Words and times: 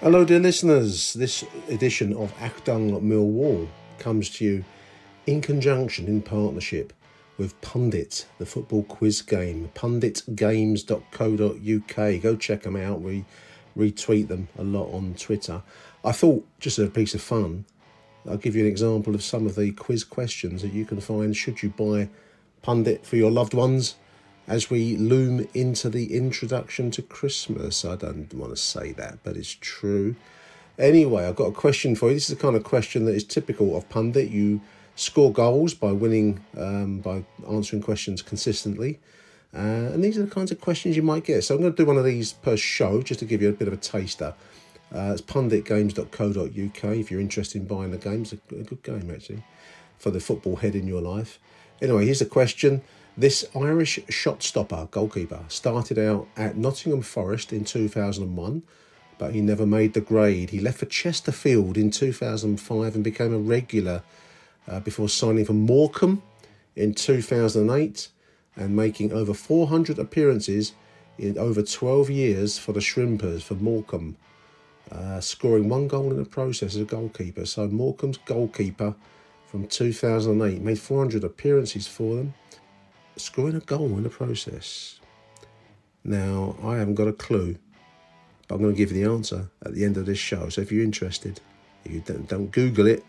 Hello, 0.00 0.24
dear 0.24 0.40
listeners. 0.40 1.14
This 1.14 1.44
edition 1.70 2.12
of 2.14 2.36
Achtung 2.38 3.00
Millwall 3.00 3.68
comes 3.98 4.28
to 4.30 4.44
you 4.44 4.64
in 5.26 5.40
conjunction, 5.40 6.08
in 6.08 6.20
partnership 6.20 6.92
with 7.38 7.58
Pundit, 7.62 8.26
the 8.38 8.44
football 8.44 8.82
quiz 8.82 9.22
game. 9.22 9.70
Punditgames.co.uk. 9.74 12.22
Go 12.22 12.36
check 12.36 12.64
them 12.64 12.76
out. 12.76 13.00
We 13.00 13.24
retweet 13.78 14.28
them 14.28 14.48
a 14.58 14.64
lot 14.64 14.92
on 14.92 15.14
Twitter. 15.14 15.62
I 16.04 16.12
thought, 16.12 16.46
just 16.58 16.78
as 16.78 16.88
a 16.88 16.90
piece 16.90 17.14
of 17.14 17.22
fun, 17.22 17.64
I'll 18.28 18.36
give 18.36 18.56
you 18.56 18.64
an 18.64 18.70
example 18.70 19.14
of 19.14 19.22
some 19.22 19.46
of 19.46 19.54
the 19.54 19.72
quiz 19.72 20.04
questions 20.04 20.60
that 20.62 20.74
you 20.74 20.84
can 20.84 21.00
find 21.00 21.34
should 21.34 21.62
you 21.62 21.70
buy 21.70 22.10
Pundit 22.62 23.06
for 23.06 23.16
your 23.16 23.30
loved 23.30 23.54
ones 23.54 23.94
as 24.46 24.70
we 24.70 24.96
loom 24.96 25.48
into 25.54 25.88
the 25.88 26.14
introduction 26.14 26.90
to 26.92 27.02
Christmas. 27.02 27.84
I 27.84 27.96
don't 27.96 28.32
want 28.34 28.50
to 28.52 28.60
say 28.60 28.92
that, 28.92 29.18
but 29.22 29.36
it's 29.36 29.56
true. 29.60 30.16
Anyway, 30.78 31.26
I've 31.26 31.36
got 31.36 31.46
a 31.46 31.52
question 31.52 31.94
for 31.94 32.08
you. 32.08 32.14
This 32.14 32.28
is 32.28 32.36
the 32.36 32.42
kind 32.42 32.56
of 32.56 32.64
question 32.64 33.04
that 33.04 33.14
is 33.14 33.24
typical 33.24 33.76
of 33.76 33.88
Pundit. 33.88 34.30
You 34.30 34.60
score 34.96 35.32
goals 35.32 35.74
by 35.74 35.92
winning, 35.92 36.44
um, 36.56 36.98
by 36.98 37.24
answering 37.48 37.82
questions 37.82 38.22
consistently. 38.22 39.00
Uh, 39.54 39.92
and 39.92 40.02
these 40.02 40.18
are 40.18 40.24
the 40.24 40.30
kinds 40.30 40.50
of 40.50 40.60
questions 40.60 40.96
you 40.96 41.02
might 41.02 41.24
get. 41.24 41.42
So 41.42 41.54
I'm 41.54 41.60
going 41.60 41.72
to 41.72 41.82
do 41.82 41.86
one 41.86 41.96
of 41.96 42.04
these 42.04 42.32
per 42.32 42.56
show 42.56 43.02
just 43.02 43.20
to 43.20 43.26
give 43.26 43.40
you 43.40 43.48
a 43.48 43.52
bit 43.52 43.68
of 43.68 43.74
a 43.74 43.78
taster. 43.78 44.34
Uh, 44.92 45.12
it's 45.12 45.22
punditgames.co.uk 45.22 46.96
if 46.96 47.10
you're 47.10 47.20
interested 47.20 47.62
in 47.62 47.66
buying 47.66 47.90
the 47.90 47.98
game. 47.98 48.22
It's 48.22 48.32
a, 48.32 48.36
good 48.36 48.82
game, 48.82 49.10
actually, 49.12 49.44
for 49.98 50.10
the 50.10 50.20
football 50.20 50.56
head 50.56 50.74
in 50.74 50.86
your 50.86 51.00
life. 51.00 51.38
Anyway, 51.80 52.04
here's 52.04 52.20
a 52.20 52.26
question. 52.26 52.82
This 53.16 53.44
Irish 53.54 54.00
shot 54.08 54.42
stopper 54.42 54.88
goalkeeper 54.90 55.44
started 55.46 56.00
out 56.00 56.26
at 56.36 56.56
Nottingham 56.56 57.02
Forest 57.02 57.52
in 57.52 57.64
2001, 57.64 58.62
but 59.18 59.32
he 59.32 59.40
never 59.40 59.64
made 59.64 59.94
the 59.94 60.00
grade. 60.00 60.50
He 60.50 60.58
left 60.58 60.78
for 60.78 60.86
Chesterfield 60.86 61.76
in 61.76 61.92
2005 61.92 62.94
and 62.96 63.04
became 63.04 63.32
a 63.32 63.38
regular 63.38 64.02
uh, 64.66 64.80
before 64.80 65.08
signing 65.08 65.44
for 65.44 65.52
Morecambe 65.52 66.22
in 66.74 66.92
2008 66.92 68.08
and 68.56 68.74
making 68.74 69.12
over 69.12 69.32
400 69.32 69.96
appearances 69.96 70.72
in 71.16 71.38
over 71.38 71.62
12 71.62 72.10
years 72.10 72.58
for 72.58 72.72
the 72.72 72.80
Shrimpers 72.80 73.42
for 73.42 73.54
Morecambe, 73.54 74.16
uh, 74.90 75.20
scoring 75.20 75.68
one 75.68 75.86
goal 75.86 76.10
in 76.10 76.16
the 76.16 76.28
process 76.28 76.74
as 76.74 76.80
a 76.80 76.84
goalkeeper. 76.84 77.46
So 77.46 77.68
Morecambe's 77.68 78.18
goalkeeper 78.24 78.96
from 79.46 79.68
2008 79.68 80.60
made 80.62 80.80
400 80.80 81.22
appearances 81.22 81.86
for 81.86 82.16
them, 82.16 82.34
scoring 83.16 83.56
a 83.56 83.60
goal 83.60 83.96
in 83.96 84.02
the 84.02 84.10
process. 84.10 85.00
Now, 86.04 86.56
I 86.62 86.76
haven't 86.76 86.96
got 86.96 87.08
a 87.08 87.12
clue, 87.12 87.56
but 88.48 88.56
I'm 88.56 88.62
going 88.62 88.74
to 88.74 88.78
give 88.78 88.92
you 88.92 89.04
the 89.04 89.10
answer 89.10 89.48
at 89.64 89.74
the 89.74 89.84
end 89.84 89.96
of 89.96 90.06
this 90.06 90.18
show. 90.18 90.48
So 90.48 90.60
if 90.60 90.70
you're 90.70 90.84
interested, 90.84 91.40
if 91.84 91.92
you 91.92 92.00
don't, 92.00 92.28
don't 92.28 92.50
Google 92.50 92.86
it, 92.86 93.04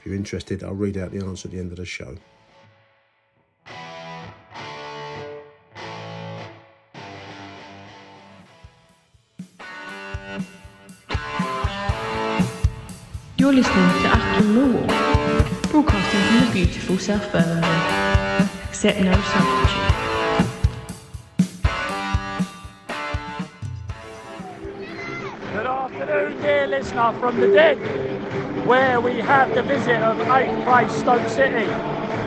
if 0.00 0.06
you're 0.06 0.14
interested, 0.14 0.62
I'll 0.62 0.74
read 0.74 0.96
out 0.96 1.10
the 1.10 1.24
answer 1.24 1.48
at 1.48 1.52
the 1.52 1.58
end 1.58 1.72
of 1.72 1.78
the 1.78 1.84
show. 1.84 2.16
You're 13.36 13.52
listening 13.52 13.74
to 13.74 14.08
Achtung 14.08 14.54
Millwall, 14.54 15.70
broadcasting 15.70 16.20
from 16.20 16.46
the 16.46 16.52
beautiful 16.52 16.98
South 16.98 17.32
Birmingham. 17.32 17.97
Accept 18.78 19.00
no 19.00 19.12
substitute. 19.12 19.88
Good 25.52 25.66
afternoon, 25.66 26.40
dear 26.40 26.66
listener 26.68 27.12
from 27.18 27.40
the 27.40 27.48
dead, 27.48 27.76
where 28.68 29.00
we 29.00 29.18
have 29.18 29.52
the 29.52 29.64
visit 29.64 30.00
of 30.00 30.18
8th 30.18 30.62
place 30.62 30.92
Stoke 30.96 31.28
City 31.28 31.64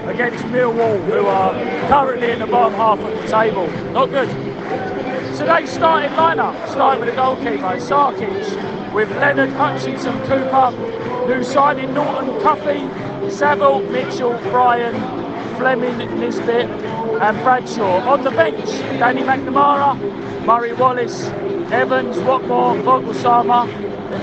against 0.09 0.43
Millwall, 0.47 1.01
who 1.05 1.25
are 1.25 1.53
currently 1.87 2.31
in 2.31 2.39
the 2.39 2.47
bottom 2.47 2.73
half 2.73 2.99
of 2.99 3.21
the 3.21 3.27
table. 3.29 3.67
Not 3.93 4.09
good. 4.09 4.27
Today's 5.37 5.71
starting 5.71 6.11
lineup, 6.17 6.67
starting 6.67 7.05
with 7.05 7.11
the 7.11 7.15
goalkeeper, 7.15 7.79
Sarkic, 7.79 8.93
with 8.93 9.09
Leonard 9.11 9.51
Hutchinson 9.51 10.19
Cooper, 10.23 10.71
new 11.29 11.45
signing 11.45 11.93
Norton 11.93 12.41
Cuffy, 12.41 13.31
Saville, 13.31 13.79
Mitchell, 13.89 14.37
Bryan, 14.49 15.20
Flemming, 15.61 16.19
Nisbet, 16.19 16.65
and 17.21 17.37
Bradshaw. 17.43 17.99
On 18.09 18.23
the 18.23 18.31
bench, 18.31 18.65
Danny 18.97 19.21
McNamara, 19.21 19.95
Murray 20.43 20.73
Wallace, 20.73 21.25
Evans, 21.71 22.15
Watmore, 22.17 22.81
Voglsammer, 22.81 23.67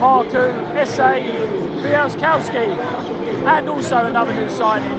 Marku, 0.00 0.74
Esse, 0.74 0.98
Bialkowski, 0.98 2.76
and 3.46 3.68
also 3.68 4.06
another 4.06 4.34
new 4.34 4.50
signing, 4.50 4.90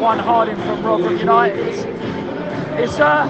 one 0.00 0.18
Harding 0.18 0.56
from 0.56 0.82
Rotherham 0.82 1.18
United. 1.18 2.15
It's 2.78 3.00
uh, 3.00 3.26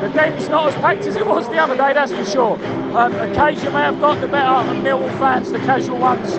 the 0.00 0.08
dent's 0.08 0.48
not 0.48 0.68
as 0.68 0.74
packed 0.76 1.04
as 1.04 1.16
it 1.16 1.26
was 1.26 1.46
the 1.48 1.58
other 1.58 1.76
day, 1.76 1.92
that's 1.92 2.12
for 2.12 2.24
sure. 2.24 2.54
Um, 2.96 3.14
occasion 3.14 3.72
may 3.74 3.82
have 3.82 4.00
got 4.00 4.22
the 4.22 4.26
better 4.26 4.48
of 4.48 4.76
Millwall 4.82 5.10
fans, 5.18 5.52
the 5.52 5.58
casual 5.58 5.98
ones 5.98 6.32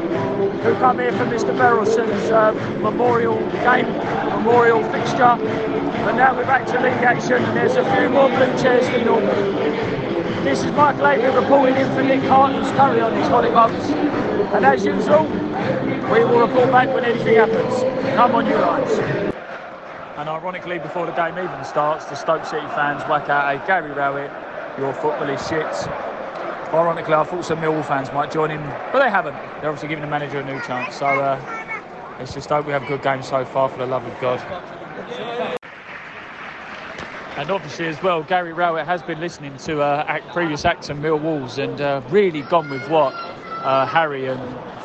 who 0.63 0.73
come 0.79 0.97
here 0.97 1.11
for 1.11 1.25
Mr. 1.25 1.55
Berylson's 1.55 2.31
uh, 2.31 2.53
memorial 2.81 3.37
game, 3.61 3.85
memorial 4.29 4.81
fixture. 4.91 5.37
But 5.37 6.13
now 6.13 6.35
we're 6.35 6.45
back 6.45 6.65
to 6.67 6.81
league 6.81 7.03
action, 7.03 7.43
and 7.43 7.55
there's 7.55 7.75
a 7.75 7.83
few 7.95 8.09
more 8.09 8.27
blue 8.27 8.57
chairs 8.57 8.87
than 8.87 9.05
normal. 9.05 9.35
This 10.43 10.63
is 10.63 10.71
Michael 10.71 11.07
Avery 11.07 11.35
reporting 11.35 11.75
in 11.75 11.87
for 11.93 12.01
Nick 12.01 12.23
Hart, 12.23 12.53
who's 12.53 12.71
currently 12.71 13.01
on 13.01 13.13
his 13.13 13.29
bumps. 13.29 13.89
And 14.55 14.65
as 14.65 14.83
usual, 14.83 15.25
we 16.11 16.23
will 16.23 16.47
report 16.47 16.71
back 16.71 16.87
when 16.93 17.05
anything 17.05 17.35
happens. 17.35 17.83
Come 18.15 18.33
on, 18.33 18.47
you 18.47 18.55
Lions. 18.55 19.26
And 20.17 20.27
ironically, 20.29 20.79
before 20.79 21.05
the 21.05 21.11
game 21.11 21.37
even 21.37 21.63
starts, 21.63 22.05
the 22.05 22.15
Stoke 22.15 22.43
City 22.43 22.65
fans 22.69 23.03
whack 23.07 23.29
out 23.29 23.53
a 23.53 23.67
Gary 23.67 23.91
Rowett, 23.91 24.31
your 24.79 24.91
football 24.95 25.29
is 25.29 25.39
shit. 25.47 25.63
Ironically, 26.73 27.13
I 27.13 27.23
thought 27.23 27.45
some 27.45 27.59
Millwall 27.59 27.85
fans 27.85 28.11
might 28.11 28.31
join 28.31 28.49
in, 28.49 28.61
but 28.91 29.03
they 29.03 29.11
haven't. 29.11 29.35
They're 29.61 29.69
obviously 29.69 29.89
giving 29.89 30.01
the 30.01 30.09
manager 30.09 30.39
a 30.39 30.43
new 30.43 30.59
chance. 30.63 30.95
So 30.95 31.05
uh, 31.05 32.17
it's 32.19 32.33
just 32.33 32.49
hope 32.49 32.65
we 32.65 32.73
have 32.73 32.81
a 32.81 32.87
good 32.87 33.03
game 33.03 33.21
so 33.21 33.45
far, 33.45 33.69
for 33.69 33.77
the 33.77 33.85
love 33.85 34.05
of 34.05 34.19
God. 34.19 34.41
And 37.37 37.51
obviously, 37.51 37.85
as 37.85 38.01
well, 38.01 38.23
Gary 38.23 38.53
Rowett 38.53 38.87
has 38.87 39.03
been 39.03 39.19
listening 39.19 39.55
to 39.57 39.81
uh, 39.81 40.19
previous 40.33 40.65
acts 40.65 40.89
and 40.89 40.99
Millwalls 40.99 41.63
and 41.63 41.79
uh, 41.79 42.01
really 42.09 42.41
gone 42.41 42.71
with 42.71 42.89
what 42.89 43.13
uh, 43.13 43.85
Harry 43.85 44.25
and 44.25 44.41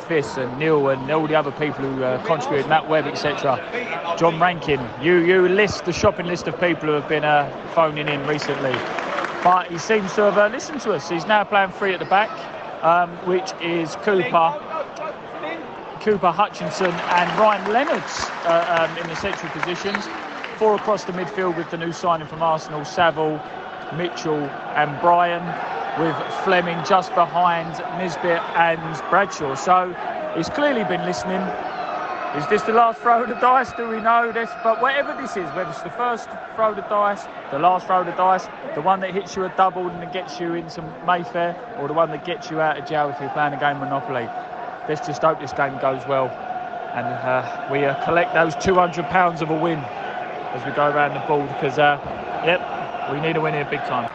Fis 0.07 0.37
and 0.37 0.57
Neil 0.59 0.89
and 0.89 1.09
all 1.11 1.27
the 1.27 1.35
other 1.35 1.51
people 1.51 1.83
who 1.83 2.03
uh, 2.03 2.23
contributed, 2.25 2.69
Matt 2.69 2.87
Webb, 2.89 3.05
etc. 3.05 3.59
John 4.17 4.39
Rankin, 4.39 4.79
you 5.01 5.17
you 5.17 5.47
list 5.47 5.85
the 5.85 5.93
shopping 5.93 6.27
list 6.27 6.47
of 6.47 6.59
people 6.59 6.87
who 6.87 6.93
have 6.93 7.07
been 7.09 7.23
uh, 7.23 7.49
phoning 7.73 8.07
in 8.07 8.25
recently. 8.27 8.73
But 9.43 9.69
he 9.69 9.77
seems 9.77 10.13
to 10.15 10.21
have 10.23 10.37
uh, 10.37 10.47
listened 10.47 10.81
to 10.81 10.93
us. 10.93 11.09
He's 11.09 11.25
now 11.25 11.43
playing 11.43 11.71
three 11.71 11.93
at 11.93 11.99
the 11.99 12.05
back, 12.05 12.29
um, 12.83 13.09
which 13.25 13.51
is 13.61 13.95
Cooper, 13.97 14.53
Cooper 16.01 16.31
Hutchinson 16.31 16.91
and 16.91 17.39
Ryan 17.39 17.71
Leonards 17.71 18.19
uh, 18.45 18.87
um, 18.89 18.97
in 18.97 19.07
the 19.07 19.15
central 19.15 19.51
positions. 19.51 20.05
Four 20.57 20.75
across 20.75 21.03
the 21.03 21.13
midfield 21.13 21.57
with 21.57 21.69
the 21.71 21.77
new 21.77 21.91
signing 21.91 22.27
from 22.27 22.41
Arsenal, 22.41 22.85
Saville, 22.85 23.41
Mitchell 23.97 24.43
and 24.75 24.99
Bryan, 25.01 25.43
with 25.99 26.15
Flemming 26.43 26.77
just 26.85 27.13
behind 27.15 27.69
Nisbet 27.99 28.41
and 28.55 28.81
Bradshaw. 29.09 29.55
So 29.55 29.95
he's 30.35 30.49
clearly 30.49 30.83
been 30.83 31.05
listening. 31.05 31.41
Is 32.37 32.47
this 32.47 32.63
the 32.63 32.73
last 32.73 32.99
throw 32.99 33.23
of 33.23 33.29
the 33.29 33.35
dice? 33.35 33.71
Do 33.73 33.87
we 33.87 33.99
know 33.99 34.31
this? 34.31 34.49
But 34.63 34.81
whatever 34.81 35.15
this 35.21 35.37
is, 35.37 35.45
whether 35.55 35.69
it's 35.69 35.83
the 35.83 35.91
first 35.91 36.27
throw 36.55 36.71
of 36.71 36.75
the 36.75 36.81
dice, 36.83 37.25
the 37.51 37.59
last 37.59 37.85
throw 37.85 38.01
of 38.01 38.07
the 38.07 38.11
dice, 38.13 38.47
the 38.73 38.81
one 38.81 38.99
that 39.01 39.13
hits 39.13 39.35
you 39.35 39.45
a 39.45 39.53
double 39.55 39.87
and 39.87 40.11
gets 40.11 40.39
you 40.39 40.55
into 40.55 40.81
Mayfair, 41.05 41.55
or 41.77 41.87
the 41.87 41.93
one 41.93 42.09
that 42.09 42.25
gets 42.25 42.49
you 42.49 42.59
out 42.59 42.77
of 42.77 42.87
jail 42.87 43.09
if 43.09 43.19
you're 43.19 43.29
playing 43.29 43.53
a 43.53 43.59
game 43.59 43.75
of 43.75 43.83
Monopoly, 43.83 44.27
let's 44.89 45.05
just 45.05 45.21
hope 45.21 45.39
this 45.39 45.53
game 45.53 45.77
goes 45.79 46.01
well 46.07 46.29
and 46.93 47.07
uh, 47.07 47.67
we 47.71 47.85
uh, 47.85 48.03
collect 48.05 48.33
those 48.33 48.55
£200 48.55 49.41
of 49.41 49.49
a 49.49 49.55
win 49.59 49.79
as 49.79 50.63
we 50.63 50.71
go 50.71 50.89
around 50.89 51.13
the 51.15 51.27
board 51.27 51.47
because, 51.49 51.79
uh, 51.79 51.97
yep, 52.45 52.61
we 53.11 53.19
need 53.19 53.35
a 53.35 53.41
win 53.41 53.53
here 53.53 53.65
big 53.65 53.81
time. 53.81 54.09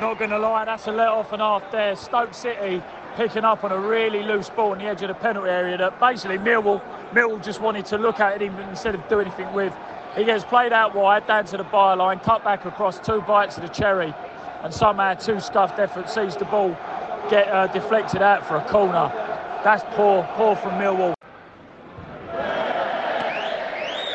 Not 0.00 0.18
going 0.18 0.30
to 0.30 0.38
lie, 0.38 0.64
that's 0.64 0.86
a 0.86 0.92
let 0.92 1.08
off 1.08 1.32
and 1.32 1.42
half 1.42 1.70
there. 1.70 1.94
Stoke 1.94 2.32
City 2.32 2.82
picking 3.16 3.44
up 3.44 3.64
on 3.64 3.72
a 3.72 3.78
really 3.78 4.22
loose 4.22 4.48
ball 4.48 4.72
on 4.72 4.78
the 4.78 4.84
edge 4.84 5.02
of 5.02 5.08
the 5.08 5.14
penalty 5.14 5.50
area 5.50 5.76
that 5.76 6.00
basically 6.00 6.38
Millwall, 6.38 6.80
Millwall 7.12 7.42
just 7.42 7.60
wanted 7.60 7.84
to 7.86 7.98
look 7.98 8.18
at 8.20 8.40
it 8.40 8.50
instead 8.70 8.94
of 8.94 9.06
do 9.08 9.20
anything 9.20 9.52
with. 9.52 9.74
He 10.16 10.24
gets 10.24 10.42
played 10.44 10.72
out 10.72 10.94
wide, 10.94 11.26
down 11.26 11.44
to 11.46 11.56
the 11.56 11.64
byline, 11.64 12.22
cut 12.22 12.42
back 12.44 12.64
across 12.64 12.98
two 12.98 13.20
bites 13.22 13.56
of 13.58 13.62
the 13.62 13.68
cherry, 13.68 14.14
and 14.62 14.72
somehow 14.72 15.14
two 15.14 15.38
scuffed 15.38 15.78
effort 15.78 16.08
sees 16.08 16.34
the 16.36 16.46
ball 16.46 16.76
get 17.28 17.48
uh, 17.48 17.66
deflected 17.68 18.22
out 18.22 18.46
for 18.46 18.56
a 18.56 18.64
corner. 18.68 19.12
That's 19.62 19.84
poor, 19.94 20.26
poor 20.32 20.56
from 20.56 20.72
Millwall. 20.72 21.14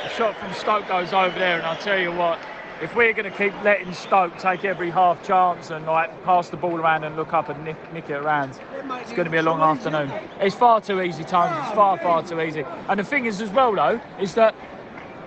The 0.04 0.10
shot 0.10 0.36
from 0.38 0.54
Stoke 0.54 0.88
goes 0.88 1.14
over 1.14 1.38
there, 1.38 1.58
and 1.58 1.66
I'll 1.66 1.78
tell 1.78 2.00
you 2.00 2.12
what, 2.12 2.40
if 2.82 2.94
we're 2.96 3.14
going 3.14 3.32
to 3.32 3.38
keep 3.38 3.54
letting 3.64 3.94
Stoke 3.94 4.38
take 4.38 4.66
every 4.66 4.90
half 4.90 5.26
chance 5.26 5.70
and 5.70 5.86
like 5.86 6.24
pass 6.24 6.50
the 6.50 6.58
ball 6.58 6.76
around 6.76 7.04
and 7.04 7.16
look 7.16 7.34
up 7.34 7.50
and 7.50 7.64
nick, 7.64 7.94
nick 7.94 8.10
it 8.10 8.16
around, 8.16 8.60
it's 9.02 9.12
going 9.12 9.26
to 9.26 9.30
be 9.30 9.38
a 9.38 9.44
long 9.44 9.62
afternoon. 9.62 10.12
It's 10.42 10.56
far 10.56 10.82
too 10.82 11.02
easy, 11.02 11.24
Tony. 11.24 11.56
It's 11.62 11.74
far, 11.74 11.98
far 12.00 12.24
too 12.24 12.42
easy. 12.42 12.66
And 12.90 13.00
the 13.00 13.04
thing 13.04 13.26
is, 13.26 13.42
as 13.42 13.50
well, 13.50 13.74
though, 13.74 14.02
is 14.20 14.34
that 14.36 14.56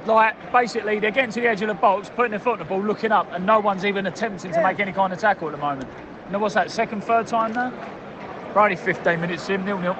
like 0.06 0.52
basically 0.52 0.98
they're 0.98 1.10
getting 1.10 1.30
to 1.32 1.40
the 1.40 1.48
edge 1.48 1.62
of 1.62 1.68
the 1.68 1.74
box, 1.74 2.10
putting 2.14 2.30
their 2.30 2.40
foot 2.40 2.52
on 2.52 2.58
the 2.58 2.64
ball, 2.64 2.82
looking 2.82 3.12
up, 3.12 3.30
and 3.32 3.46
no 3.46 3.60
one's 3.60 3.84
even 3.84 4.06
attempting 4.06 4.52
to 4.52 4.62
make 4.62 4.78
any 4.78 4.92
kind 4.92 5.12
of 5.12 5.18
tackle 5.18 5.48
at 5.48 5.52
the 5.52 5.58
moment. 5.58 5.88
Know 6.30 6.38
what's 6.38 6.54
that? 6.54 6.70
Second, 6.70 7.02
third 7.02 7.26
time 7.26 7.52
now? 7.52 7.70
Probably 8.52 8.76
15 8.76 9.20
minutes 9.20 9.48
in, 9.48 9.64
nil 9.64 9.78
nil. 9.78 9.96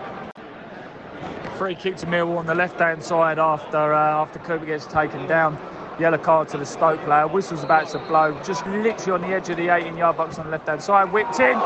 Free 1.57 1.75
kick 1.75 1.97
to 1.97 2.07
Millwall 2.07 2.39
on 2.39 2.47
the 2.47 2.55
left-hand 2.55 3.03
side 3.03 3.39
after 3.39 3.95
uh, 3.95 4.23
after 4.23 4.39
Cooper 4.39 4.67
gets 4.67 4.87
taken 4.87 5.27
down. 5.27 5.59
Yellow 5.99 6.19
card 6.19 6.49
to 6.49 6.59
the 6.59 6.65
Stoke 6.65 7.01
player. 7.05 7.27
Whistle's 7.27 7.65
about 7.65 7.89
to 7.89 7.99
blow. 8.07 8.39
Just 8.45 8.65
literally 8.67 9.13
on 9.13 9.29
the 9.29 9.35
edge 9.35 9.49
of 9.49 9.57
the 9.57 9.67
18-yard 9.67 10.17
box 10.17 10.39
on 10.39 10.45
the 10.47 10.53
left-hand 10.53 10.81
side. 10.81 11.13
Whipped 11.13 11.41
in. 11.41 11.59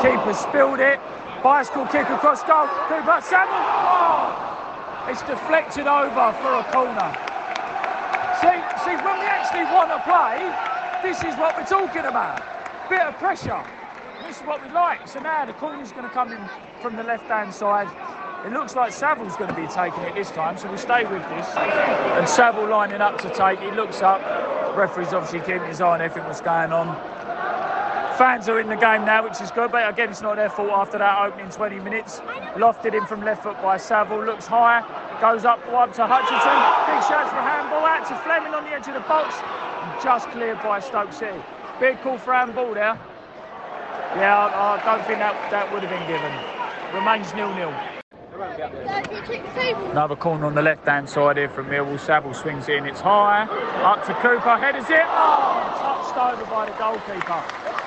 Keeper 0.00 0.32
spilled 0.32 0.78
it. 0.78 1.00
Bicycle 1.42 1.86
kick 1.86 2.08
across 2.08 2.44
goal. 2.44 2.68
Cooper 2.86 3.20
Samuel. 3.20 3.50
Oh! 3.50 5.06
It's 5.08 5.22
deflected 5.22 5.88
over 5.88 6.30
for 6.38 6.54
a 6.54 6.64
corner. 6.70 7.10
See, 8.38 8.62
see, 8.86 8.94
when 9.02 9.18
we 9.18 9.26
actually 9.26 9.66
want 9.74 9.90
to 9.90 9.98
play, 10.06 10.38
this 11.02 11.18
is 11.24 11.36
what 11.36 11.56
we're 11.56 11.66
talking 11.66 12.04
about. 12.04 12.40
Bit 12.88 13.00
of 13.02 13.18
pressure. 13.18 13.60
This 14.26 14.36
is 14.36 14.42
what 14.42 14.62
we 14.62 14.70
like. 14.72 15.08
So 15.08 15.20
now 15.20 15.44
the 15.44 15.52
corner's 15.54 15.92
going 15.92 16.04
to 16.04 16.10
come 16.10 16.32
in 16.32 16.40
from 16.80 16.96
the 16.96 17.02
left-hand 17.02 17.52
side. 17.52 17.88
It 18.46 18.52
looks 18.52 18.74
like 18.74 18.92
Saville's 18.92 19.36
going 19.36 19.50
to 19.50 19.56
be 19.56 19.66
taking 19.66 20.00
it 20.00 20.14
this 20.14 20.30
time, 20.30 20.56
so 20.56 20.70
we 20.70 20.78
stay 20.78 21.04
with 21.04 21.22
this. 21.28 21.46
And 21.56 22.28
Saville 22.28 22.68
lining 22.68 23.00
up 23.00 23.18
to 23.18 23.30
take. 23.30 23.60
He 23.60 23.70
looks 23.72 24.00
up. 24.00 24.20
Referee's 24.76 25.12
obviously 25.12 25.40
keeping 25.40 25.68
his 25.68 25.80
eye 25.80 25.94
on 25.94 26.00
everything 26.00 26.24
that's 26.24 26.40
going 26.40 26.72
on. 26.72 26.96
Fans 28.16 28.48
are 28.48 28.60
in 28.60 28.68
the 28.68 28.76
game 28.76 29.04
now, 29.04 29.24
which 29.24 29.40
is 29.40 29.50
good, 29.50 29.72
but 29.72 29.88
again, 29.88 30.10
it's 30.10 30.20
not 30.20 30.36
their 30.36 30.50
fault 30.50 30.70
after 30.70 30.98
that 30.98 31.26
opening 31.26 31.50
20 31.50 31.80
minutes. 31.80 32.20
Lofted 32.56 32.94
in 32.94 33.06
from 33.06 33.22
left 33.22 33.42
foot 33.42 33.60
by 33.62 33.76
Saville, 33.76 34.24
looks 34.24 34.46
high, 34.46 34.80
goes 35.20 35.44
up 35.44 35.58
one 35.72 35.92
to 35.92 36.06
Hutchinson. 36.06 36.56
Big 36.88 37.02
shots 37.08 37.30
for 37.30 37.40
handball 37.40 37.84
out 37.84 38.06
to 38.08 38.16
Flemming 38.24 38.54
on 38.54 38.64
the 38.64 38.70
edge 38.70 38.86
of 38.88 38.94
the 38.94 39.00
box. 39.00 39.34
Just 40.04 40.28
cleared 40.28 40.58
by 40.62 40.80
Stoke 40.80 41.12
City. 41.12 41.40
Big 41.78 42.00
call 42.02 42.18
for 42.18 42.34
handball 42.34 42.74
there. 42.74 42.98
Yeah, 44.16 44.36
I, 44.36 44.74
I 44.74 44.84
don't 44.84 45.06
think 45.06 45.18
that, 45.20 45.50
that 45.50 45.72
would 45.72 45.82
have 45.82 45.90
been 45.90 46.06
given. 46.10 46.32
Remains 46.94 47.32
nil-nil. 47.34 47.72
Another 49.90 50.16
corner 50.16 50.46
on 50.46 50.54
the 50.54 50.62
left-hand 50.62 51.08
side 51.08 51.36
here 51.36 51.48
from 51.48 51.66
Millwall. 51.66 51.98
Saville 52.00 52.34
swings 52.34 52.68
in. 52.68 52.86
It's 52.86 53.00
high. 53.00 53.42
Up 53.84 54.04
to 54.06 54.14
Cooper. 54.14 54.58
Headers 54.58 54.90
it. 54.90 55.06
Oh, 55.06 55.62
touched 55.78 56.16
over 56.18 56.44
by 56.50 56.66
the 56.66 56.76
goalkeeper 56.78 57.42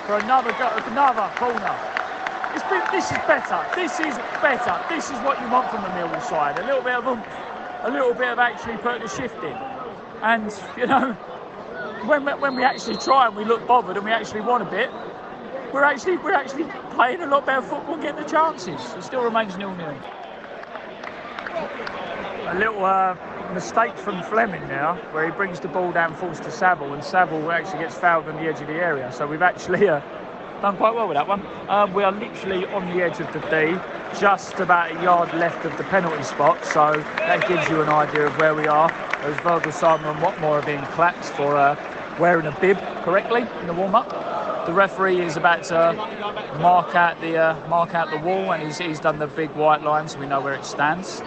for 0.06 0.20
another 0.20 0.52
another 0.88 1.28
corner. 1.36 1.76
It's 2.56 2.64
been, 2.70 2.84
this 2.92 3.12
is 3.12 3.18
better. 3.28 3.60
This 3.76 4.00
is 4.00 4.16
better. 4.42 4.80
This 4.88 5.10
is 5.10 5.18
what 5.26 5.42
you 5.42 5.50
want 5.50 5.70
from 5.72 5.82
the 5.82 5.90
Millwall 5.90 6.22
side. 6.24 6.60
A 6.60 6.66
little 6.66 6.82
bit 6.84 6.96
of 6.96 7.08
a, 7.08 7.16
a 7.84 7.92
little 7.92 8.14
bit 8.14 8.30
of 8.30 8.40
actually 8.40 8.78
putting 8.78 9.02
the 9.02 9.10
shift 9.10 9.44
in. 9.44 9.58
And 10.22 10.54
you 10.78 10.88
know, 10.88 11.14
when 12.06 12.26
we, 12.26 12.32
when 12.34 12.56
we 12.56 12.64
actually 12.64 12.98
try 12.98 13.28
and 13.28 13.36
we 13.36 13.44
look 13.44 13.68
bothered 13.68 13.98
and 13.98 14.06
we 14.06 14.12
actually 14.12 14.42
want 14.42 14.64
a 14.64 14.70
bit, 14.70 14.90
we're 15.74 15.84
actually 15.84 16.18
we're 16.18 16.34
actually 16.34 16.66
playing 16.92 17.22
a 17.22 17.28
lot 17.28 17.46
better 17.46 17.62
football 17.62 17.98
getting 17.98 18.24
the 18.24 18.30
chances. 18.30 18.80
It 18.94 19.04
still 19.04 19.24
remains 19.24 19.58
nil-nil 19.58 19.98
a 22.48 22.56
little 22.56 22.86
uh, 22.86 23.16
mistake 23.54 23.98
from 23.98 24.22
Flemming 24.24 24.62
now, 24.68 24.96
where 25.12 25.26
he 25.26 25.32
brings 25.32 25.60
the 25.60 25.68
ball 25.68 25.92
down, 25.92 26.14
falls 26.16 26.40
to 26.42 26.52
Saville, 26.52 26.94
and 26.94 27.04
Saville 27.04 27.52
actually 27.52 27.80
gets 27.80 27.96
fouled 27.96 28.28
on 28.28 28.36
the 28.36 28.42
edge 28.42 28.62
of 28.62 28.68
the 28.68 28.74
area. 28.74 29.12
So 29.12 29.26
we've 29.26 29.42
actually 29.42 29.88
uh, 29.90 30.02
done 30.62 30.78
quite 30.78 30.94
well 30.94 31.08
with 31.08 31.16
that 31.16 31.28
one. 31.28 31.44
Um, 31.68 31.94
we 31.94 32.04
are 32.04 32.12
literally 32.12 32.66
on 32.68 32.86
the 32.96 33.04
edge 33.04 33.20
of 33.20 33.32
the 33.34 33.40
D, 33.50 33.76
just 34.20 34.60
about 34.60 34.96
a 34.96 35.02
yard 35.02 35.34
left 35.34 35.66
of 35.66 35.76
the 35.78 35.84
penalty 35.86 36.24
spot. 36.24 36.64
So 36.66 36.92
that 37.18 37.48
gives 37.48 37.68
you 37.70 37.82
an 37.82 37.90
idea 37.90 38.28
of 38.28 38.38
where 38.38 38.54
we 38.54 38.68
are. 38.68 38.92
As 38.92 39.36
Voglsammer 39.38 40.12
and 40.12 40.20
Watmore 40.20 40.62
are 40.62 40.66
being 40.66 40.84
clapped 40.94 41.26
for 41.26 41.56
uh, 41.56 41.76
wearing 42.20 42.46
a 42.46 42.60
bib 42.60 42.78
correctly 43.04 43.48
in 43.62 43.68
the 43.68 43.74
warm-up. 43.74 44.33
The 44.66 44.72
referee 44.72 45.20
is 45.20 45.36
about 45.36 45.64
to 45.66 45.94
mark 46.60 46.96
out 46.96 47.20
the 47.20 47.38
uh, 47.38 47.68
mark 47.68 47.94
out 47.94 48.10
the 48.12 48.18
wall, 48.18 48.54
and 48.54 48.64
he's, 48.64 48.78
he's 48.78 49.00
done 49.00 49.20
the 49.20 49.28
big 49.28 49.52
white 49.52 49.84
line, 49.84 50.08
so 50.08 50.20
we 50.20 50.26
know 50.26 50.40
where 50.40 50.54
it 50.54 50.64
stands. 50.64 51.22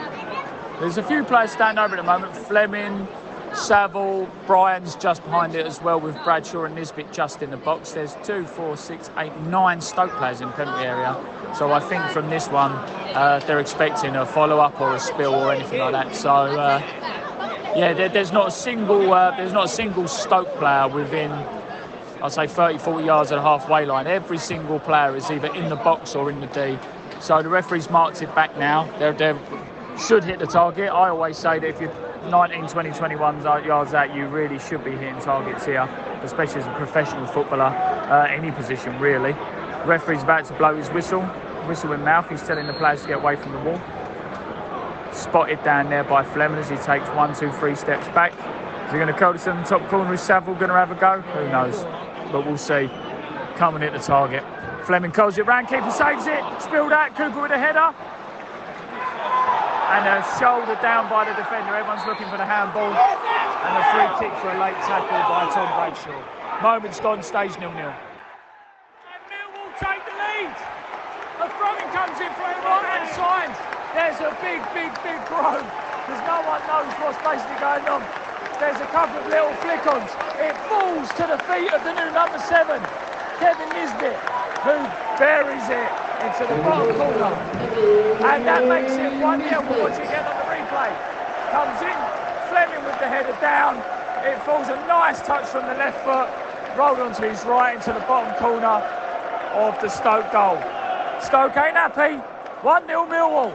There's 0.80 0.96
a 0.96 1.02
few 1.02 1.22
players 1.22 1.52
standing 1.52 1.82
over 1.82 1.96
at 1.96 1.98
the 1.98 2.02
moment. 2.02 2.34
Flemming, 2.34 3.06
Saville, 3.54 4.26
Bryan's 4.46 4.96
just 4.96 5.22
behind 5.22 5.54
it 5.54 5.66
as 5.66 5.82
well, 5.82 6.00
with 6.00 6.14
Bradshaw 6.24 6.64
and 6.64 6.74
Nisbet 6.74 7.12
just 7.12 7.42
in 7.42 7.50
the 7.50 7.58
box. 7.58 7.92
There's 7.92 8.16
two, 8.24 8.46
four, 8.46 8.76
six, 8.76 9.10
eight, 9.18 9.36
nine 9.42 9.82
Stoke 9.82 10.12
players 10.12 10.40
in 10.40 10.50
penalty 10.52 10.86
area. 10.86 11.14
So 11.56 11.72
I 11.72 11.80
think 11.80 12.04
from 12.12 12.30
this 12.30 12.48
one, 12.48 12.72
uh, 12.72 13.42
they're 13.46 13.60
expecting 13.60 14.16
a 14.16 14.24
follow-up 14.24 14.80
or 14.80 14.94
a 14.94 15.00
spill 15.00 15.34
or 15.34 15.52
anything 15.52 15.80
like 15.80 15.92
that. 15.92 16.14
So 16.14 16.30
uh, 16.30 16.80
yeah, 17.76 17.92
there, 17.92 18.08
there's 18.08 18.32
not 18.32 18.48
a 18.48 18.50
single 18.50 19.12
uh, 19.12 19.36
there's 19.36 19.52
not 19.52 19.66
a 19.66 19.68
single 19.68 20.08
Stoke 20.08 20.48
player 20.54 20.88
within. 20.88 21.30
I'd 22.26 22.32
say 22.32 22.46
30, 22.48 22.78
40 22.78 23.04
yards 23.04 23.30
of 23.30 23.36
the 23.36 23.42
halfway 23.42 23.86
line. 23.86 24.08
Every 24.08 24.38
single 24.38 24.80
player 24.80 25.14
is 25.14 25.30
either 25.30 25.54
in 25.54 25.68
the 25.68 25.76
box 25.76 26.16
or 26.16 26.28
in 26.28 26.40
the 26.40 26.48
D. 26.48 26.76
So 27.20 27.40
the 27.40 27.48
referee's 27.48 27.88
marked 27.88 28.20
it 28.20 28.34
back 28.34 28.58
now. 28.58 28.90
They're, 28.98 29.12
they're 29.12 29.38
should 29.96 30.24
hit 30.24 30.40
the 30.40 30.46
target. 30.46 30.90
I 30.90 31.10
always 31.10 31.38
say 31.38 31.60
that 31.60 31.68
if 31.68 31.80
you're 31.80 31.94
19, 32.28 32.66
20, 32.66 32.90
21 32.90 33.42
yards 33.42 33.94
out, 33.94 34.12
you 34.12 34.26
really 34.26 34.58
should 34.58 34.82
be 34.84 34.90
hitting 34.90 35.20
targets 35.20 35.64
here, 35.64 35.88
especially 36.22 36.62
as 36.62 36.66
a 36.66 36.74
professional 36.74 37.26
footballer, 37.28 37.64
uh, 37.64 38.26
any 38.28 38.50
position 38.50 38.98
really. 38.98 39.32
Referee's 39.84 40.24
about 40.24 40.46
to 40.46 40.54
blow 40.54 40.76
his 40.76 40.88
whistle, 40.88 41.22
whistle 41.68 41.92
in 41.92 42.02
mouth. 42.02 42.28
He's 42.28 42.42
telling 42.42 42.66
the 42.66 42.74
players 42.74 43.02
to 43.02 43.08
get 43.08 43.18
away 43.18 43.36
from 43.36 43.52
the 43.52 43.60
wall. 43.60 43.80
Spotted 45.12 45.62
down 45.62 45.90
there 45.90 46.02
by 46.02 46.24
Flemming 46.24 46.58
as 46.58 46.68
he 46.68 46.76
takes 46.78 47.08
one, 47.10 47.36
two, 47.36 47.52
three 47.52 47.76
steps 47.76 48.08
back. 48.08 48.32
Is 48.86 48.92
he 48.92 48.98
going 48.98 49.06
to 49.06 49.14
the 49.14 49.64
top 49.64 49.88
corner? 49.88 50.12
Is 50.12 50.20
Saville 50.20 50.54
going 50.54 50.68
to 50.68 50.74
have 50.74 50.90
a 50.90 50.96
go? 50.96 51.20
Who 51.20 51.48
knows? 51.48 52.05
But 52.32 52.46
we'll 52.46 52.58
see. 52.58 52.90
Coming 53.56 53.82
at 53.82 53.92
the 53.92 53.98
target. 53.98 54.44
Flemming 54.84 55.12
curls 55.12 55.38
it 55.38 55.46
round, 55.46 55.68
keeper 55.68 55.90
saves 55.90 56.26
it. 56.26 56.42
Spilled 56.60 56.92
out, 56.92 57.16
Cooper 57.16 57.42
with 57.42 57.50
a 57.50 57.58
header 57.58 57.94
and 59.86 60.02
a 60.02 60.18
shoulder 60.36 60.74
down 60.82 61.08
by 61.08 61.24
the 61.24 61.32
defender. 61.38 61.70
Everyone's 61.70 62.04
looking 62.04 62.26
for 62.26 62.36
the 62.36 62.44
handball 62.44 62.90
and 62.90 63.74
a 63.78 63.84
free 63.94 64.10
kick 64.18 64.34
for 64.42 64.50
a 64.50 64.58
late 64.58 64.76
tackle 64.82 65.22
by 65.30 65.46
Tom 65.54 65.70
Bradshaw. 65.78 66.20
Moments 66.60 66.98
gone, 66.98 67.22
stage 67.22 67.54
nil-nil. 67.62 67.94
And 67.94 69.22
Millwall 69.30 69.70
take 69.78 70.02
the 70.02 70.16
lead. 70.18 70.52
A 71.38 71.46
throwing 71.54 71.88
comes 71.94 72.18
in 72.18 72.32
from 72.34 72.50
the 72.50 72.66
right-hand 72.66 73.08
side. 73.14 73.54
There's 73.94 74.18
a 74.26 74.34
big, 74.42 74.60
big, 74.74 74.90
big 75.06 75.22
groan 75.30 75.62
because 75.62 76.20
no 76.26 76.42
one 76.44 76.60
knows 76.66 76.90
what's 76.98 77.22
basically 77.22 77.56
going 77.62 77.86
on. 77.86 78.25
There's 78.58 78.80
a 78.80 78.88
couple 78.88 79.20
of 79.20 79.26
little 79.28 79.52
flick-ons. 79.60 80.10
It 80.40 80.56
falls 80.64 81.08
to 81.20 81.28
the 81.28 81.36
feet 81.44 81.68
of 81.76 81.84
the 81.84 81.92
new 81.92 82.08
number 82.16 82.38
seven, 82.48 82.80
Kevin 83.36 83.68
Nisbet, 83.76 84.16
who 84.64 84.80
buries 85.20 85.68
it 85.68 85.90
into 86.24 86.48
the 86.48 86.56
bottom 86.64 86.96
corner. 86.96 87.36
And 88.24 88.46
that 88.46 88.66
makes 88.66 88.92
it 88.92 89.12
1 89.20 89.48
0. 89.48 89.60
We'll 89.68 89.82
watch 89.84 90.00
it 90.00 90.08
again 90.08 90.24
on 90.24 90.36
the 90.40 90.48
replay. 90.48 90.88
Comes 91.52 91.82
in, 91.84 91.96
Flemming 92.48 92.84
with 92.86 92.98
the 92.98 93.08
header 93.08 93.36
down. 93.42 93.76
It 94.24 94.42
falls 94.44 94.68
a 94.68 94.76
nice 94.88 95.20
touch 95.20 95.46
from 95.46 95.66
the 95.66 95.74
left 95.74 96.02
foot, 96.02 96.28
rolled 96.78 97.00
onto 97.00 97.28
his 97.28 97.44
right 97.44 97.76
into 97.76 97.92
the 97.92 98.04
bottom 98.06 98.32
corner 98.40 98.80
of 99.52 99.78
the 99.82 99.88
Stoke 99.90 100.32
goal. 100.32 100.56
Stoke 101.20 101.56
ain't 101.58 101.76
happy. 101.76 102.16
1 102.62 102.86
0 102.86 103.06
Millwall. 103.06 103.52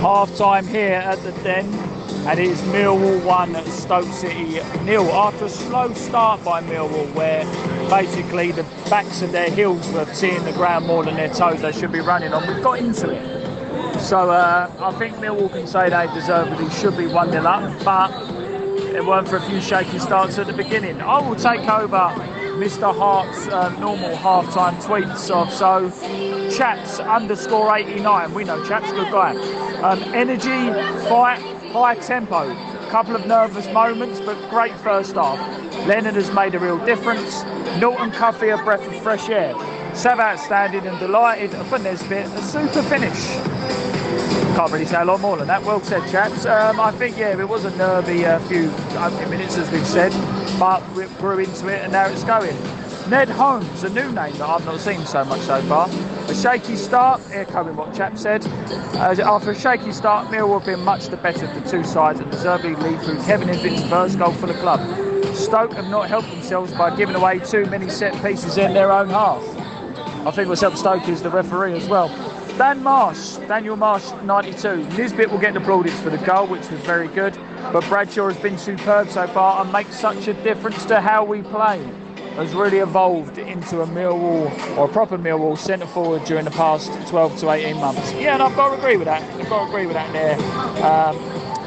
Half 0.00 0.36
time 0.36 0.66
here 0.66 0.94
at 0.94 1.22
the 1.24 1.32
Den, 1.42 1.87
and 2.28 2.38
it 2.38 2.46
is 2.46 2.60
Millwall 2.60 3.24
1 3.24 3.70
Stoke 3.70 4.12
City 4.12 4.60
nil. 4.84 5.10
After 5.12 5.46
a 5.46 5.48
slow 5.48 5.94
start 5.94 6.44
by 6.44 6.60
Millwall, 6.60 7.10
where 7.14 7.42
basically 7.88 8.52
the 8.52 8.64
backs 8.90 9.22
of 9.22 9.32
their 9.32 9.50
heels 9.50 9.90
were 9.92 10.04
seeing 10.12 10.44
the 10.44 10.52
ground 10.52 10.86
more 10.86 11.02
than 11.02 11.16
their 11.16 11.32
toes 11.32 11.62
they 11.62 11.72
should 11.72 11.90
be 11.90 12.00
running 12.00 12.34
on, 12.34 12.46
we've 12.46 12.62
got 12.62 12.80
into 12.80 13.08
it. 13.08 14.00
So 14.00 14.30
uh, 14.30 14.70
I 14.78 14.92
think 14.98 15.16
Millwall 15.16 15.50
can 15.50 15.66
say 15.66 15.88
they 15.88 16.06
deservedly 16.12 16.68
should 16.74 16.98
be 16.98 17.06
1 17.06 17.32
0 17.32 17.44
up, 17.46 17.82
but 17.82 18.10
it 18.94 19.06
weren't 19.06 19.26
for 19.26 19.36
a 19.36 19.42
few 19.48 19.62
shaky 19.62 19.98
starts 19.98 20.38
at 20.38 20.48
the 20.48 20.52
beginning. 20.52 21.00
I 21.00 21.26
will 21.26 21.34
take 21.34 21.66
over 21.66 22.12
Mr. 22.58 22.94
Hart's 22.94 23.48
uh, 23.48 23.70
normal 23.78 24.14
halftime 24.16 24.74
tweets 24.82 25.30
of 25.30 25.50
so 25.50 25.88
chaps 26.54 27.00
underscore 27.00 27.74
89. 27.74 28.34
We 28.34 28.44
know 28.44 28.62
chaps, 28.68 28.92
good 28.92 29.10
guy. 29.10 29.34
Um, 29.80 30.02
energy, 30.12 30.72
fight, 31.08 31.57
high 31.72 31.94
tempo. 31.96 32.50
A 32.50 32.90
Couple 32.90 33.14
of 33.14 33.26
nervous 33.26 33.66
moments, 33.68 34.20
but 34.20 34.36
great 34.50 34.74
first 34.78 35.14
half. 35.14 35.38
Leonard 35.86 36.14
has 36.14 36.30
made 36.32 36.54
a 36.54 36.58
real 36.58 36.78
difference. 36.84 37.42
Norton 37.80 38.10
Cuffy, 38.10 38.48
a 38.48 38.56
breath 38.58 38.86
of 38.86 39.02
fresh 39.02 39.28
air. 39.28 39.54
Sav 39.94 40.20
outstanding 40.20 40.86
and 40.86 40.98
delighted 40.98 41.50
for 41.66 41.78
Nisbet, 41.78 42.26
a 42.26 42.42
super 42.42 42.82
finish. 42.84 43.26
Can't 44.56 44.72
really 44.72 44.86
say 44.86 45.00
a 45.00 45.04
lot 45.04 45.20
more 45.20 45.36
than 45.36 45.46
that. 45.48 45.62
Well 45.62 45.80
said, 45.82 46.08
chaps. 46.10 46.46
Um, 46.46 46.80
I 46.80 46.90
think, 46.92 47.16
yeah, 47.16 47.38
it 47.38 47.48
was 47.48 47.64
a 47.64 47.76
nervy 47.76 48.24
uh, 48.24 48.38
few 48.48 48.70
opening 48.98 49.30
minutes, 49.30 49.56
as 49.56 49.70
we've 49.70 49.86
said, 49.86 50.12
but 50.58 50.82
we 50.94 51.04
grew 51.18 51.38
into 51.38 51.68
it 51.68 51.82
and 51.82 51.92
now 51.92 52.06
it's 52.06 52.24
going. 52.24 52.56
Ned 53.08 53.30
Holmes, 53.30 53.84
a 53.84 53.88
new 53.88 54.12
name 54.12 54.36
that 54.36 54.42
I've 54.42 54.66
not 54.66 54.80
seen 54.80 55.06
so 55.06 55.24
much 55.24 55.40
so 55.40 55.62
far. 55.62 55.88
A 56.28 56.34
shaky 56.34 56.76
start, 56.76 57.22
here 57.30 57.46
coming 57.46 57.74
what 57.74 57.94
chap 57.94 58.18
said. 58.18 58.46
Uh, 58.96 59.16
after 59.24 59.52
a 59.52 59.58
shaky 59.58 59.92
start, 59.92 60.28
Millwall 60.28 60.58
have 60.58 60.66
been 60.66 60.84
much 60.84 61.06
the 61.06 61.16
better 61.16 61.46
of 61.46 61.54
the 61.54 61.70
two 61.70 61.82
sides 61.84 62.20
and 62.20 62.30
deservedly 62.30 62.74
lead 62.74 63.00
through 63.00 63.16
Kevin 63.22 63.48
Nisbet's 63.48 63.88
first 63.88 64.18
goal 64.18 64.32
for 64.32 64.46
the 64.46 64.52
club. 64.54 64.80
Stoke 65.34 65.72
have 65.72 65.88
not 65.88 66.08
helped 66.08 66.28
themselves 66.28 66.70
by 66.74 66.94
giving 66.94 67.14
away 67.14 67.38
too 67.38 67.64
many 67.66 67.88
set 67.88 68.12
pieces 68.22 68.58
in 68.58 68.74
their 68.74 68.92
own 68.92 69.08
half. 69.08 69.42
I 70.26 70.30
think 70.30 70.50
what's 70.50 70.60
helped 70.60 70.76
Stoke 70.76 71.08
is 71.08 71.22
the 71.22 71.30
referee 71.30 71.72
as 71.72 71.88
well. 71.88 72.08
Dan 72.58 72.82
Marsh, 72.82 73.36
Daniel 73.48 73.76
Marsh, 73.76 74.04
92. 74.24 74.86
Nisbet 74.98 75.30
will 75.30 75.38
get 75.38 75.54
the 75.54 75.60
plaudits 75.60 75.98
for 76.00 76.10
the 76.10 76.18
goal, 76.18 76.46
which 76.46 76.68
was 76.68 76.80
very 76.80 77.08
good. 77.08 77.38
But 77.72 77.88
Bradshaw 77.88 78.28
has 78.28 78.36
been 78.36 78.58
superb 78.58 79.08
so 79.08 79.26
far 79.28 79.62
and 79.62 79.72
makes 79.72 79.98
such 79.98 80.28
a 80.28 80.34
difference 80.34 80.84
to 80.86 81.00
how 81.00 81.24
we 81.24 81.40
play. 81.40 81.82
Has 82.38 82.54
really 82.54 82.78
evolved 82.78 83.36
into 83.36 83.80
a 83.80 83.86
Millwall 83.88 84.76
or 84.78 84.84
a 84.84 84.88
proper 84.88 85.18
Millwall 85.18 85.58
centre 85.58 85.88
forward 85.88 86.24
during 86.24 86.44
the 86.44 86.52
past 86.52 86.88
12 87.08 87.40
to 87.40 87.50
18 87.50 87.76
months. 87.78 88.12
Yeah, 88.12 88.34
and 88.34 88.42
I've 88.44 88.54
got 88.54 88.68
to 88.68 88.78
agree 88.78 88.96
with 88.96 89.06
that. 89.06 89.22
I've 89.40 89.48
got 89.48 89.64
to 89.64 89.68
agree 89.68 89.86
with 89.86 89.94
that 89.94 90.12
there. 90.12 90.34
Um, 90.84 91.16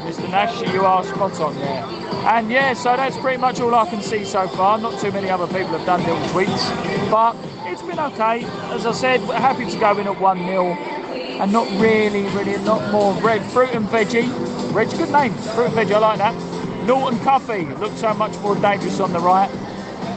Mr. 0.06 0.30
Nash, 0.30 0.72
you 0.72 0.82
are 0.86 1.04
spot 1.04 1.38
on 1.40 1.54
there. 1.56 1.84
And 2.24 2.50
yeah, 2.50 2.72
so 2.72 2.96
that's 2.96 3.18
pretty 3.18 3.36
much 3.36 3.60
all 3.60 3.74
I 3.74 3.86
can 3.90 4.00
see 4.00 4.24
so 4.24 4.48
far. 4.48 4.78
Not 4.78 4.98
too 4.98 5.12
many 5.12 5.28
other 5.28 5.46
people 5.46 5.76
have 5.76 5.84
done 5.84 6.00
little 6.00 6.16
tweets, 6.28 7.10
but 7.10 7.36
it's 7.70 7.82
been 7.82 7.98
okay. 7.98 8.42
As 8.74 8.86
I 8.86 8.92
said, 8.92 9.20
we're 9.28 9.34
happy 9.34 9.70
to 9.70 9.78
go 9.78 9.98
in 9.98 10.06
at 10.06 10.18
1 10.18 10.38
0 10.38 10.72
and 10.72 11.52
not 11.52 11.70
really, 11.78 12.22
really, 12.28 12.56
not 12.64 12.90
more 12.90 13.12
red 13.20 13.42
fruit 13.52 13.74
and 13.74 13.86
veggie. 13.88 14.26
Red's 14.72 14.94
good 14.94 15.10
name, 15.10 15.34
fruit 15.34 15.66
and 15.66 15.74
veggie, 15.74 15.96
I 15.96 15.98
like 15.98 16.18
that. 16.18 16.86
Norton 16.86 17.18
Cuffy 17.20 17.66
looks 17.78 18.00
so 18.00 18.14
much 18.14 18.34
more 18.38 18.54
dangerous 18.56 19.00
on 19.00 19.12
the 19.12 19.20
right. 19.20 19.50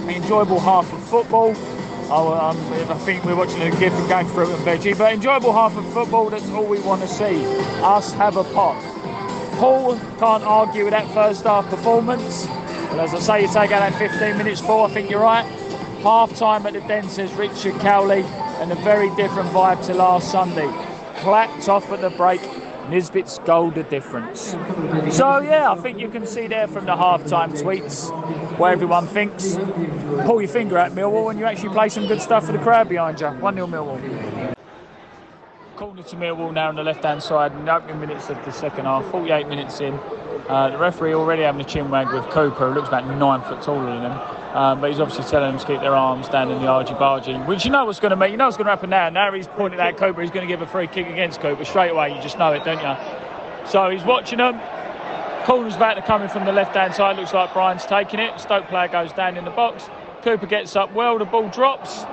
Enjoyable 0.09 0.59
half 0.59 0.91
of 0.93 1.03
football. 1.09 1.53
Oh, 2.07 2.33
um, 2.33 2.57
I 2.91 2.97
think 2.99 3.23
we're 3.25 3.35
watching 3.35 3.61
a 3.63 3.67
of 3.67 4.07
game 4.07 4.27
fruit 4.27 4.49
and 4.49 4.63
veggie, 4.63 4.95
but 4.95 5.11
enjoyable 5.11 5.51
half 5.51 5.75
of 5.75 5.91
football. 5.91 6.29
That's 6.29 6.47
all 6.51 6.65
we 6.65 6.79
want 6.79 7.01
to 7.01 7.07
see. 7.07 7.43
Us 7.81 8.13
have 8.13 8.37
a 8.37 8.43
pot. 8.43 8.79
Paul 9.57 9.97
can't 10.19 10.43
argue 10.43 10.83
with 10.83 10.91
that 10.91 11.11
first 11.13 11.43
half 11.43 11.67
performance. 11.69 12.45
But 12.45 12.99
as 12.99 13.13
I 13.15 13.19
say, 13.19 13.41
you 13.41 13.47
take 13.47 13.71
out 13.71 13.79
that 13.91 13.95
15 13.95 14.37
minutes 14.37 14.61
for. 14.61 14.87
I 14.87 14.91
think 14.91 15.09
you're 15.09 15.21
right. 15.21 15.45
Half 16.03 16.35
time 16.37 16.65
at 16.67 16.73
the 16.73 16.81
Den 16.81 17.09
says 17.09 17.33
Richard 17.33 17.73
Cowley, 17.81 18.21
and 18.21 18.71
a 18.71 18.75
very 18.75 19.09
different 19.15 19.49
vibe 19.49 19.83
to 19.87 19.95
last 19.95 20.31
Sunday. 20.31 20.67
Clapped 21.17 21.67
off 21.67 21.91
at 21.91 22.01
the 22.01 22.11
break. 22.11 22.41
Nisbet's 22.89 23.39
goal 23.39 23.71
the 23.71 23.83
difference. 23.83 24.51
So 25.11 25.39
yeah, 25.39 25.71
I 25.71 25.75
think 25.81 25.99
you 25.99 26.09
can 26.09 26.25
see 26.25 26.47
there 26.47 26.67
from 26.67 26.85
the 26.85 26.95
half-time 26.95 27.53
tweets 27.53 28.09
where 28.57 28.71
everyone 28.71 29.07
thinks. 29.07 29.55
Pull 30.25 30.41
your 30.41 30.49
finger 30.49 30.77
at 30.77 30.93
Millwall 30.93 31.31
and 31.31 31.39
you 31.39 31.45
actually 31.45 31.69
play 31.69 31.89
some 31.89 32.07
good 32.07 32.21
stuff 32.21 32.45
for 32.45 32.51
the 32.51 32.59
crowd 32.59 32.89
behind 32.89 33.19
you. 33.19 33.27
1-0 33.27 33.67
Millwall. 33.69 34.54
Corner 35.75 36.03
to 36.03 36.15
Millwall 36.15 36.53
now 36.53 36.69
on 36.69 36.75
the 36.75 36.83
left-hand 36.83 37.21
side 37.21 37.51
in 37.51 37.65
the 37.65 37.75
opening 37.75 37.99
minutes 37.99 38.29
of 38.29 38.37
the 38.45 38.51
second 38.51 38.85
half, 38.85 39.05
48 39.11 39.49
minutes 39.49 39.81
in. 39.81 39.93
Uh, 40.47 40.69
the 40.69 40.77
referee 40.77 41.13
already 41.13 41.41
having 41.41 41.59
a 41.59 41.65
chin 41.65 41.89
wag 41.89 42.07
with 42.13 42.23
Cooper, 42.29 42.69
who 42.69 42.75
looks 42.75 42.87
about 42.87 43.05
nine 43.17 43.41
foot 43.41 43.61
taller 43.61 43.85
than 43.85 44.09
him. 44.09 44.11
Um, 44.55 44.79
but 44.79 44.89
he's 44.89 45.01
obviously 45.01 45.25
telling 45.25 45.51
them 45.51 45.59
to 45.59 45.67
keep 45.67 45.81
their 45.81 45.93
arms 45.93 46.29
down 46.29 46.49
in 46.49 46.61
the 46.61 46.67
argy 46.67 46.93
bargy, 46.93 47.45
which 47.45 47.65
you 47.65 47.71
know 47.71 47.83
what's 47.83 47.99
going 47.99 48.11
to 48.11 48.15
make. 48.15 48.31
You 48.31 48.37
know 48.37 48.45
what's 48.45 48.55
going 48.55 48.67
to 48.67 48.71
happen 48.71 48.89
now. 48.89 49.09
Now 49.09 49.33
he's 49.33 49.47
pointing 49.47 49.81
at 49.81 49.97
Cooper. 49.97 50.21
He's 50.21 50.31
going 50.31 50.47
to 50.47 50.53
give 50.53 50.61
a 50.61 50.67
free 50.67 50.87
kick 50.87 51.07
against 51.07 51.41
Cooper 51.41 51.65
straight 51.65 51.89
away. 51.89 52.15
You 52.15 52.21
just 52.21 52.37
know 52.37 52.53
it, 52.53 52.63
don't 52.63 52.79
you? 52.79 53.69
So 53.69 53.89
he's 53.89 54.03
watching 54.03 54.37
them. 54.37 54.61
Corner's 55.45 55.75
about 55.75 55.95
to 55.95 56.01
come 56.03 56.21
in 56.21 56.29
from 56.29 56.45
the 56.45 56.53
left-hand 56.53 56.95
side. 56.95 57.17
Looks 57.17 57.33
like 57.33 57.51
Bryan's 57.51 57.85
taking 57.85 58.21
it. 58.21 58.39
Stoke 58.39 58.67
player 58.67 58.87
goes 58.87 59.11
down 59.11 59.35
in 59.35 59.43
the 59.43 59.51
box. 59.51 59.89
Cooper 60.21 60.47
gets 60.47 60.75
up 60.77 60.93
well. 60.93 61.19
The 61.19 61.25
ball 61.25 61.49
drops. 61.49 62.05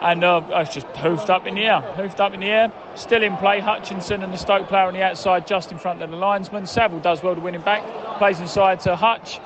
And 0.00 0.22
uh, 0.22 0.42
it's 0.50 0.74
just 0.74 0.86
hoofed 0.88 1.28
up 1.28 1.46
in 1.46 1.56
the 1.56 1.62
air. 1.62 1.80
Hoofed 1.80 2.20
up 2.20 2.32
in 2.32 2.40
the 2.40 2.46
air. 2.46 2.72
Still 2.94 3.22
in 3.22 3.36
play. 3.36 3.60
Hutchinson 3.60 4.22
and 4.22 4.32
the 4.32 4.38
Stoke 4.38 4.68
player 4.68 4.84
on 4.84 4.94
the 4.94 5.02
outside, 5.02 5.46
just 5.46 5.72
in 5.72 5.78
front 5.78 6.02
of 6.02 6.10
the 6.10 6.16
linesman. 6.16 6.66
Saville 6.66 7.00
does 7.00 7.22
well 7.22 7.34
to 7.34 7.40
win 7.40 7.54
him 7.54 7.62
back. 7.62 7.82
Plays 8.18 8.38
inside 8.38 8.80
to 8.80 8.94
Hutch. 8.94 9.40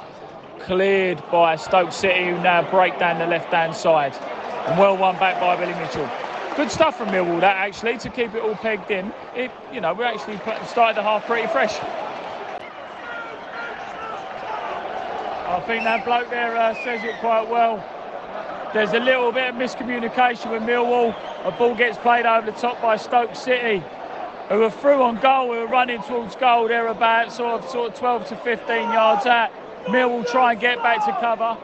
Cleared 0.60 1.22
by 1.30 1.56
Stoke 1.56 1.90
City, 1.90 2.26
who 2.26 2.32
now 2.42 2.68
break 2.70 2.98
down 2.98 3.18
the 3.18 3.26
left-hand 3.26 3.74
side. 3.74 4.14
And 4.66 4.78
well 4.78 4.96
won 4.96 5.18
back 5.18 5.40
by 5.40 5.56
Billy 5.56 5.74
Mitchell. 5.80 6.08
Good 6.54 6.70
stuff 6.70 6.98
from 6.98 7.08
Millwall, 7.08 7.40
that 7.40 7.56
actually, 7.56 7.96
to 7.98 8.10
keep 8.10 8.34
it 8.34 8.42
all 8.42 8.54
pegged 8.54 8.90
in. 8.90 9.12
It, 9.34 9.50
you 9.72 9.80
know, 9.80 9.94
we 9.94 10.04
actually 10.04 10.36
started 10.66 10.98
the 10.98 11.02
half 11.02 11.26
pretty 11.26 11.48
fresh. 11.48 11.78
I 15.48 15.60
think 15.66 15.84
that 15.84 16.04
bloke 16.04 16.28
there 16.30 16.56
uh, 16.56 16.74
says 16.84 17.02
it 17.04 17.18
quite 17.20 17.48
well. 17.48 17.82
There's 18.72 18.94
a 18.94 19.00
little 19.00 19.30
bit 19.32 19.50
of 19.50 19.56
miscommunication 19.56 20.50
with 20.50 20.62
Millwall. 20.62 21.14
A 21.44 21.50
ball 21.50 21.74
gets 21.74 21.98
played 21.98 22.24
over 22.24 22.50
the 22.50 22.56
top 22.56 22.80
by 22.80 22.96
Stoke 22.96 23.36
City, 23.36 23.84
who 24.48 24.62
are 24.62 24.70
through 24.70 25.02
on 25.02 25.20
goal, 25.20 25.48
who 25.48 25.60
are 25.60 25.66
running 25.66 26.02
towards 26.04 26.36
goal. 26.36 26.68
They're 26.68 26.86
about 26.86 27.30
sort 27.30 27.62
of, 27.62 27.68
sort 27.68 27.92
of 27.92 27.98
12 27.98 28.28
to 28.28 28.36
15 28.36 28.76
yards 28.76 29.26
out. 29.26 29.50
Millwall 29.84 30.26
try 30.26 30.52
and 30.52 30.60
get 30.60 30.78
back 30.78 31.04
to 31.04 31.12
cover. 31.20 31.58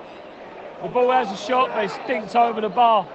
The 0.83 0.89
ball 0.89 1.11
has 1.11 1.33
a 1.33 1.37
shot, 1.43 1.71
but 1.71 1.85
it's 1.85 1.95
dinked 2.07 2.37
over 2.37 2.61
the 2.61 2.69
bar. 2.69 3.07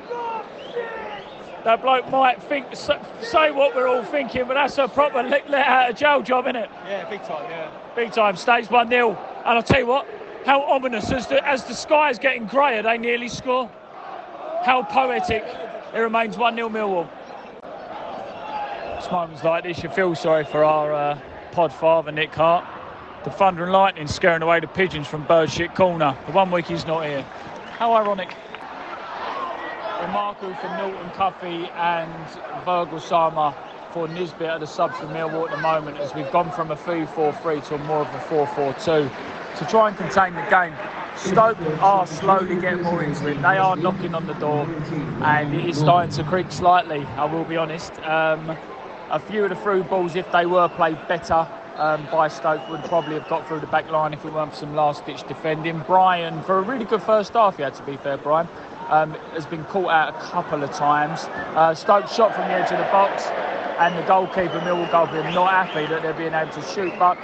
That 1.63 1.83
bloke 1.83 2.09
might 2.09 2.41
think 2.41 2.75
say 2.75 3.51
what 3.51 3.75
we're 3.75 3.88
all 3.88 4.03
thinking, 4.03 4.45
but 4.47 4.55
that's 4.55 4.79
a 4.79 4.88
proper 4.88 5.21
let, 5.21 5.47
let 5.51 5.67
out 5.67 5.91
of 5.91 5.95
jail 5.95 6.23
job, 6.23 6.45
isn't 6.45 6.55
it? 6.55 6.69
Yeah, 6.88 7.07
big 7.07 7.23
time, 7.25 7.47
yeah. 7.47 7.69
Big 7.95 8.12
time. 8.12 8.38
Stage 8.38 8.71
1 8.71 8.89
0. 8.89 9.12
And 9.12 9.17
I'll 9.45 9.62
tell 9.62 9.79
you 9.79 9.85
what, 9.85 10.07
how 10.47 10.63
ominous 10.63 11.12
as 11.12 11.27
the, 11.27 11.47
as 11.47 11.63
the 11.65 11.75
sky 11.75 12.09
is 12.09 12.17
getting 12.17 12.47
greyer, 12.47 12.81
they 12.81 12.97
nearly 12.97 13.29
score. 13.29 13.69
How 14.63 14.82
poetic. 14.82 15.43
It 15.93 16.00
remains 16.00 16.38
1 16.38 16.55
0 16.55 16.70
Millwall. 16.70 17.10
It's 18.98 19.12
moments 19.12 19.43
like 19.43 19.65
this, 19.65 19.84
you 19.84 19.89
feel 19.89 20.15
sorry 20.15 20.46
for 20.46 20.63
our 20.63 20.93
uh, 20.93 21.20
pod 21.51 21.74
father, 21.74 22.13
Nick 22.13 22.34
Hart. 22.34 22.65
The 23.25 23.29
thunder 23.29 23.63
and 23.63 23.74
lightning 23.74 24.08
scaring 24.08 24.41
away 24.41 24.62
the 24.62 24.67
pigeons 24.67 25.05
from 25.05 25.25
Birdshit 25.25 25.75
Corner. 25.75 26.17
The 26.27 26.32
one 26.32 26.50
week 26.50 26.67
he's 26.67 26.86
not 26.86 27.05
here. 27.05 27.24
How 27.77 27.93
ironic. 27.93 28.34
Remarkable 30.01 30.55
for 30.55 30.67
Norton 30.77 31.10
Cuffy 31.12 31.70
and 31.75 32.12
Voglsammer 32.65 33.53
for 33.93 34.07
Nisbet 34.07 34.50
at 34.50 34.59
the 34.59 34.67
subs 34.67 34.97
for 34.97 35.05
Millwall 35.05 35.47
at 35.50 35.55
the 35.55 35.62
moment 35.62 35.97
as 35.97 36.13
we've 36.15 36.31
gone 36.31 36.51
from 36.51 36.71
a 36.71 36.75
3-4-3 36.75 37.67
to 37.67 37.77
more 37.79 38.00
of 38.00 38.07
a 38.07 38.45
4-4-2 38.45 39.57
to 39.59 39.65
try 39.65 39.89
and 39.89 39.97
contain 39.97 40.33
the 40.33 40.41
game. 40.50 40.73
Stoke 41.15 41.59
are 41.79 42.07
slowly 42.07 42.59
getting 42.59 42.81
more 42.81 43.03
into 43.03 43.27
it. 43.27 43.35
They 43.35 43.57
are 43.57 43.75
knocking 43.75 44.15
on 44.15 44.25
the 44.25 44.33
door 44.33 44.67
and 45.23 45.53
it 45.53 45.69
is 45.69 45.77
starting 45.77 46.12
to 46.15 46.23
creak 46.23 46.51
slightly, 46.51 47.05
I 47.17 47.25
will 47.25 47.43
be 47.43 47.55
honest. 47.55 47.93
Um, 48.00 48.57
a 49.12 49.19
few 49.19 49.43
of 49.43 49.51
the 49.51 49.55
through 49.57 49.83
balls, 49.83 50.15
if 50.15 50.29
they 50.31 50.47
were 50.47 50.67
played 50.69 50.97
better, 51.07 51.47
um, 51.75 52.07
by 52.12 52.27
Stoke 52.29 52.67
would 52.69 52.83
probably 52.85 53.13
have 53.19 53.29
got 53.29 53.47
through 53.47 53.59
the 53.59 53.67
back 53.67 53.89
line 53.91 54.13
if 54.13 54.25
it 54.25 54.33
weren't 54.33 54.53
for 54.53 54.57
some 54.57 54.75
last 54.75 55.05
ditch 55.05 55.27
defending. 55.27 55.79
Bryan, 55.81 56.41
for 56.43 56.57
a 56.57 56.62
really 56.62 56.85
good 56.85 57.03
first 57.03 57.33
half, 57.33 57.57
he 57.57 57.63
had 57.63 57.75
to 57.75 57.83
be 57.83 57.97
fair, 57.97 58.17
Bryan, 58.17 58.47
um, 58.89 59.12
has 59.33 59.45
been 59.45 59.63
caught 59.65 59.91
out 59.91 60.15
a 60.15 60.19
couple 60.19 60.63
of 60.63 60.71
times. 60.71 61.25
Uh, 61.55 61.75
Stoke 61.75 62.07
shot 62.07 62.33
from 62.33 62.47
the 62.47 62.53
edge 62.53 62.71
of 62.71 62.79
the 62.79 62.85
box. 62.85 63.25
And 63.80 63.98
the 63.98 64.03
goalkeeper, 64.03 64.60
Millwall 64.60 64.89
goalkeeper, 64.92 65.24
not 65.32 65.50
happy 65.50 65.86
that 65.88 66.01
they're 66.01 66.13
being 66.13 66.34
able 66.34 66.51
to 66.51 66.62
shoot. 66.62 66.94
But 67.00 67.18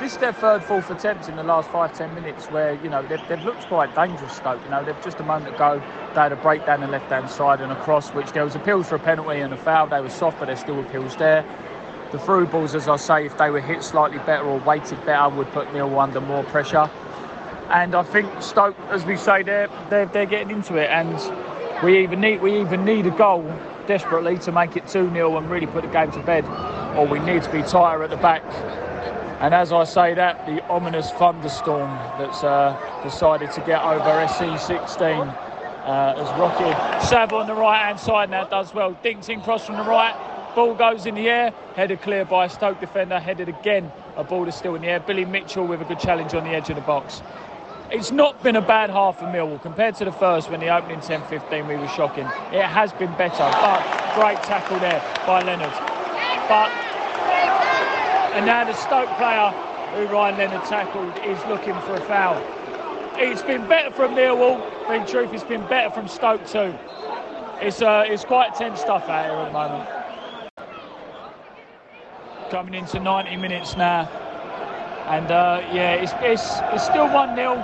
this 0.00 0.12
is 0.12 0.18
their 0.18 0.32
third, 0.32 0.62
fourth 0.62 0.90
attempt 0.90 1.28
in 1.28 1.36
the 1.36 1.42
last 1.42 1.70
five, 1.70 1.96
ten 1.96 2.14
minutes 2.14 2.46
where, 2.46 2.74
you 2.82 2.88
know, 2.88 3.02
they've, 3.06 3.20
they've 3.28 3.44
looked 3.44 3.66
quite 3.66 3.94
dangerous, 3.94 4.34
Stoke. 4.34 4.62
You 4.64 4.70
know, 4.70 4.84
they've 4.84 5.00
just 5.02 5.18
a 5.20 5.24
moment 5.24 5.54
ago, 5.54 5.82
they 6.14 6.20
had 6.20 6.32
a 6.32 6.36
breakdown 6.36 6.80
the 6.80 6.88
left 6.88 7.10
hand 7.10 7.28
side 7.28 7.60
and 7.60 7.72
a 7.72 7.76
cross, 7.82 8.10
which 8.10 8.32
there 8.32 8.44
was 8.44 8.54
appeals 8.54 8.88
for 8.88 8.96
a 8.96 8.98
penalty 8.98 9.40
and 9.40 9.52
a 9.52 9.56
foul. 9.56 9.86
They 9.88 10.00
were 10.00 10.10
soft, 10.10 10.38
but 10.38 10.46
there's 10.46 10.60
still 10.60 10.80
appeals 10.80 11.16
there. 11.16 11.44
The 12.12 12.18
through 12.18 12.46
balls, 12.46 12.74
as 12.74 12.88
I 12.88 12.96
say, 12.96 13.26
if 13.26 13.36
they 13.36 13.50
were 13.50 13.60
hit 13.60 13.82
slightly 13.82 14.18
better 14.18 14.44
or 14.44 14.58
weighted 14.60 15.04
better, 15.04 15.28
would 15.34 15.50
put 15.52 15.68
Millwall 15.68 16.02
under 16.02 16.20
more 16.20 16.44
pressure. 16.44 16.88
And 17.70 17.96
I 17.96 18.04
think 18.04 18.30
Stoke, 18.40 18.76
as 18.90 19.04
we 19.04 19.16
say, 19.16 19.42
they're, 19.42 19.68
they're, 19.90 20.06
they're 20.06 20.26
getting 20.26 20.50
into 20.50 20.76
it. 20.76 20.88
And 20.88 21.18
we 21.82 21.98
even 22.02 22.20
need 22.20 22.40
we 22.40 22.60
even 22.60 22.84
need 22.84 23.06
a 23.06 23.10
goal 23.10 23.42
desperately 23.86 24.38
to 24.38 24.52
make 24.52 24.76
it 24.76 24.86
2 24.88 25.10
0 25.10 25.36
and 25.36 25.50
really 25.50 25.66
put 25.66 25.82
the 25.82 25.88
game 25.88 26.10
to 26.12 26.20
bed, 26.20 26.44
or 26.96 27.06
we 27.06 27.18
need 27.20 27.42
to 27.42 27.52
be 27.52 27.62
tighter 27.62 28.02
at 28.02 28.10
the 28.10 28.16
back. 28.16 28.42
And 29.40 29.52
as 29.52 29.72
I 29.72 29.84
say 29.84 30.14
that, 30.14 30.46
the 30.46 30.66
ominous 30.68 31.10
thunderstorm 31.12 31.90
that's 32.18 32.42
uh, 32.42 32.74
decided 33.02 33.50
to 33.52 33.60
get 33.60 33.82
over 33.82 34.02
SE16 34.02 35.28
uh, 35.84 36.14
as 36.16 36.40
Rocky 36.40 37.06
Savo 37.06 37.36
on 37.36 37.46
the 37.46 37.54
right 37.54 37.84
hand 37.84 38.00
side 38.00 38.30
now 38.30 38.44
does 38.44 38.72
well. 38.74 38.98
Dinks 39.02 39.28
in 39.28 39.40
cross 39.42 39.66
from 39.66 39.76
the 39.76 39.84
right, 39.84 40.14
ball 40.54 40.74
goes 40.74 41.04
in 41.04 41.14
the 41.14 41.28
air, 41.28 41.52
headed 41.76 42.00
clear 42.00 42.24
by 42.24 42.46
a 42.46 42.50
Stoke 42.50 42.80
defender, 42.80 43.20
headed 43.20 43.48
again, 43.48 43.92
a 44.16 44.24
ball 44.24 44.48
is 44.48 44.54
still 44.54 44.74
in 44.74 44.82
the 44.82 44.88
air. 44.88 45.00
Billy 45.00 45.26
Mitchell 45.26 45.66
with 45.66 45.82
a 45.82 45.84
good 45.84 46.00
challenge 46.00 46.34
on 46.34 46.42
the 46.42 46.50
edge 46.50 46.70
of 46.70 46.76
the 46.76 46.82
box. 46.82 47.22
It's 47.90 48.10
not 48.10 48.42
been 48.42 48.56
a 48.56 48.60
bad 48.60 48.90
half 48.90 49.20
for 49.20 49.26
Millwall 49.26 49.62
compared 49.62 49.94
to 49.96 50.04
the 50.04 50.10
first 50.12 50.50
when 50.50 50.58
the 50.58 50.74
opening 50.74 50.98
10-15 50.98 51.68
we 51.68 51.76
were 51.76 51.86
shocking. 51.86 52.26
It 52.52 52.64
has 52.64 52.92
been 52.92 53.12
better, 53.14 53.38
but 53.38 54.14
great 54.16 54.42
tackle 54.42 54.80
there 54.80 55.00
by 55.24 55.42
Leonard. 55.42 55.70
But 56.48 56.70
and 58.34 58.44
now 58.44 58.64
the 58.64 58.74
Stoke 58.74 59.08
player 59.16 59.50
who 59.94 60.12
Ryan 60.12 60.36
Leonard 60.36 60.64
tackled 60.64 61.16
is 61.24 61.38
looking 61.46 61.80
for 61.82 61.94
a 61.94 62.00
foul. 62.00 62.42
It's 63.18 63.42
been 63.42 63.68
better 63.68 63.94
from 63.94 64.16
Millwall, 64.16 64.60
in 64.90 65.06
truth, 65.06 65.32
it's 65.32 65.44
been 65.44 65.66
better 65.68 65.94
from 65.94 66.08
Stoke 66.08 66.44
too. 66.44 66.74
It's 67.60 67.82
uh, 67.82 68.04
it's 68.06 68.24
quite 68.24 68.56
tense 68.56 68.80
stuff 68.80 69.08
out 69.08 69.26
here 69.26 69.34
at 69.34 69.46
the 69.46 69.52
moment. 69.52 69.88
Coming 72.50 72.74
into 72.74 72.98
90 72.98 73.36
minutes 73.36 73.76
now. 73.76 74.25
And 75.06 75.30
uh, 75.30 75.62
yeah, 75.72 75.94
it's, 75.94 76.12
it's, 76.20 76.58
it's 76.74 76.84
still 76.84 77.06
1 77.12 77.36
0. 77.36 77.54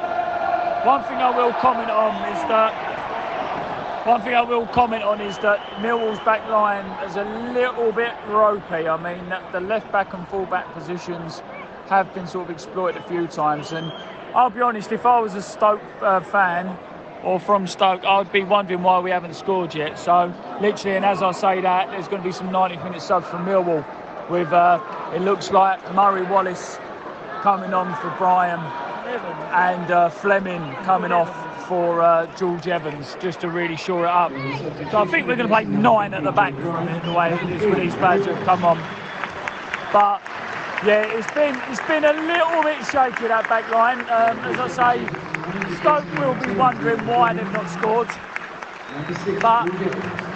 One 0.85 1.03
thing 1.05 1.19
I 1.19 1.31
will 1.37 1.53
comment 1.55 1.91
on 1.91 2.15
is 2.33 2.43
that 2.49 4.07
one 4.07 4.21
thing 4.23 4.35
I 4.35 4.43
will 4.43 4.67
comment 4.67 5.05
on 5.05 5.21
is 5.21 5.39
that 5.39 5.61
Millwall's 5.81 6.19
back 6.25 6.49
line 6.49 6.85
is 7.09 7.15
a 7.15 7.25
little 7.53 7.93
bit 7.93 8.13
ropey. 8.27 8.89
I 8.89 8.97
mean, 9.01 9.33
the 9.53 9.61
left 9.61 9.93
back 9.93 10.13
and 10.13 10.27
full 10.27 10.47
back 10.47 10.73
positions 10.75 11.41
have 11.89 12.13
been 12.13 12.27
sort 12.27 12.49
of 12.49 12.51
exploited 12.51 13.01
a 13.01 13.09
few 13.09 13.29
times. 13.29 13.71
And 13.71 13.93
I'll 14.35 14.51
be 14.51 14.61
honest, 14.61 14.91
if 14.91 15.07
I 15.07 15.21
was 15.21 15.35
a 15.37 15.43
Stoke 15.43 15.81
uh, 16.01 16.21
fan 16.21 16.77
or 17.23 17.39
from 17.39 17.69
Stoke, 17.69 18.05
I'd 18.05 18.33
be 18.33 18.43
wondering 18.43 18.83
why 18.83 18.99
we 18.99 19.13
haven't 19.13 19.35
scored 19.35 19.73
yet. 19.73 19.97
So, 19.99 20.35
literally, 20.61 20.97
and 20.97 21.05
as 21.05 21.23
I 21.23 21.31
say 21.31 21.61
that, 21.61 21.91
there's 21.91 22.09
going 22.09 22.23
to 22.23 22.29
be 22.29 22.33
some 22.33 22.51
90 22.51 22.79
minute 22.79 23.03
subs 23.03 23.29
from 23.29 23.47
Millwall. 23.47 23.85
With 24.31 24.53
uh, 24.53 24.81
it 25.15 25.23
looks 25.23 25.51
like 25.53 25.79
Murray 25.95 26.23
Wallace 26.23 26.79
coming 27.43 27.75
on 27.75 27.93
for 28.01 28.09
Bryan 28.19 28.61
and 29.53 29.91
uh, 29.91 30.09
Flemming 30.09 30.63
coming 30.85 31.11
off 31.11 31.67
for 31.67 32.01
uh, 32.01 32.27
George 32.37 32.69
Evans 32.69 33.17
just 33.21 33.41
to 33.41 33.51
really 33.51 33.77
shore 33.77 34.05
it 34.05 34.11
up. 34.11 34.31
So 34.93 34.99
I 34.99 35.07
think 35.07 35.27
we're 35.27 35.35
going 35.35 35.49
to 35.49 35.55
play 35.55 35.65
nine 35.65 36.15
at 36.15 36.23
the 36.23 36.31
back 36.31 36.55
a 36.55 37.03
the 37.05 37.13
way 37.13 37.33
with 37.33 37.77
these 37.77 37.95
who 37.95 38.33
have 38.33 38.45
come 38.45 38.65
on. 38.65 38.79
But 39.93 40.23
yeah, 40.87 41.19
it's 41.19 41.31
been 41.33 41.61
it's 41.69 41.85
been 41.89 42.05
a 42.05 42.13
little 42.13 42.63
bit 42.63 42.79
shaky 42.87 43.27
that 43.27 43.49
back 43.49 43.69
line. 43.73 44.01
Um, 44.03 44.39
as 44.47 44.79
I 44.79 44.99
say, 44.99 45.77
Stoke 45.81 46.07
will 46.19 46.35
be 46.47 46.55
wondering 46.55 47.05
why 47.07 47.35
they've 47.35 47.53
not 47.53 47.69
scored. 47.71 48.09
But 49.41 49.67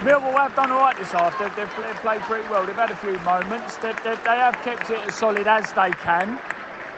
Millwall 0.02 0.34
have 0.38 0.56
done 0.56 0.72
all 0.72 0.80
right 0.80 0.96
this 0.96 1.12
half. 1.12 1.38
They've, 1.38 1.54
they've, 1.54 1.68
played 2.00 2.22
pretty 2.22 2.48
well. 2.48 2.64
They've 2.64 2.74
had 2.74 2.90
a 2.90 2.96
few 2.96 3.18
moments. 3.18 3.76
They, 3.76 3.92
they, 4.02 4.16
they 4.24 4.36
have 4.36 4.54
kept 4.62 4.88
it 4.90 4.98
as 5.06 5.14
solid 5.14 5.46
as 5.46 5.72
they 5.74 5.90
can. 5.90 6.40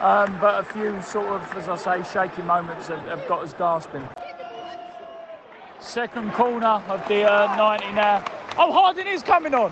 Um, 0.01 0.37
but 0.39 0.63
a 0.63 0.63
few 0.71 1.01
sort 1.01 1.27
of, 1.27 1.57
as 1.57 1.67
I 1.67 1.75
say, 1.75 2.13
shaky 2.13 2.41
moments 2.43 2.87
have, 2.87 3.05
have 3.07 3.27
got 3.27 3.43
us 3.43 3.53
gasping. 3.53 4.07
Second 5.81 6.31
corner 6.31 6.81
of 6.87 7.05
the 7.09 7.29
uh, 7.29 7.53
90 7.57 7.91
now. 7.93 8.23
Oh, 8.57 8.71
Harding 8.71 9.07
is 9.07 9.23
coming 9.23 9.53
on. 9.53 9.71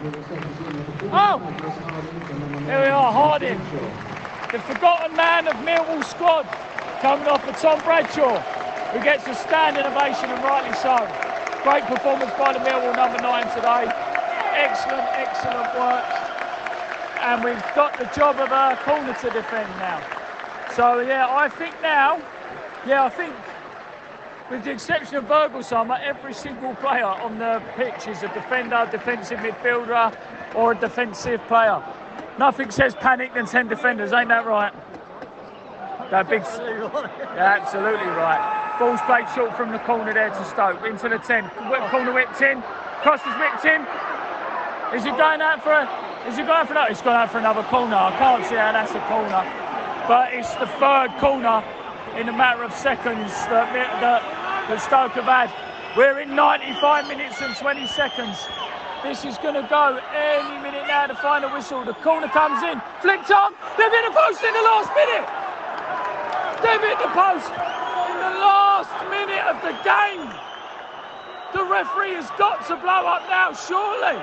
Oh, 1.13 1.40
there 2.66 2.82
we 2.82 2.88
are, 2.88 3.12
Harding. 3.13 3.58
The 4.52 4.60
forgotten 4.60 5.16
man 5.16 5.48
of 5.48 5.56
Millwall 5.63 6.04
squad 6.04 6.44
coming 7.00 7.28
off 7.28 7.46
for 7.46 7.54
Tom 7.54 7.80
Bradshaw, 7.84 8.40
who 8.92 9.04
gets 9.04 9.26
a 9.28 9.36
standing 9.36 9.86
ovation 9.86 10.30
and 10.30 10.44
rightly 10.44 10.76
so. 10.80 11.08
Great 11.63 11.86
performance 11.86 12.32
by 12.38 12.52
the 12.52 12.60
Millwall 12.60 12.96
number 12.98 13.22
nine 13.22 13.48
today. 13.56 13.88
Excellent, 14.56 15.08
excellent 15.16 15.72
work. 15.80 16.04
And 17.22 17.44
we've 17.44 17.63
got 17.76 17.98
the 17.98 18.06
job 18.16 18.40
of 18.40 18.52
a 18.52 18.78
corner 18.84 19.13
to 19.13 19.30
defend 19.30 19.70
now. 19.80 20.17
So 20.78 21.00
yeah, 21.00 21.26
I 21.28 21.50
think 21.50 21.74
now, 21.82 22.22
yeah, 22.86 23.06
I 23.06 23.10
think 23.10 23.34
with 24.52 24.63
the 24.63 24.70
exception 24.70 25.16
of 25.16 25.26
Voglsammer, 25.26 26.00
every 26.04 26.36
single 26.36 26.76
player 26.76 27.04
on 27.04 27.40
the 27.40 27.63
pitch 27.76 28.08
is 28.08 28.22
a 28.22 28.28
defender, 28.28 28.88
defensive 28.92 29.40
midfielder, 29.40 30.16
or 30.54 30.74
a 30.74 30.76
defensive 30.76 31.42
player. 31.48 31.84
Nothing 32.38 32.70
says 32.70 32.94
panic 32.94 33.34
than 33.34 33.48
10 33.48 33.70
defenders, 33.70 34.13
ain't 34.13 34.30
that 34.30 34.46
right? 34.46 34.72
That 36.12 36.30
big, 36.30 36.44
yeah, 36.44 37.58
absolutely 37.60 38.06
right. 38.13 38.76
Ball's 38.78 39.02
played 39.08 39.26
short 39.34 39.58
from 39.58 39.72
the 39.72 39.80
corner 39.80 40.13
there 40.13 40.30
to 40.30 40.46
Stoke, 40.46 40.86
into 40.86 41.10
the 41.10 41.18
10. 41.18 41.50
Corner 41.90 42.13
whipped 42.13 42.40
in, 42.44 42.62
cross 43.02 43.22
is 43.22 43.34
whipped 43.42 43.66
in. 43.66 43.82
Is 44.94 45.04
he 45.04 45.10
going 45.10 45.42
out 45.42 45.63
for 45.63 45.74
a, 45.74 45.90
is 46.30 46.38
he 46.38 46.44
going 46.44 46.68
for 46.68 46.74
another? 46.74 46.90
He's 46.90 47.02
going 47.02 47.18
out 47.18 47.32
for 47.32 47.40
another 47.40 47.63
corner. 47.63 47.96
I 47.96 48.16
can't 48.20 48.46
see 48.46 48.54
how 48.54 48.74
that's 48.74 48.92
a 48.92 49.02
corner 49.10 49.67
but 50.08 50.34
it's 50.34 50.54
the 50.56 50.67
third 50.80 51.12
corner 51.20 51.60
in 52.15 52.30
a 52.30 52.36
matter 52.36 52.63
of 52.63 52.72
seconds 52.72 53.30
that, 53.52 53.67
that, 54.00 54.24
that 54.72 54.80
Stoke 54.80 55.12
have 55.20 55.28
had. 55.28 55.52
We're 56.00 56.24
in 56.24 56.34
95 56.34 57.08
minutes 57.08 57.41
and 57.41 57.56
20 57.56 57.88
seconds. 57.88 58.39
This 59.04 59.26
is 59.28 59.38
going 59.43 59.60
to 59.60 59.67
go 59.67 60.00
any 60.15 60.63
minute 60.63 60.88
now, 60.88 61.08
the 61.08 61.20
final 61.20 61.52
whistle. 61.52 61.84
The 61.84 61.93
corner 62.00 62.32
comes 62.32 62.63
in, 62.63 62.80
flicked 63.04 63.30
on, 63.30 63.52
they've 63.76 63.91
hit 63.91 64.04
the 64.08 64.15
post 64.15 64.39
in 64.41 64.54
the 64.56 64.63
last 64.63 64.89
minute. 64.96 65.28
They've 66.63 66.82
hit 66.82 66.98
the 67.04 67.12
post 67.12 67.52
in 67.52 68.17
the 68.24 68.36
last 68.39 68.89
minute 69.12 69.43
of 69.43 69.60
the 69.60 69.76
game. 69.84 70.24
The 71.52 71.67
referee 71.67 72.15
has 72.15 72.32
got 72.39 72.63
to 72.72 72.80
blow 72.80 73.04
up 73.06 73.28
now, 73.28 73.52
surely. 73.52 74.17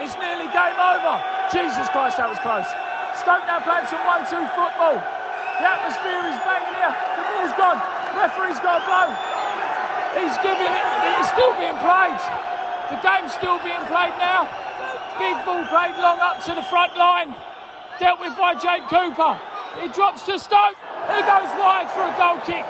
It's 0.00 0.16
nearly 0.16 0.48
game 0.56 0.80
over. 0.80 1.20
Jesus 1.52 1.88
Christ, 1.92 2.16
that 2.16 2.28
was 2.28 2.40
close. 2.40 2.85
Stoke 3.26 3.42
now 3.50 3.58
playing 3.58 3.90
some 3.90 4.06
one-two 4.06 4.38
football. 4.54 5.02
The 5.02 5.66
atmosphere 5.66 6.30
is 6.30 6.38
banging 6.46 6.78
here. 6.78 6.94
The 6.94 7.22
ball's 7.26 7.54
gone. 7.58 7.82
Referee's 8.14 8.62
got 8.62 8.78
a 8.78 8.82
blow. 8.86 9.10
He's 10.14 10.38
giving 10.46 10.70
it. 10.70 10.86
It's 11.18 11.34
still 11.34 11.50
being 11.58 11.74
played. 11.82 12.22
The 12.86 13.02
game's 13.02 13.34
still 13.34 13.58
being 13.66 13.82
played 13.90 14.14
now. 14.22 14.46
Big 15.18 15.34
ball 15.42 15.66
played 15.66 15.98
long 15.98 16.22
up 16.22 16.38
to 16.46 16.54
the 16.54 16.62
front 16.70 16.94
line. 16.94 17.34
Dealt 17.98 18.20
with 18.22 18.38
by 18.38 18.54
Jake 18.54 18.86
Cooper. 18.86 19.34
He 19.82 19.88
drops 19.90 20.22
to 20.30 20.38
Stoke. 20.38 20.78
He 21.10 21.18
goes 21.26 21.50
wide 21.58 21.90
for 21.98 22.06
a 22.06 22.14
goal 22.14 22.38
kick. 22.46 22.62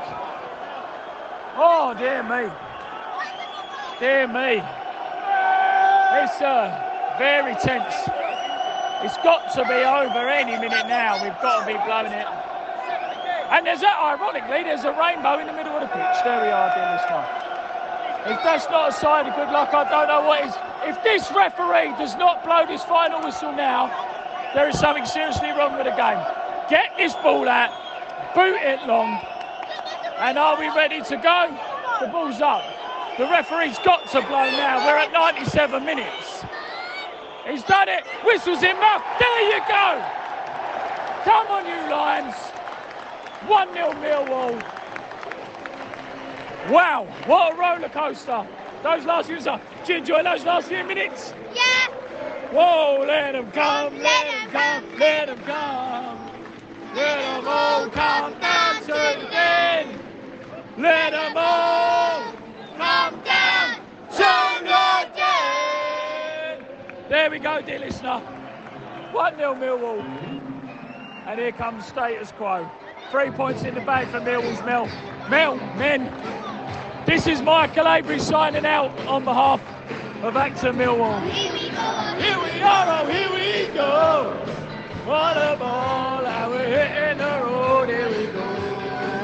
Oh, 1.61 1.93
dear 2.01 2.25
me. 2.25 2.49
Dear 4.01 4.27
me. 4.27 4.65
It's 6.25 6.41
uh, 6.41 6.73
very 7.21 7.55
tense. 7.57 8.26
It's 9.05 9.17
got 9.21 9.53
to 9.53 9.63
be 9.69 9.81
over 9.85 10.29
any 10.29 10.57
minute 10.57 10.89
now. 10.89 11.21
We've 11.23 11.37
got 11.43 11.61
to 11.61 11.67
be 11.67 11.77
blowing 11.85 12.13
it. 12.13 12.27
And 13.53 13.67
there's 13.67 13.81
that, 13.81 13.99
ironically, 14.01 14.65
there's 14.65 14.85
a 14.85 14.93
rainbow 14.97 15.39
in 15.39 15.47
the 15.47 15.53
middle 15.53 15.77
of 15.77 15.85
the 15.85 15.93
pitch. 15.93 16.19
There 16.25 16.41
we 16.43 16.51
are, 16.51 16.69
dear 16.75 16.89
listener. 16.97 17.47
If 18.27 18.43
that's 18.43 18.67
not 18.71 18.91
a 18.91 18.93
sign 18.93 19.27
of 19.27 19.37
good 19.37 19.53
luck, 19.55 19.71
I 19.73 19.87
don't 19.87 20.09
know 20.09 20.27
what 20.27 20.43
is. 20.43 20.55
If 20.83 20.99
this 21.05 21.31
referee 21.31 21.95
does 21.95 22.17
not 22.17 22.43
blow 22.43 22.67
this 22.67 22.83
final 22.83 23.23
whistle 23.23 23.53
now, 23.53 23.87
there 24.55 24.69
is 24.69 24.79
something 24.79 25.07
seriously 25.07 25.51
wrong 25.51 25.77
with 25.77 25.87
the 25.87 25.95
game. 25.95 26.19
Get 26.69 26.91
this 26.97 27.15
ball 27.23 27.49
out, 27.49 27.71
boot 28.35 28.59
it 28.59 28.83
long, 28.89 29.23
and 30.19 30.39
are 30.39 30.59
we 30.59 30.67
ready 30.75 31.03
to 31.03 31.17
go? 31.17 31.55
The 32.01 32.09
ball's 32.09 32.41
up. 32.41 32.65
The 33.17 33.31
referee's 33.31 33.79
got 33.87 34.11
to 34.11 34.21
blow 34.23 34.51
now. 34.59 34.85
We're 34.85 34.99
at 34.99 35.13
97 35.13 35.85
minutes. 35.85 36.26
He's 37.49 37.63
done 37.63 37.89
it. 37.89 38.05
Whistles 38.25 38.63
in 38.63 38.77
mouth. 38.81 39.03
There 39.19 39.43
you 39.51 39.61
go. 39.69 40.05
Come 41.25 41.47
on, 41.49 41.67
you 41.67 41.91
Lions. 41.91 42.35
1 43.47 43.73
0 43.73 43.93
Millwall. 43.93 44.63
Wow, 46.71 47.07
what 47.27 47.53
a 47.53 47.57
roller 47.57 47.89
coaster. 47.89 48.45
Those 48.83 49.05
last 49.05 49.27
few 49.27 49.37
minutes. 49.37 49.65
Did 49.85 49.89
you 49.89 49.97
enjoy 49.97 50.23
those 50.25 50.45
last 50.45 50.69
few 50.69 50.83
minutes? 50.83 51.33
Yeah. 51.55 51.89
Whoa, 52.51 53.05
let 53.07 53.33
them 53.33 53.51
come, 53.53 53.99
let 53.99 54.27
them 54.27 54.51
come, 54.51 54.99
let 54.99 55.27
them 55.27 55.39
come. 55.41 56.31
Let 56.95 57.19
them 57.19 57.45
all 57.47 57.89
come 57.91 58.41
down 58.41 58.81
to 58.81 58.87
the 58.87 59.29
den. 59.31 60.01
Let 60.79 61.11
them 61.13 61.33
all 61.37 62.33
come 62.77 63.21
down 63.23 63.77
to 64.11 64.65
the 64.65 65.17
den. 65.17 66.67
There 67.27 67.33
we 67.33 67.41
go, 67.41 67.61
dear 67.61 67.81
listener. 67.81 68.21
1 69.11 69.37
0 69.37 69.55
Millwall. 69.57 70.01
And 71.27 71.41
here 71.41 71.51
comes 71.51 71.85
status 71.85 72.31
quo. 72.31 72.71
Three 73.11 73.33
points 73.33 73.65
in 73.65 73.75
the 73.75 73.81
bag 73.81 74.07
for 74.13 74.21
Millwall's 74.21 74.65
Mel. 74.65 74.87
Mel, 75.29 75.57
men. 75.77 76.05
This 77.05 77.27
is 77.27 77.43
Michael 77.43 77.89
Avery 77.89 78.21
signing 78.21 78.65
out 78.65 78.97
on 79.09 79.25
behalf 79.25 79.61
of 80.23 80.35
Achtung 80.35 80.77
Millwall. 80.77 81.21
Here 81.29 81.53
we 81.53 81.69
go. 81.71 82.23
Here 82.23 82.39
we 82.39 82.63
are, 82.63 83.03
oh, 83.03 83.11
here 83.11 83.33
we 83.33 83.75
go. 83.75 84.31
What 85.05 85.37
a 85.37 85.57
ball, 85.59 86.25
how 86.25 86.51
we're 86.51 86.65
hitting 86.65 87.19
the 87.19 87.41
road, 87.43 87.89
here 87.89 88.09
we 88.09 88.27
go. 88.27 88.45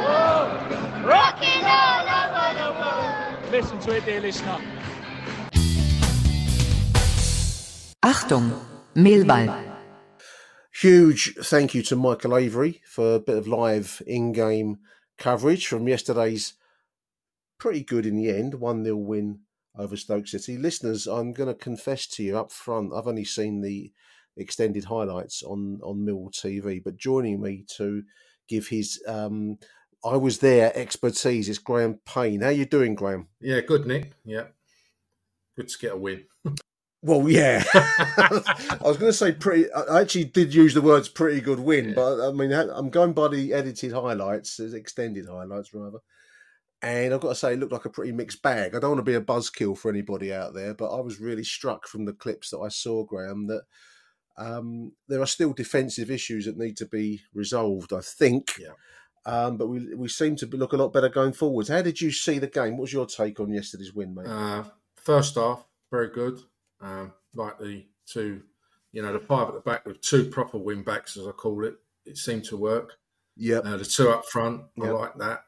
Oh, 0.08 1.04
rocking 1.06 1.64
all 1.64 2.08
over 2.18 2.58
the 2.58 2.80
world. 2.80 3.52
Listen 3.52 3.78
to 3.78 3.96
it, 3.96 4.04
dear 4.04 4.20
listener. 4.20 4.60
Achtung, 8.04 8.58
Mehlball. 8.96 9.76
Huge 10.74 11.36
thank 11.36 11.72
you 11.72 11.82
to 11.82 11.94
Michael 11.94 12.36
Avery 12.36 12.82
for 12.84 13.14
a 13.14 13.20
bit 13.20 13.36
of 13.36 13.46
live 13.46 14.02
in 14.08 14.32
game 14.32 14.78
coverage 15.18 15.68
from 15.68 15.86
yesterday's 15.86 16.54
pretty 17.58 17.84
good 17.84 18.04
in 18.04 18.16
the 18.16 18.28
end 18.28 18.54
1 18.54 18.84
0 18.84 18.96
win 18.96 19.38
over 19.78 19.96
Stoke 19.96 20.26
City. 20.26 20.56
Listeners, 20.56 21.06
I'm 21.06 21.32
going 21.32 21.48
to 21.48 21.54
confess 21.54 22.08
to 22.08 22.24
you 22.24 22.36
up 22.36 22.50
front, 22.50 22.92
I've 22.92 23.06
only 23.06 23.24
seen 23.24 23.60
the 23.60 23.92
extended 24.36 24.86
highlights 24.86 25.44
on, 25.44 25.78
on 25.84 26.04
Millwall 26.04 26.32
TV, 26.32 26.82
but 26.82 26.96
joining 26.96 27.40
me 27.40 27.64
to 27.76 28.02
give 28.48 28.66
his 28.66 29.00
um, 29.06 29.58
I 30.04 30.16
was 30.16 30.38
there 30.38 30.76
expertise 30.76 31.48
is 31.48 31.60
Graham 31.60 32.00
Payne. 32.04 32.40
How 32.40 32.48
you 32.48 32.66
doing, 32.66 32.96
Graham? 32.96 33.28
Yeah, 33.40 33.60
good, 33.60 33.86
Nick. 33.86 34.14
Yeah. 34.24 34.46
Good 35.54 35.68
to 35.68 35.78
get 35.78 35.92
a 35.92 35.96
win. 35.96 36.24
Well, 37.02 37.28
yeah. 37.28 37.64
I 37.74 38.78
was 38.82 38.96
going 38.96 39.10
to 39.10 39.12
say 39.12 39.32
pretty. 39.32 39.70
I 39.72 40.00
actually 40.00 40.24
did 40.24 40.54
use 40.54 40.72
the 40.74 40.80
words 40.80 41.08
"pretty 41.08 41.40
good 41.40 41.58
win," 41.58 41.88
Yeah. 41.88 41.94
but 41.96 42.28
I 42.28 42.32
mean, 42.32 42.52
I'm 42.52 42.90
going 42.90 43.12
by 43.12 43.28
the 43.28 43.52
edited 43.52 43.92
highlights, 43.92 44.60
extended 44.60 45.26
highlights 45.28 45.74
rather. 45.74 45.98
And 46.80 47.12
I've 47.14 47.20
got 47.20 47.28
to 47.30 47.34
say, 47.36 47.52
it 47.52 47.60
looked 47.60 47.72
like 47.72 47.84
a 47.84 47.90
pretty 47.90 48.10
mixed 48.12 48.42
bag. 48.42 48.74
I 48.74 48.80
don't 48.80 48.90
want 48.90 48.98
to 49.06 49.10
be 49.10 49.14
a 49.14 49.20
buzzkill 49.20 49.78
for 49.78 49.88
anybody 49.88 50.32
out 50.32 50.52
there, 50.52 50.74
but 50.74 50.92
I 50.96 51.00
was 51.00 51.20
really 51.20 51.44
struck 51.44 51.86
from 51.86 52.04
the 52.06 52.12
clips 52.12 52.50
that 52.50 52.58
I 52.58 52.68
saw, 52.68 53.04
Graham, 53.04 53.46
that 53.46 53.62
um, 54.36 54.92
there 55.06 55.22
are 55.22 55.26
still 55.26 55.52
defensive 55.52 56.10
issues 56.10 56.46
that 56.46 56.58
need 56.58 56.76
to 56.78 56.86
be 56.86 57.22
resolved. 57.34 57.92
I 57.92 58.00
think. 58.00 58.52
Yeah. 58.60 58.72
Um, 59.24 59.56
but 59.56 59.68
we 59.68 59.94
we 59.94 60.08
seem 60.08 60.34
to 60.36 60.46
look 60.46 60.72
a 60.72 60.76
lot 60.76 60.92
better 60.92 61.08
going 61.08 61.32
forwards. 61.32 61.68
How 61.68 61.82
did 61.82 62.00
you 62.00 62.10
see 62.12 62.38
the 62.38 62.46
game? 62.48 62.72
What 62.76 62.82
was 62.82 62.92
your 62.92 63.06
take 63.06 63.38
on 63.40 63.52
yesterday's 63.52 63.92
win, 63.92 64.14
mate? 64.14 64.26
Uh, 64.26 64.64
first 64.96 65.36
half, 65.36 65.64
very 65.90 66.08
good. 66.08 66.40
Um, 66.83 67.12
like 67.35 67.59
the 67.59 67.87
two, 68.07 68.42
you 68.92 69.01
know, 69.03 69.12
the 69.12 69.21
five 69.21 69.49
at 69.49 69.55
the 69.55 69.61
back 69.61 69.87
with 69.87 70.01
two 70.03 70.29
proper 70.29 70.59
wing 70.59 70.83
backs, 70.83 71.16
as 71.16 71.27
I 71.27 71.31
call 71.31 71.64
it. 71.64 71.77
It 72.05 72.16
seemed 72.18 72.45
to 72.47 72.57
work. 72.57 72.99
yeah, 73.37 73.59
Uh, 73.59 73.77
the 73.79 73.85
two 73.85 74.11
up 74.11 74.27
front, 74.27 74.62
I 74.83 74.88
like 74.88 75.16
that. 75.18 75.45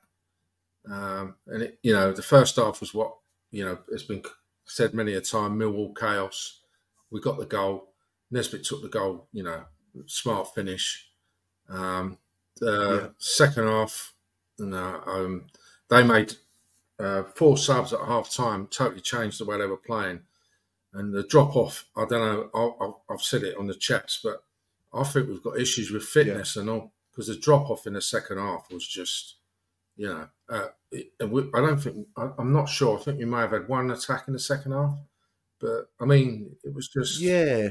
Um, 0.90 1.34
and 1.48 1.62
it, 1.64 1.78
you 1.82 1.92
know, 1.92 2.12
the 2.12 2.22
first 2.22 2.56
half 2.56 2.80
was 2.80 2.94
what 2.94 3.16
you 3.50 3.64
know. 3.64 3.78
It's 3.90 4.02
been 4.04 4.22
said 4.66 4.94
many 4.94 5.14
a 5.14 5.20
time. 5.20 5.58
Millwall 5.58 5.96
chaos. 5.96 6.60
We 7.10 7.20
got 7.20 7.38
the 7.38 7.46
goal. 7.46 7.92
Nisbet 8.30 8.64
took 8.64 8.82
the 8.82 8.88
goal. 8.88 9.28
You 9.32 9.42
know, 9.44 9.64
smart 10.06 10.54
finish. 10.54 11.08
Um, 11.68 12.18
the 12.60 13.00
Yeah. 13.02 13.08
second 13.18 13.66
half, 13.66 14.14
no, 14.58 15.02
um, 15.06 15.46
they 15.88 16.02
made 16.04 16.34
uh, 16.98 17.24
four 17.24 17.56
subs 17.58 17.92
at 17.92 18.00
half 18.00 18.30
time. 18.30 18.66
Totally 18.68 19.00
changed 19.00 19.40
the 19.40 19.44
way 19.46 19.58
they 19.58 19.66
were 19.66 19.76
playing. 19.76 20.20
And 20.94 21.12
the 21.12 21.24
drop 21.24 21.56
off, 21.56 21.86
I 21.96 22.04
don't 22.08 22.52
know. 22.54 22.94
I, 23.08 23.12
I've 23.12 23.22
said 23.22 23.42
it 23.42 23.56
on 23.56 23.66
the 23.66 23.74
chats, 23.74 24.20
but 24.22 24.44
I 24.92 25.02
think 25.02 25.28
we've 25.28 25.42
got 25.42 25.58
issues 25.58 25.90
with 25.90 26.04
fitness 26.04 26.56
and 26.56 26.70
all 26.70 26.92
because 27.10 27.26
the 27.26 27.36
drop 27.36 27.70
off 27.70 27.86
in 27.86 27.94
the 27.94 28.00
second 28.00 28.38
half 28.38 28.70
was 28.70 28.86
just, 28.86 29.36
you 29.96 30.06
know, 30.06 30.28
uh, 30.48 30.68
it, 30.90 31.12
we, 31.28 31.48
I 31.54 31.60
don't 31.60 31.78
think 31.78 32.06
I, 32.16 32.30
I'm 32.38 32.52
not 32.52 32.68
sure. 32.68 32.98
I 32.98 33.02
think 33.02 33.18
we 33.18 33.24
may 33.24 33.38
have 33.38 33.52
had 33.52 33.68
one 33.68 33.90
attack 33.90 34.24
in 34.26 34.32
the 34.32 34.38
second 34.38 34.72
half, 34.72 34.98
but 35.60 35.90
I 36.00 36.04
mean, 36.04 36.56
it 36.62 36.74
was 36.74 36.88
just, 36.88 37.20
yeah. 37.20 37.70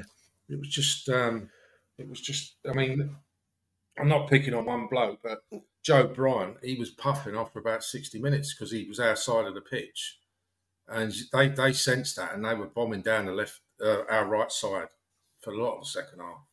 it 0.50 0.60
was 0.60 0.70
just, 0.70 1.10
um, 1.10 1.50
it 1.98 2.10
was 2.10 2.22
just. 2.22 2.56
I 2.70 2.74
mean, 2.74 3.16
I'm 3.98 4.08
not 4.08 4.30
picking 4.30 4.54
on 4.54 4.66
one 4.66 4.88
bloke, 4.88 5.20
but 5.24 5.44
Joe 5.84 6.08
Bryan, 6.08 6.56
he 6.64 6.76
was 6.76 6.90
puffing 6.90 7.36
off 7.36 7.54
for 7.54 7.60
about 7.60 7.84
60 7.84 8.20
minutes 8.20 8.54
because 8.54 8.72
he 8.72 8.86
was 8.86 9.00
outside 9.00 9.46
of 9.46 9.54
the 9.54 9.62
pitch, 9.62 10.20
and 10.88 11.14
they 11.32 11.50
they 11.50 11.74
sensed 11.74 12.16
that, 12.18 12.34
and 12.34 12.44
they 12.44 12.54
were 12.54 12.68
bombing 12.68 13.02
down 13.02 13.26
the 13.26 13.32
left, 13.32 13.62
uh, 13.84 14.04
our 14.10 14.26
right 14.26 14.52
side 14.52 14.88
for 15.42 15.54
a 15.54 15.58
lot 15.58 15.78
of 15.78 15.84
the 15.84 15.90
second 15.90 16.20
half. 16.20 16.46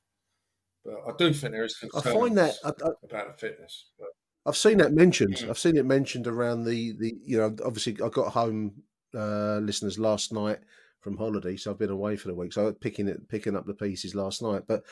But 0.85 0.95
I 1.07 1.17
do 1.17 1.33
think 1.33 1.53
there 1.53 1.65
is 1.65 1.77
I 1.95 2.01
find 2.01 2.37
that 2.39 2.55
I, 2.65 2.69
I, 2.69 2.91
about 3.05 3.37
the 3.37 3.39
fitness. 3.39 3.87
But 3.99 4.09
I've 4.47 4.57
seen 4.57 4.79
that 4.79 4.93
mentioned. 4.93 5.37
Mm. 5.37 5.51
I've 5.51 5.59
seen 5.59 5.77
it 5.77 5.85
mentioned 5.85 6.27
around 6.27 6.65
the 6.65 6.93
the 6.99 7.15
you 7.25 7.39
know 7.39 7.55
obviously 7.65 7.97
I 8.03 8.09
got 8.09 8.33
home 8.33 8.83
uh, 9.15 9.59
listeners 9.59 9.99
last 9.99 10.33
night 10.33 10.59
from 11.01 11.17
holiday, 11.17 11.57
so 11.57 11.71
I've 11.71 11.79
been 11.79 11.91
away 11.91 12.17
for 12.17 12.29
the 12.29 12.35
week. 12.35 12.53
So 12.53 12.63
I 12.63 12.65
was 12.67 12.77
picking 12.81 13.09
it 13.09 13.29
picking 13.29 13.57
up 13.57 13.67
the 13.67 13.75
pieces 13.75 14.15
last 14.15 14.43
night, 14.43 14.63
but 14.67 14.83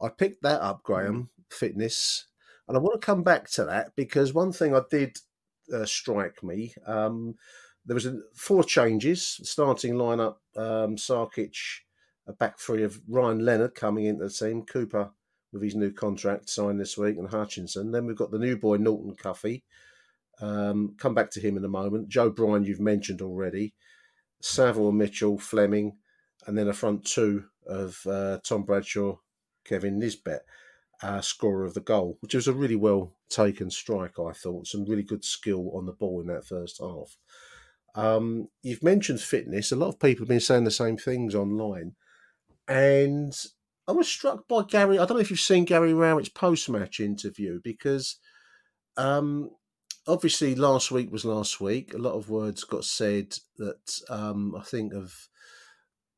I 0.00 0.08
picked 0.08 0.42
that 0.42 0.60
up, 0.60 0.82
Graham, 0.82 1.30
fitness, 1.50 2.26
and 2.66 2.76
I 2.76 2.80
want 2.80 3.00
to 3.00 3.04
come 3.06 3.22
back 3.22 3.48
to 3.52 3.64
that 3.64 3.94
because 3.96 4.34
one 4.34 4.52
thing 4.52 4.74
I 4.74 4.82
did 4.90 5.18
uh, 5.72 5.86
strike 5.86 6.42
me. 6.42 6.74
Um, 6.86 7.36
there 7.86 7.94
was 7.94 8.08
four 8.34 8.64
changes 8.64 9.40
starting 9.44 9.94
lineup. 9.94 10.36
Um, 10.56 10.96
Sarkic, 10.96 11.56
a 12.26 12.32
back 12.32 12.58
three 12.58 12.82
of 12.82 13.00
Ryan 13.08 13.44
Leonard 13.44 13.74
coming 13.74 14.06
into 14.06 14.24
the 14.24 14.30
team, 14.30 14.64
Cooper 14.64 15.10
with 15.52 15.62
his 15.62 15.74
new 15.74 15.92
contract 15.92 16.50
signed 16.50 16.80
this 16.80 16.98
week, 16.98 17.16
and 17.16 17.28
Hutchinson. 17.28 17.92
Then 17.92 18.06
we've 18.06 18.16
got 18.16 18.30
the 18.30 18.38
new 18.38 18.56
boy 18.56 18.76
Norton 18.76 19.14
Cuffy. 19.14 19.64
Um, 20.40 20.96
come 20.98 21.14
back 21.14 21.30
to 21.30 21.40
him 21.40 21.56
in 21.56 21.64
a 21.64 21.68
moment. 21.68 22.08
Joe 22.08 22.28
Bryan, 22.28 22.64
you've 22.64 22.80
mentioned 22.80 23.22
already. 23.22 23.74
Saville, 24.42 24.92
Mitchell, 24.92 25.38
Flemming, 25.38 25.96
and 26.46 26.58
then 26.58 26.68
a 26.68 26.74
front 26.74 27.06
two 27.06 27.44
of 27.66 27.98
uh, 28.06 28.38
Tom 28.44 28.64
Bradshaw, 28.64 29.16
Kevin 29.64 29.98
Nisbet, 29.98 30.44
uh, 31.02 31.20
scorer 31.20 31.64
of 31.64 31.74
the 31.74 31.80
goal, 31.80 32.18
which 32.20 32.34
was 32.34 32.48
a 32.48 32.52
really 32.52 32.76
well 32.76 33.14
taken 33.28 33.70
strike, 33.70 34.18
I 34.18 34.32
thought. 34.32 34.66
Some 34.66 34.84
really 34.84 35.02
good 35.02 35.24
skill 35.24 35.70
on 35.74 35.86
the 35.86 35.92
ball 35.92 36.20
in 36.20 36.26
that 36.26 36.46
first 36.46 36.78
half. 36.80 37.16
Um, 37.96 38.48
you've 38.62 38.82
mentioned 38.82 39.20
fitness. 39.20 39.72
A 39.72 39.76
lot 39.76 39.88
of 39.88 39.98
people 39.98 40.22
have 40.22 40.28
been 40.28 40.40
saying 40.40 40.64
the 40.64 40.70
same 40.70 40.98
things 40.98 41.34
online. 41.34 41.94
And 42.68 43.34
I 43.88 43.92
was 43.92 44.06
struck 44.06 44.46
by 44.46 44.62
Gary. 44.62 44.98
I 44.98 45.06
don't 45.06 45.16
know 45.16 45.22
if 45.22 45.30
you've 45.30 45.40
seen 45.40 45.64
Gary 45.64 45.94
Rowett's 45.94 46.28
post 46.28 46.68
match 46.68 47.00
interview 47.00 47.60
because 47.64 48.16
um, 48.96 49.50
obviously 50.06 50.54
last 50.54 50.90
week 50.90 51.10
was 51.10 51.24
last 51.24 51.60
week. 51.60 51.94
A 51.94 51.98
lot 51.98 52.14
of 52.14 52.28
words 52.28 52.64
got 52.64 52.84
said 52.84 53.36
that 53.56 54.00
um, 54.10 54.54
I 54.56 54.62
think 54.62 54.92
have 54.92 55.14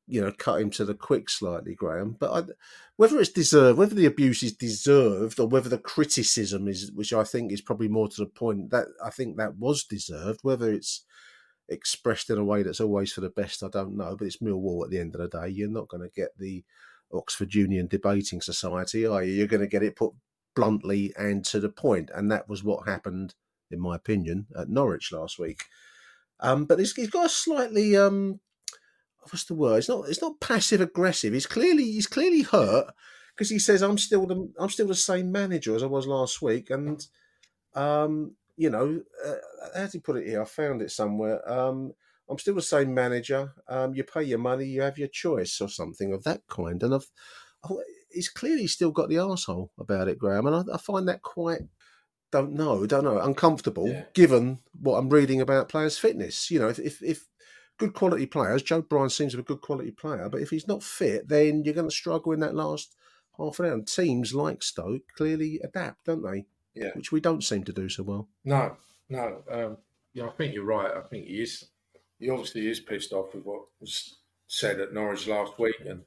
you 0.06 0.22
know 0.22 0.32
cut 0.32 0.60
him 0.60 0.70
to 0.70 0.84
the 0.84 0.94
quick 0.94 1.28
slightly, 1.28 1.74
Graham. 1.74 2.16
But 2.18 2.32
I, 2.32 2.52
whether 2.96 3.20
it's 3.20 3.30
deserved, 3.30 3.78
whether 3.78 3.94
the 3.94 4.06
abuse 4.06 4.42
is 4.42 4.54
deserved, 4.54 5.38
or 5.38 5.46
whether 5.46 5.68
the 5.68 5.78
criticism 5.78 6.66
is, 6.66 6.90
which 6.92 7.12
I 7.12 7.24
think 7.24 7.52
is 7.52 7.60
probably 7.60 7.88
more 7.88 8.08
to 8.08 8.20
the 8.22 8.26
point, 8.26 8.70
that 8.70 8.86
I 9.04 9.10
think 9.10 9.36
that 9.36 9.56
was 9.56 9.84
deserved. 9.84 10.40
Whether 10.42 10.72
it's 10.72 11.04
expressed 11.68 12.30
in 12.30 12.38
a 12.38 12.44
way 12.44 12.62
that's 12.62 12.80
always 12.80 13.12
for 13.12 13.20
the 13.20 13.30
best, 13.30 13.62
I 13.62 13.68
don't 13.68 13.96
know. 13.96 14.16
But 14.16 14.26
it's 14.26 14.38
Millwall 14.38 14.84
at 14.84 14.90
the 14.90 14.98
end 14.98 15.14
of 15.14 15.20
the 15.20 15.40
day. 15.40 15.48
You're 15.48 15.70
not 15.70 15.88
going 15.88 16.02
to 16.02 16.14
get 16.14 16.30
the 16.38 16.64
Oxford 17.12 17.54
Union 17.54 17.86
Debating 17.86 18.40
Society, 18.40 19.06
are 19.06 19.22
you? 19.22 19.32
You're 19.32 19.46
going 19.46 19.60
to 19.60 19.66
get 19.66 19.82
it 19.82 19.96
put 19.96 20.12
bluntly 20.54 21.12
and 21.16 21.44
to 21.46 21.60
the 21.60 21.68
point, 21.68 22.10
and 22.14 22.30
that 22.30 22.48
was 22.48 22.64
what 22.64 22.88
happened, 22.88 23.34
in 23.70 23.80
my 23.80 23.96
opinion, 23.96 24.46
at 24.58 24.68
Norwich 24.68 25.12
last 25.12 25.38
week. 25.38 25.64
Um, 26.40 26.64
but 26.64 26.78
he's, 26.78 26.94
he's 26.94 27.10
got 27.10 27.26
a 27.26 27.28
slightly 27.28 27.96
um, 27.96 28.40
what's 29.22 29.44
the 29.44 29.54
word? 29.54 29.78
It's 29.78 29.88
not 29.88 30.08
it's 30.08 30.22
not 30.22 30.40
passive 30.40 30.80
aggressive. 30.80 31.32
He's 31.32 31.46
clearly 31.46 31.84
he's 31.84 32.06
clearly 32.06 32.42
hurt 32.42 32.92
because 33.34 33.50
he 33.50 33.58
says 33.58 33.82
I'm 33.82 33.98
still 33.98 34.26
the 34.26 34.52
I'm 34.58 34.70
still 34.70 34.86
the 34.86 34.94
same 34.94 35.32
manager 35.32 35.74
as 35.74 35.82
I 35.82 35.86
was 35.86 36.06
last 36.06 36.40
week, 36.42 36.70
and 36.70 37.04
um, 37.74 38.36
you 38.58 38.68
know 38.70 39.00
uh, 39.24 39.34
how 39.74 39.82
did 39.84 39.92
he 39.92 39.98
put 40.00 40.16
it 40.18 40.26
here? 40.26 40.42
I 40.42 40.44
found 40.44 40.82
it 40.82 40.90
somewhere. 40.90 41.40
Um, 41.50 41.94
I'm 42.28 42.38
still 42.38 42.56
the 42.56 42.62
same 42.62 42.92
manager. 42.92 43.54
Um, 43.68 43.94
you 43.94 44.04
pay 44.04 44.22
your 44.24 44.38
money, 44.38 44.66
you 44.66 44.82
have 44.82 44.98
your 44.98 45.08
choice, 45.08 45.60
or 45.62 45.68
something 45.68 46.12
of 46.12 46.24
that 46.24 46.42
kind. 46.48 46.82
And 46.82 46.94
I've, 46.94 47.10
oh, 47.70 47.80
he's 48.10 48.28
clearly 48.28 48.66
still 48.66 48.90
got 48.90 49.08
the 49.08 49.14
arsehole 49.14 49.70
about 49.78 50.08
it, 50.08 50.18
Graham. 50.18 50.46
And 50.46 50.56
I, 50.56 50.74
I 50.74 50.78
find 50.78 51.08
that 51.08 51.22
quite, 51.22 51.62
don't 52.30 52.52
know, 52.52 52.84
don't 52.86 53.04
know, 53.04 53.18
uncomfortable, 53.18 53.88
Yeah. 53.88 54.04
given 54.12 54.58
what 54.78 54.98
I'm 54.98 55.08
reading 55.08 55.40
about 55.40 55.70
players' 55.70 55.96
fitness. 55.96 56.50
You 56.50 56.58
know, 56.58 56.68
if, 56.68 56.78
if, 56.78 57.02
if 57.02 57.26
good 57.78 57.94
quality 57.94 58.26
players. 58.26 58.62
Joe 58.62 58.82
Bryan 58.82 59.08
seems 59.08 59.32
to 59.32 59.38
be 59.38 59.42
a 59.42 59.44
good 59.44 59.62
quality 59.62 59.92
player, 59.92 60.28
but 60.28 60.42
if 60.42 60.50
he's 60.50 60.68
not 60.68 60.82
fit, 60.82 61.28
then 61.28 61.62
you're 61.64 61.74
going 61.74 61.88
to 61.88 61.94
struggle 61.94 62.32
in 62.32 62.40
that 62.40 62.54
last 62.54 62.94
half 63.38 63.58
an 63.60 63.66
hour. 63.66 63.72
And 63.72 63.86
teams 63.88 64.34
like 64.34 64.62
Stoke 64.62 65.02
clearly 65.16 65.60
adapt, 65.62 66.04
don't 66.04 66.22
they? 66.22 66.46
Yeah. 66.78 66.90
Which 66.94 67.12
we 67.12 67.20
don't 67.20 67.44
seem 67.44 67.64
to 67.64 67.72
do 67.72 67.88
so 67.88 68.02
well. 68.02 68.28
No, 68.44 68.76
no. 69.08 69.42
Um, 69.50 69.76
yeah, 70.14 70.26
I 70.26 70.30
think 70.30 70.54
you're 70.54 70.64
right. 70.64 70.90
I 70.96 71.00
think 71.00 71.26
he 71.26 71.42
is. 71.42 71.64
He 72.18 72.30
obviously 72.30 72.68
is 72.68 72.80
pissed 72.80 73.12
off 73.12 73.34
with 73.34 73.44
what 73.44 73.62
was 73.80 74.18
said 74.48 74.80
at 74.80 74.92
Norwich 74.92 75.26
last 75.26 75.58
week, 75.58 75.76
and 75.86 76.02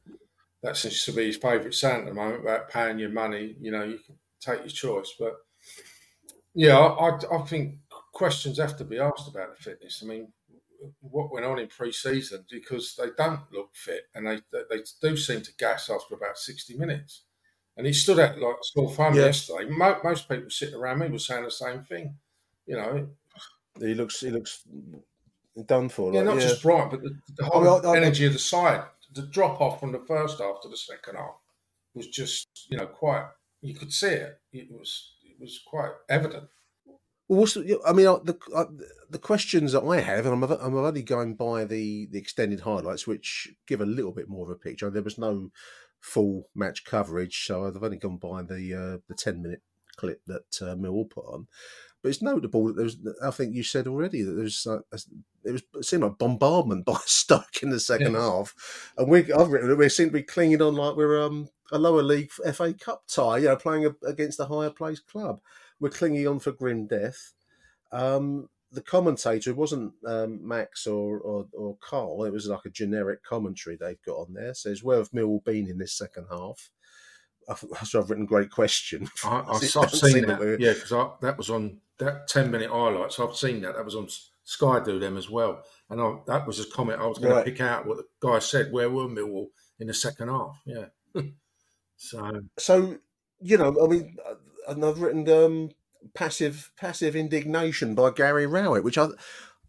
that 0.63 0.77
seems 0.77 1.03
to 1.05 1.13
be 1.13 1.27
his 1.27 1.37
favourite 1.37 1.73
sound 1.73 2.03
at 2.03 2.05
the 2.07 2.13
moment 2.13 2.41
about 2.41 2.69
paying 2.69 2.99
your 2.99 3.09
money. 3.09 3.55
You 3.59 3.71
know, 3.71 3.83
you 3.83 3.99
can 4.05 4.15
take 4.41 4.59
your 4.59 4.67
choice, 4.67 5.13
but 5.17 5.35
yeah, 6.53 6.77
I, 6.77 7.09
I, 7.09 7.37
I 7.37 7.41
think 7.45 7.75
questions 8.13 8.57
have 8.57 8.77
to 8.77 8.83
be 8.83 8.99
asked 8.99 9.29
about 9.29 9.55
the 9.55 9.63
fitness. 9.63 10.01
I 10.03 10.07
mean, 10.07 10.27
what 10.99 11.31
went 11.31 11.45
on 11.45 11.59
in 11.59 11.67
pre-season 11.67 12.45
because 12.49 12.95
they 12.95 13.09
don't 13.17 13.41
look 13.51 13.69
fit 13.73 14.03
and 14.15 14.25
they 14.25 14.41
they 14.51 14.81
do 15.01 15.15
seem 15.15 15.41
to 15.41 15.55
gas 15.57 15.89
after 15.89 16.15
about 16.15 16.37
sixty 16.37 16.75
minutes. 16.75 17.23
And 17.77 17.87
he 17.87 17.93
stood 17.93 18.19
out 18.19 18.37
like 18.37 18.55
small 18.63 18.89
fun 18.89 19.15
Yeah. 19.15 19.25
yesterday. 19.25 19.69
Mo- 19.69 19.99
most 20.03 20.27
people 20.29 20.49
sitting 20.49 20.75
around 20.75 20.99
me 20.99 21.09
were 21.09 21.19
saying 21.19 21.43
the 21.45 21.51
same 21.51 21.83
thing. 21.83 22.15
You 22.65 22.75
know, 22.77 23.09
He 23.79 23.93
looks 23.95 24.19
he 24.19 24.29
looks 24.29 24.63
done 25.65 25.89
for. 25.89 26.13
yeah, 26.13 26.23
not 26.23 26.35
yeah. 26.35 26.41
just 26.41 26.61
Bright, 26.63 26.91
but 26.91 27.01
the, 27.01 27.17
the 27.37 27.43
I 27.43 27.47
whole 27.47 27.61
mean, 27.61 27.85
I- 27.85 27.89
I- 27.89 27.97
energy 27.97 28.25
of 28.25 28.33
the 28.33 28.39
side. 28.39 28.83
The 29.13 29.23
drop 29.23 29.59
off 29.59 29.79
from 29.81 29.91
the 29.91 29.99
first 30.07 30.39
half 30.39 30.61
to 30.61 30.69
the 30.69 30.77
second 30.77 31.15
half 31.17 31.35
was 31.93 32.07
just, 32.07 32.47
you 32.69 32.77
know, 32.77 32.85
quite. 32.87 33.25
You 33.61 33.75
could 33.75 33.91
see 33.91 34.07
it. 34.07 34.39
It 34.53 34.71
was 34.71 35.15
it 35.25 35.35
was 35.39 35.59
quite 35.65 35.91
evident. 36.09 36.47
Well, 37.27 37.39
what's 37.41 37.53
the, 37.53 37.79
I 37.85 37.91
mean, 37.93 38.05
the 38.05 38.37
the 39.09 39.19
questions 39.19 39.73
that 39.73 39.83
I 39.83 39.99
have, 39.99 40.25
and 40.25 40.33
I'm 40.33 40.43
I'm 40.51 40.75
only 40.75 41.01
going 41.03 41.35
by 41.35 41.65
the 41.65 42.05
the 42.07 42.17
extended 42.19 42.61
highlights, 42.61 43.05
which 43.05 43.53
give 43.67 43.81
a 43.81 43.85
little 43.85 44.11
bit 44.13 44.29
more 44.29 44.45
of 44.45 44.51
a 44.51 44.55
picture. 44.59 44.89
There 44.89 45.01
was 45.03 45.17
no 45.17 45.51
full 46.01 46.49
match 46.55 46.83
coverage, 46.83 47.45
so 47.45 47.65
I've 47.65 47.83
only 47.83 47.97
gone 47.97 48.17
by 48.17 48.41
the 48.41 48.73
uh, 48.73 48.97
the 49.07 49.15
ten 49.15 49.41
minute 49.41 49.61
clip 49.95 50.21
that 50.27 50.61
uh, 50.61 50.75
Millwall 50.75 51.09
put 51.09 51.25
on. 51.25 51.47
But 52.01 52.09
it's 52.09 52.21
notable 52.21 52.65
that 52.65 52.75
there's. 52.75 52.97
I 53.23 53.31
think 53.31 53.55
you 53.55 53.63
said 53.63 53.87
already 53.87 54.23
that 54.23 54.33
there's. 54.33 54.65
Uh, 54.65 54.79
it 55.43 55.51
was 55.51 55.63
it 55.75 55.85
seemed 55.85 56.03
like 56.03 56.17
bombardment 56.17 56.85
by 56.85 56.97
Stoke 57.05 57.61
in 57.61 57.69
the 57.69 57.79
second 57.79 58.15
half, 58.15 58.53
and 58.97 59.07
we 59.07 59.31
I've 59.31 59.49
written 59.49 59.69
that 59.69 59.77
we 59.77 59.89
seem 59.89 60.07
to 60.07 60.13
be 60.13 60.23
clinging 60.23 60.61
on 60.61 60.75
like 60.75 60.95
we're 60.95 61.21
um 61.21 61.49
a 61.71 61.77
lower 61.77 62.03
league 62.03 62.31
FA 62.31 62.73
Cup 62.73 63.03
tie, 63.07 63.37
you 63.37 63.45
know, 63.45 63.55
playing 63.55 63.85
a, 63.85 64.05
against 64.05 64.39
a 64.39 64.45
higher 64.45 64.69
placed 64.69 65.07
club. 65.07 65.39
We're 65.79 65.89
clinging 65.89 66.27
on 66.27 66.39
for 66.39 66.51
grim 66.51 66.85
death. 66.85 67.33
Um, 67.91 68.49
the 68.71 68.81
commentator 68.81 69.53
wasn't 69.53 69.93
um, 70.05 70.45
Max 70.47 70.87
or, 70.87 71.19
or 71.19 71.45
or 71.53 71.77
Carl. 71.81 72.23
It 72.23 72.31
was 72.33 72.47
like 72.47 72.65
a 72.65 72.69
generic 72.69 73.23
commentary 73.23 73.75
they've 73.75 74.01
got 74.05 74.13
on 74.17 74.33
there. 74.33 74.53
Says 74.53 74.83
where 74.83 74.97
have 74.97 75.11
Millwall 75.11 75.43
been 75.43 75.67
in 75.67 75.77
this 75.77 75.93
second 75.93 76.27
half? 76.31 76.69
I've, 77.49 77.63
so 77.83 77.99
I've 77.99 78.09
written 78.09 78.25
great 78.25 78.51
question. 78.51 79.09
I, 79.25 79.39
I've 79.49 79.61
doesn't 79.61 79.89
seen 79.89 80.11
seem 80.11 80.27
that. 80.27 80.57
Yeah, 80.59 80.73
because 80.73 81.11
that 81.21 81.37
was 81.37 81.49
on 81.49 81.79
that 81.99 82.27
ten 82.27 82.49
minute 82.51 82.69
highlights. 82.71 83.19
I've 83.19 83.35
seen 83.35 83.61
that. 83.61 83.75
That 83.75 83.85
was 83.85 83.95
on 83.95 84.07
Sky 84.43 84.79
Do 84.79 84.99
them 84.99 85.17
as 85.17 85.29
well, 85.29 85.63
and 85.89 85.99
I, 86.01 86.15
that 86.27 86.47
was 86.47 86.59
a 86.59 86.69
comment 86.69 87.01
I 87.01 87.07
was 87.07 87.19
going 87.19 87.33
Right. 87.33 87.45
to 87.45 87.51
pick 87.51 87.61
out 87.61 87.85
what 87.85 87.97
the 87.97 88.05
guy 88.27 88.39
said. 88.39 88.71
Where 88.71 88.89
were 88.89 89.07
Millwall 89.07 89.47
in 89.79 89.87
the 89.87 89.93
second 89.93 90.29
half? 90.29 90.61
Yeah. 90.65 90.85
so 91.97 92.41
So 92.57 92.97
you 93.41 93.57
know, 93.57 93.75
I 93.83 93.87
mean, 93.87 94.15
uh, 94.25 94.35
and 94.69 94.85
I've 94.85 95.01
written 95.01 95.27
um, 95.29 95.69
passive 96.13 96.71
passive 96.77 97.15
indignation 97.15 97.95
by 97.95 98.11
Gary 98.11 98.45
Rowett, 98.47 98.83
which 98.83 98.97
I. 98.97 99.07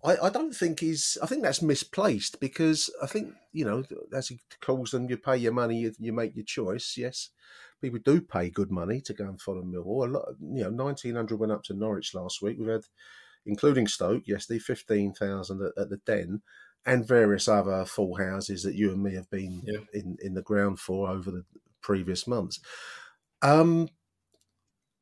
I, 0.05 0.17
I 0.21 0.31
don't 0.31 0.53
think 0.53 0.83
is. 0.83 1.17
I 1.23 1.27
think 1.27 1.43
that's 1.43 1.63
misplaced 1.63 2.41
because 2.41 2.91
I 3.01 3.07
think 3.07 3.35
you 3.53 3.65
know, 3.65 3.85
as 4.13 4.27
he 4.27 4.41
calls 4.61 4.91
them, 4.91 5.09
you 5.09 5.17
pay 5.17 5.37
your 5.37 5.53
money, 5.53 5.79
you, 5.79 5.93
you 5.97 6.13
make 6.13 6.35
your 6.35 6.45
choice. 6.45 6.97
Yes, 6.99 7.31
people 7.81 8.01
do 8.05 8.21
pay 8.21 8.51
good 8.51 8.73
money 8.73 9.01
to 9.03 9.15
go 9.15 9.23
and 9.27 9.41
follow 9.41 9.63
Millwall. 9.63 10.09
A 10.09 10.11
lot, 10.11 10.29
you 10.41 10.65
know, 10.65 10.71
nineteen 10.71 11.15
hundred 11.15 11.39
went 11.39 11.53
up 11.53 11.63
to 11.65 11.75
Norwich 11.75 12.15
last 12.15 12.43
week. 12.43 12.57
We've 12.59 12.69
had, 12.69 12.83
including 13.47 13.87
Stoke, 13.87 14.27
yesterday, 14.27 14.59
fifteen 14.59 15.13
thousand 15.13 15.63
at, 15.63 15.81
at 15.81 15.89
the 15.89 15.99
Den, 15.99 16.43
and 16.85 17.07
various 17.07 17.47
other 17.47 17.85
full 17.85 18.17
houses 18.17 18.65
that 18.65 18.75
you 18.75 18.91
and 18.91 19.05
me 19.05 19.15
have 19.15 19.31
been 19.31 19.63
Yeah. 19.65 19.79
in 19.95 20.17
in 20.21 20.35
the 20.35 20.43
ground 20.43 20.81
for 20.81 21.11
over 21.11 21.31
the 21.31 21.45
previous 21.81 22.27
months. 22.27 22.59
Um, 23.41 23.89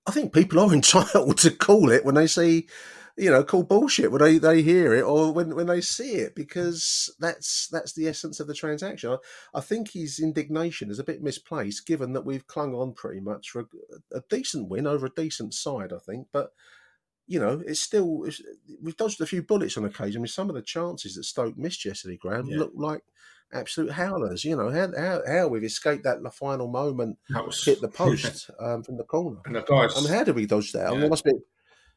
I 0.06 0.12
think 0.12 0.32
people 0.32 0.58
are 0.60 0.72
entitled 0.72 1.38
to 1.38 1.50
call 1.50 1.90
it 1.90 2.04
when 2.04 2.14
they 2.14 2.26
see, 2.26 2.68
you 3.16 3.30
know, 3.30 3.44
call 3.44 3.62
bullshit 3.64 4.10
when 4.10 4.22
they, 4.22 4.38
they 4.38 4.62
hear 4.62 4.94
it 4.94 5.02
or 5.02 5.32
when, 5.32 5.54
when 5.54 5.66
they 5.66 5.80
see 5.80 6.12
it 6.14 6.34
because 6.34 7.14
that's 7.18 7.68
that's 7.68 7.92
the 7.92 8.08
essence 8.08 8.40
of 8.40 8.46
the 8.46 8.54
transaction. 8.54 9.10
I, 9.10 9.16
I 9.58 9.60
think 9.60 9.92
his 9.92 10.18
indignation 10.18 10.90
is 10.90 10.98
a 10.98 11.04
bit 11.04 11.22
misplaced 11.22 11.86
given 11.86 12.12
that 12.14 12.24
we've 12.24 12.46
clung 12.46 12.74
on 12.74 12.92
pretty 12.92 13.20
much 13.20 13.50
for 13.50 13.60
a, 14.12 14.18
a 14.18 14.22
decent 14.28 14.68
win 14.68 14.86
over 14.86 15.06
a 15.06 15.10
decent 15.14 15.54
side. 15.54 15.92
I 15.92 15.98
think, 15.98 16.28
but 16.32 16.52
you 17.26 17.38
know, 17.38 17.62
it's 17.66 17.80
still 17.80 18.24
it's, 18.24 18.42
we've 18.82 18.96
dodged 18.96 19.20
a 19.20 19.26
few 19.26 19.42
bullets 19.42 19.76
on 19.76 19.84
occasion. 19.84 20.22
with 20.22 20.30
some 20.30 20.48
of 20.48 20.54
the 20.56 20.62
chances 20.62 21.14
that 21.14 21.24
Stoke 21.24 21.56
missed 21.56 21.84
yesterday, 21.84 22.16
Graham, 22.16 22.46
Yeah. 22.46 22.58
look 22.58 22.72
like 22.74 23.04
absolute 23.52 23.92
howlers. 23.92 24.44
You 24.44 24.56
know 24.56 24.70
how 24.70 24.90
how, 24.96 25.22
how 25.26 25.48
we've 25.48 25.64
escaped 25.64 26.04
that 26.04 26.20
final 26.34 26.68
moment, 26.68 27.18
that 27.30 27.44
was 27.44 27.64
hit 27.64 27.80
the 27.80 27.88
post 28.02 28.50
um, 28.58 28.82
from 28.82 28.96
the 28.96 29.04
corner. 29.04 29.38
And 29.46 29.56
the 29.56 29.62
guys, 29.62 29.96
I 29.96 30.00
mean, 30.00 30.12
how 30.12 30.24
did 30.24 30.34
we 30.36 30.46
dodge 30.46 30.72
that? 30.72 30.88
I 30.88 30.90
mean, 30.90 31.02
it 31.04 31.10
must 31.10 31.24
be 31.24 31.32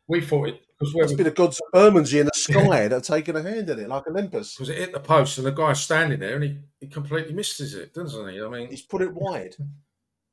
we 0.08 0.22
thought 0.22 0.50
it 0.50 0.62
because 0.78 0.94
must 0.96 1.18
be 1.18 1.24
the 1.24 1.32
gods 1.32 1.60
of 1.60 1.72
Bermondsey 1.72 2.20
in 2.20 2.26
the 2.26 2.32
sky 2.34 2.88
that 2.88 2.92
have 2.92 3.04
taken 3.04 3.36
a 3.36 3.42
hand 3.42 3.70
in 3.70 3.80
it, 3.80 3.88
like 3.88 4.06
Olympus. 4.08 4.56
because 4.56 4.70
it 4.70 4.78
hit 4.78 4.92
the 4.92 5.00
post 5.00 5.38
and 5.38 5.48
the 5.48 5.52
guy's 5.52 5.82
standing 5.82 6.20
there 6.20 6.36
and 6.36 6.44
he, 6.44 6.58
he 6.82 6.88
completely 6.88 7.34
misses 7.34 7.74
it, 7.74 7.94
doesn't 7.94 8.30
he? 8.30 8.42
I 8.42 8.50
mean, 8.50 8.70
He's 8.70 8.82
put 8.82 9.02
it 9.02 9.14
wide. 9.14 9.56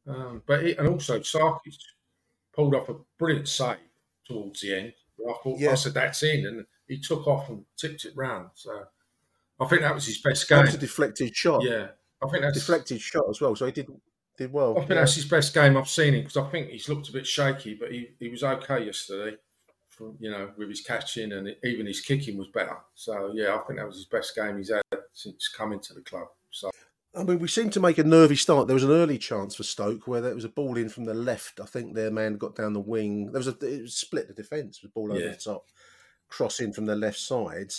Um, 0.07 0.43
but 0.47 0.65
he, 0.65 0.75
and 0.75 0.89
also 0.89 1.21
Sarkic 1.21 1.77
pulled 2.55 2.75
off 2.75 2.89
a 2.89 2.97
brilliant 3.19 3.47
save 3.47 3.77
towards 4.27 4.63
the 4.63 4.75
end. 4.75 4.93
I 5.29 5.35
thought 5.43 5.59
Yeah. 5.61 5.73
I 5.73 5.75
said 5.75 5.93
that's 5.95 6.23
in, 6.23 6.47
and 6.47 6.65
he 6.89 6.99
took 6.99 7.27
off 7.29 7.51
and 7.51 7.65
tipped 7.77 8.07
it 8.07 8.15
round. 8.17 8.49
So 8.55 8.85
I 9.61 9.67
think 9.67 9.83
that 9.83 9.95
was 9.95 10.07
his 10.07 10.19
best 10.19 10.49
That 10.49 10.57
game. 10.57 10.67
was 10.67 10.75
a 10.75 10.79
deflected 10.79 11.35
shot. 11.37 11.63
Yeah, 11.63 11.89
I 12.23 12.29
think 12.29 12.43
that's 12.43 12.59
deflected 12.59 13.01
shot 13.01 13.25
as 13.29 13.41
well. 13.41 13.55
So 13.57 13.67
he 13.67 13.73
did 13.73 13.89
did 14.39 14.53
well. 14.53 14.73
I 14.77 14.81
think 14.81 14.91
Yeah. 14.91 14.97
that's 14.97 15.15
his 15.17 15.27
best 15.27 15.53
game 15.53 15.77
I've 15.77 15.89
seen 15.89 16.15
him 16.15 16.23
because 16.23 16.37
I 16.39 16.49
think 16.51 16.71
he's 16.71 16.89
looked 16.89 17.09
a 17.11 17.13
bit 17.13 17.27
shaky, 17.27 17.75
but 17.75 17.93
he, 17.93 18.11
he 18.19 18.29
was 18.29 18.43
okay 18.43 18.85
yesterday. 18.87 19.37
From 19.91 20.17
you 20.19 20.31
know 20.31 20.51
with 20.57 20.69
his 20.71 20.81
catching 20.81 21.33
and 21.33 21.55
even 21.63 21.85
his 21.87 22.01
kicking 22.01 22.39
was 22.39 22.49
better. 22.49 22.77
So 22.95 23.33
yeah, 23.35 23.55
I 23.55 23.59
think 23.59 23.79
that 23.79 23.87
was 23.87 23.97
his 23.97 24.07
best 24.07 24.35
game 24.35 24.57
he's 24.57 24.71
had 24.71 24.83
since 25.13 25.49
coming 25.49 25.81
to 25.81 25.93
the 25.95 26.01
club. 26.01 26.29
So 26.51 26.71
I 27.15 27.25
mean, 27.25 27.41
we 27.41 27.49
seemed 27.49 27.73
to 27.75 27.81
make 27.81 27.99
a 27.99 28.05
nervy 28.05 28.37
start. 28.37 28.69
There 28.69 28.75
was 28.75 28.85
an 28.85 28.93
early 28.93 29.19
chance 29.19 29.57
for 29.57 29.65
Stoke 29.65 30.07
where 30.07 30.21
there 30.21 30.35
was 30.35 30.45
a 30.45 30.49
ball 30.49 30.77
in 30.79 30.89
from 30.89 31.05
the 31.07 31.13
left. 31.13 31.59
I 31.61 31.67
think 31.67 31.95
their 31.95 32.11
man 32.13 32.37
got 32.39 32.55
down 32.55 32.73
the 32.73 32.81
wing. 32.81 33.27
There 33.33 33.41
was 33.41 33.49
a 33.49 33.57
it 33.67 33.83
was 33.83 33.97
split 33.97 34.29
the 34.29 34.33
defence. 34.33 34.79
It 34.79 34.85
was 34.85 34.93
ball 34.93 35.11
over 35.13 35.21
Yeah. 35.21 35.33
the 35.33 35.37
top, 35.37 35.67
cross 36.29 36.61
in 36.61 36.73
from 36.73 36.87
the 36.87 36.95
left 36.97 37.19
side, 37.19 37.73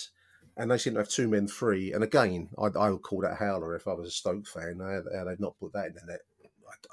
and 0.61 0.69
they 0.69 0.77
seemed 0.77 0.95
to 0.95 1.01
have 1.01 1.09
two 1.09 1.27
men 1.27 1.47
free. 1.47 1.91
And 1.91 2.03
again, 2.03 2.49
I, 2.57 2.67
I 2.77 2.91
would 2.91 3.01
call 3.01 3.21
that 3.21 3.31
a 3.33 3.35
howler 3.35 3.75
if 3.75 3.87
I 3.87 3.93
was 3.93 4.07
a 4.07 4.11
Stoke 4.11 4.45
fan. 4.47 4.79
How, 4.79 5.01
they'd 5.25 5.39
not 5.39 5.57
put 5.59 5.73
that 5.73 5.87
in 5.87 5.93
the 5.95 6.01
net, 6.05 6.21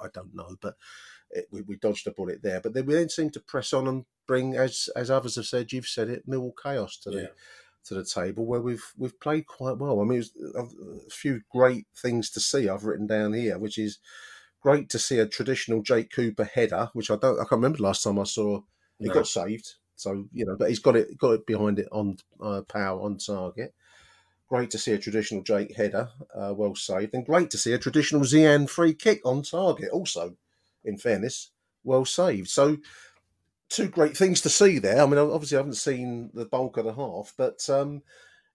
I, 0.01 0.07
I 0.07 0.09
don't 0.15 0.35
know. 0.35 0.57
But 0.61 0.77
it, 1.31 1.49
we, 1.51 1.61
we 1.63 1.77
dodged 1.77 2.07
a 2.07 2.11
bullet 2.13 2.43
there. 2.43 2.61
But 2.61 2.73
then 2.73 2.87
we 2.87 2.95
then 2.95 3.11
seem 3.11 3.31
to 3.31 3.41
press 3.41 3.73
on 3.75 3.87
and 3.87 4.07
bring, 4.27 4.57
as 4.57 4.89
as 4.97 5.11
others 5.11 5.37
have 5.37 5.45
said, 5.47 5.73
you've 5.73 5.87
said 5.87 6.09
it, 6.09 6.27
Millwall 6.29 6.53
chaos 6.63 6.97
to 7.01 7.11
the 7.11 7.21
Yeah. 7.23 7.27
to 7.85 7.95
the 7.95 8.05
table 8.05 8.47
where 8.47 8.61
we've 8.63 8.93
we've 8.97 9.21
played 9.21 9.47
quite 9.47 9.77
well. 9.77 10.01
I 10.01 10.05
mean, 10.05 10.19
it 10.21 10.31
was 10.35 10.55
a 10.55 11.07
a 11.07 11.11
few 11.11 11.43
great 11.53 11.87
things 11.95 12.31
to 12.31 12.41
see. 12.41 12.69
I've 12.69 12.85
written 12.85 13.07
down 13.07 13.35
here, 13.35 13.59
which 13.59 13.77
is 13.77 13.99
great 14.63 14.89
to 14.91 14.99
see 14.99 15.19
a 15.19 15.27
traditional 15.27 15.83
Jake 15.83 16.11
Cooper 16.11 16.45
header, 16.45 16.89
which 16.95 17.11
I 17.11 17.17
don't 17.17 17.37
I 17.37 17.43
can't 17.43 17.53
remember 17.53 17.79
the 17.79 17.85
last 17.85 18.03
time 18.03 18.19
I 18.19 18.25
saw. 18.25 18.63
It 19.01 19.09
No. 19.09 19.15
got 19.15 19.27
saved, 19.29 19.75
so 19.99 20.27
you 20.33 20.47
know, 20.47 20.57
but 20.57 20.69
he's 20.69 20.79
got 20.79 20.97
it 20.97 21.19
got 21.19 21.33
it 21.33 21.47
behind 21.47 21.79
it 21.79 21.89
on 21.91 22.19
uh, 22.41 22.63
power 22.63 23.01
on 23.03 23.19
target. 23.19 23.75
Great 24.49 24.71
to 24.71 24.79
see 24.79 24.93
a 24.93 24.99
traditional 24.99 25.43
Jake 25.43 25.77
header, 25.77 26.09
uh, 26.35 26.55
well 26.57 26.75
saved, 26.75 27.13
and 27.13 27.27
great 27.27 27.51
to 27.51 27.59
see 27.59 27.73
a 27.73 27.79
traditional 27.79 28.23
Zian 28.23 28.69
free 28.69 28.95
kick 28.95 29.21
on 29.25 29.43
target. 29.43 29.91
Also, 29.91 30.37
in 30.85 30.97
fairness, 30.97 31.51
well 31.85 32.05
saved. 32.05 32.49
So 32.49 32.79
two 33.69 33.89
great 33.89 34.17
things 34.17 34.41
to 34.43 34.49
see 34.49 34.79
there. 34.79 35.03
I 35.03 35.07
mean, 35.07 35.19
obviously, 35.19 35.57
I 35.57 35.61
haven't 35.61 35.75
seen 35.75 36.31
the 36.33 36.47
bulk 36.47 36.77
of 36.77 36.85
the 36.85 36.95
half, 36.95 37.35
but 37.37 37.69
um, 37.69 38.03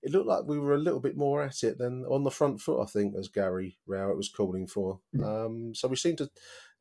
it 0.01 0.11
looked 0.11 0.27
like 0.27 0.45
we 0.45 0.57
were 0.57 0.73
a 0.73 0.79
little 0.79 1.01
bit 1.01 1.17
more 1.17 1.43
at 1.43 1.61
it 1.63 1.77
than 1.77 2.05
on 2.05 2.23
the 2.23 2.31
front 2.31 2.61
foot. 2.61 2.81
I 2.81 2.85
think, 2.85 3.15
as 3.15 3.27
Gary 3.27 3.77
Rowett 3.85 4.17
was 4.17 4.29
calling 4.29 4.65
for. 4.65 4.99
Um, 5.23 5.75
so 5.75 5.89
we 5.89 5.97
seemed 5.97 6.19
to 6.19 6.29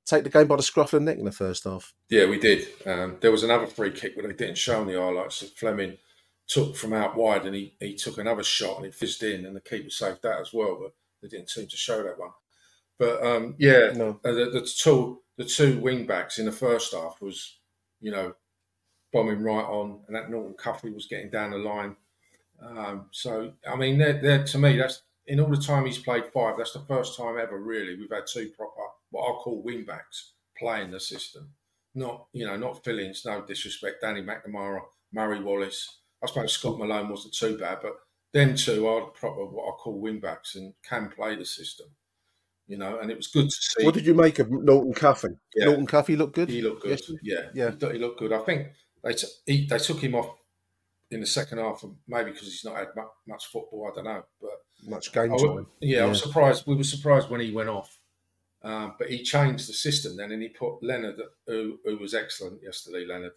take 0.05 0.25
the 0.25 0.31
game 0.31 0.47
by 0.47 0.57
the 0.57 0.63
scruff 0.63 0.93
of 0.93 1.01
the 1.01 1.05
neck 1.05 1.19
in 1.19 1.25
the 1.25 1.33
first 1.33 1.65
half. 1.65 1.95
Yeah, 2.11 2.27
we 2.27 2.39
did. 2.39 2.67
Um, 2.87 3.17
there 3.21 3.31
was 3.33 3.43
another 3.43 3.67
free 3.67 3.91
kick, 3.91 4.15
but 4.17 4.25
they 4.27 4.33
didn't 4.33 4.59
show 4.59 4.81
on 4.81 4.87
the 4.87 5.01
highlights. 5.01 5.41
That 5.41 5.57
Flemming 5.57 5.97
took 6.49 6.77
from 6.77 6.93
out 6.93 7.17
wide, 7.17 7.47
and 7.47 7.55
he, 7.55 7.75
he 7.81 7.95
took 7.95 8.19
another 8.19 8.43
shot, 8.43 8.77
and 8.79 8.87
it 8.87 8.95
fizzed 8.95 9.23
in, 9.23 9.47
and 9.47 9.55
the 9.57 9.61
keeper 9.61 9.91
saved 9.91 10.23
that 10.23 10.41
as 10.41 10.53
well. 10.53 10.79
But 10.83 10.93
they 11.23 11.29
didn't 11.29 11.51
seem 11.51 11.67
to 11.69 11.77
show 11.77 12.03
that 12.03 12.19
one. 12.19 12.31
But 12.99 13.25
um, 13.25 13.55
yeah, 13.59 13.93
No. 13.95 14.21
uh, 14.25 14.33
the, 14.33 14.51
the 14.51 14.61
two 14.63 15.21
the 15.39 15.45
two 15.45 15.79
wing 15.81 16.07
backs 16.07 16.39
in 16.39 16.45
the 16.47 16.53
first 16.53 16.93
half 16.95 17.21
was, 17.21 17.59
you 18.01 18.11
know, 18.11 18.35
bombing 19.13 19.43
right 19.43 19.65
on, 19.65 20.01
and 20.07 20.15
that 20.17 20.31
Norton 20.31 20.55
Cuffy 20.55 20.91
was 20.91 21.07
getting 21.07 21.31
down 21.31 21.51
the 21.53 21.59
line. 21.59 21.97
Um, 22.63 23.07
so 23.11 23.53
I 23.69 23.75
mean, 23.77 23.99
they're, 23.99 24.21
they're, 24.21 24.45
to 24.45 24.59
me, 24.59 24.77
that's 24.77 25.03
in 25.27 25.41
all 25.41 25.49
the 25.49 25.57
time 25.57 25.87
he's 25.87 25.99
played 25.99 26.27
five. 26.27 26.57
That's 26.59 26.73
the 26.75 26.81
first 26.81 27.17
time 27.17 27.39
ever, 27.39 27.59
really, 27.59 27.97
we've 27.97 28.11
had 28.11 28.27
two 28.27 28.51
proper 28.57 28.83
what 29.13 29.29
I 29.31 29.33
call 29.39 29.63
wing 29.63 29.85
backs 29.85 30.33
playing 30.59 30.91
the 30.91 30.99
system. 31.01 31.51
Not 31.95 32.27
you 32.33 32.47
know, 32.47 32.57
not 32.57 32.83
Fillings. 32.85 33.23
No 33.25 33.43
disrespect, 33.43 34.01
Danny 34.03 34.23
McNamara, 34.23 34.81
Murray 35.13 35.41
Wallace. 35.43 36.01
I 36.23 36.27
suppose 36.27 36.53
Scott 36.53 36.79
Malone 36.79 37.09
wasn't 37.09 37.35
too 37.35 37.57
bad, 37.59 37.79
but 37.83 37.93
them 38.33 38.55
two 38.57 38.87
are 38.89 39.03
proper 39.11 39.45
what 39.45 39.69
I 39.69 39.73
call 39.77 40.01
wing 40.01 40.19
backs 40.21 40.55
and 40.57 40.73
can 40.89 41.09
play 41.11 41.37
the 41.37 41.45
system. 41.45 41.87
You 42.69 42.79
know, 42.79 42.99
and 43.01 43.11
it 43.11 43.17
was 43.17 43.27
good 43.27 43.47
to 43.51 43.57
see. 43.61 43.85
What 43.85 43.93
did 43.95 44.07
you 44.07 44.15
make 44.15 44.39
of 44.39 44.51
Norton 44.51 44.95
Cuffy? 44.95 45.29
Yeah. 45.55 45.67
Norton 45.67 45.87
Cuffy 45.87 46.17
looked 46.17 46.35
good. 46.35 46.49
He 46.49 46.63
looked 46.63 46.83
good. 46.83 46.91
Yes. 46.93 47.11
Yeah, 47.23 47.41
Yeah. 47.55 47.71
he, 47.79 47.93
he 47.95 47.99
looked 47.99 48.21
good. 48.21 48.33
I 48.33 48.39
think 48.39 48.69
they 49.05 49.13
t- 49.13 49.27
he, 49.45 49.67
they 49.67 49.79
took 49.79 50.01
him 50.01 50.15
off 50.15 50.31
in 51.11 51.21
the 51.21 51.27
second 51.27 51.59
half, 51.59 51.85
maybe 52.09 52.31
because 52.31 52.47
he's 52.49 52.65
not 52.65 52.77
had 52.77 52.89
much, 52.97 53.09
much 53.29 53.47
football. 53.47 53.91
I 53.91 53.95
don't 53.97 54.05
know, 54.05 54.23
but 54.41 54.51
Much 54.89 55.13
game 55.13 55.33
I 55.33 55.35
wa- 55.35 55.57
time. 55.57 55.67
yeah, 55.81 56.05
I 56.05 56.07
was 56.07 56.23
surprised. 56.23 56.67
We 56.67 56.77
were 56.77 56.85
surprised 56.85 57.29
when 57.29 57.41
he 57.41 57.51
went 57.53 57.69
off, 57.69 57.99
um, 58.65 58.95
but 58.99 59.11
he 59.11 59.23
changed 59.23 59.69
the 59.69 59.73
system 59.73 60.17
then, 60.17 60.33
and 60.33 60.43
he 60.43 60.49
put 60.49 60.83
Leonard, 60.83 61.21
who, 61.47 61.79
who 61.85 61.97
was 61.99 62.15
excellent 62.15 62.63
yesterday. 62.63 63.05
Leonard, 63.05 63.33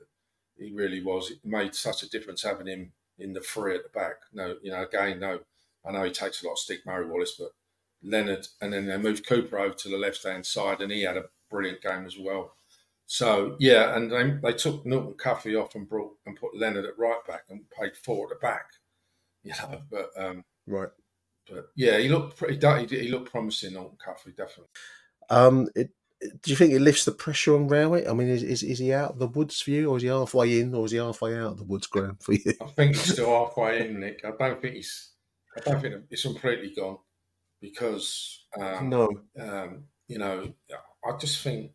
he 0.57 0.71
really 0.71 1.03
was. 1.03 1.31
It 1.31 1.39
made 1.43 1.73
such 1.75 2.03
a 2.03 2.09
difference 2.09 2.43
having 2.43 2.67
him 2.67 2.91
in 3.17 3.33
the 3.33 3.41
three 3.41 3.75
at 3.75 3.83
the 3.83 3.89
back. 3.89 4.15
No, 4.33 4.55
you 4.61 4.71
know, 4.71 4.83
again, 4.83 5.19
no, 5.19 5.39
I 5.85 5.91
know 5.91 6.03
he 6.03 6.11
takes 6.11 6.41
a 6.43 6.45
lot 6.45 6.53
of 6.53 6.59
stick, 6.59 6.85
Murray 6.85 7.07
Wallace, 7.07 7.35
but 7.39 7.49
Leonard, 8.03 8.47
and 8.61 8.71
then 8.73 8.85
they 8.87 8.97
moved 8.97 9.25
Cooper 9.27 9.57
over 9.57 9.73
to 9.73 9.89
the 9.89 9.97
left 9.97 10.23
hand 10.23 10.45
side, 10.45 10.81
and 10.81 10.91
he 10.91 11.03
had 11.03 11.17
a 11.17 11.25
brilliant 11.49 11.81
game 11.81 12.05
as 12.05 12.17
well. 12.19 12.53
So 13.07 13.55
yeah, 13.59 13.95
and 13.95 14.11
they, 14.11 14.31
they 14.41 14.53
took 14.57 14.85
Norton 14.85 15.13
Cuffy 15.13 15.55
off 15.55 15.75
and 15.75 15.87
brought 15.87 16.13
and 16.25 16.35
put 16.35 16.57
Leonard 16.57 16.85
at 16.85 16.97
right 16.97 17.19
back 17.27 17.43
and 17.49 17.69
played 17.69 17.95
four 17.95 18.25
at 18.25 18.29
the 18.29 18.35
back. 18.41 18.65
You 19.43 19.53
know, 19.61 19.81
but 19.91 20.09
um, 20.17 20.43
Right. 20.65 20.89
but 21.47 21.67
yeah, 21.75 21.99
he 21.99 22.09
looked 22.09 22.35
pretty. 22.37 22.55
He, 22.87 22.99
he 23.03 23.09
looked 23.09 23.29
promising, 23.31 23.73
Norton 23.73 23.97
Cuffy, 24.03 24.31
definitely. 24.31 24.69
Um, 25.29 25.67
it, 25.75 25.91
do 26.21 26.49
you 26.49 26.55
think 26.55 26.73
it 26.73 26.81
lifts 26.81 27.05
the 27.05 27.11
pressure 27.11 27.55
on 27.55 27.67
Rowett? 27.67 28.07
I 28.07 28.13
mean, 28.13 28.29
is, 28.29 28.43
is 28.43 28.63
is 28.63 28.79
he 28.79 28.93
out 28.93 29.11
of 29.11 29.19
the 29.19 29.27
woods 29.27 29.61
for 29.61 29.71
you, 29.71 29.91
or 29.91 29.97
is 29.97 30.03
he 30.03 30.09
halfway 30.09 30.59
in, 30.59 30.73
or 30.73 30.85
is 30.85 30.91
he 30.91 30.97
halfway 30.97 31.37
out 31.37 31.51
of 31.51 31.57
the 31.57 31.65
woods, 31.65 31.87
Graham, 31.87 32.17
for 32.21 32.33
you? 32.33 32.53
I 32.61 32.67
think 32.67 32.95
he's 32.95 33.13
still 33.13 33.29
halfway 33.29 33.87
in, 33.87 33.99
Nick. 33.99 34.21
I 34.23 34.31
don't 34.37 34.61
think 34.61 34.75
he's. 34.75 35.11
I 35.57 35.61
don't 35.61 35.81
think 35.81 35.95
it's 36.09 36.23
completely 36.23 36.73
gone 36.75 36.97
because 37.61 38.45
um, 38.59 38.89
no. 38.89 39.09
um, 39.39 39.85
you 40.07 40.17
know, 40.17 40.53
I 41.05 41.17
just 41.17 41.41
think, 41.41 41.71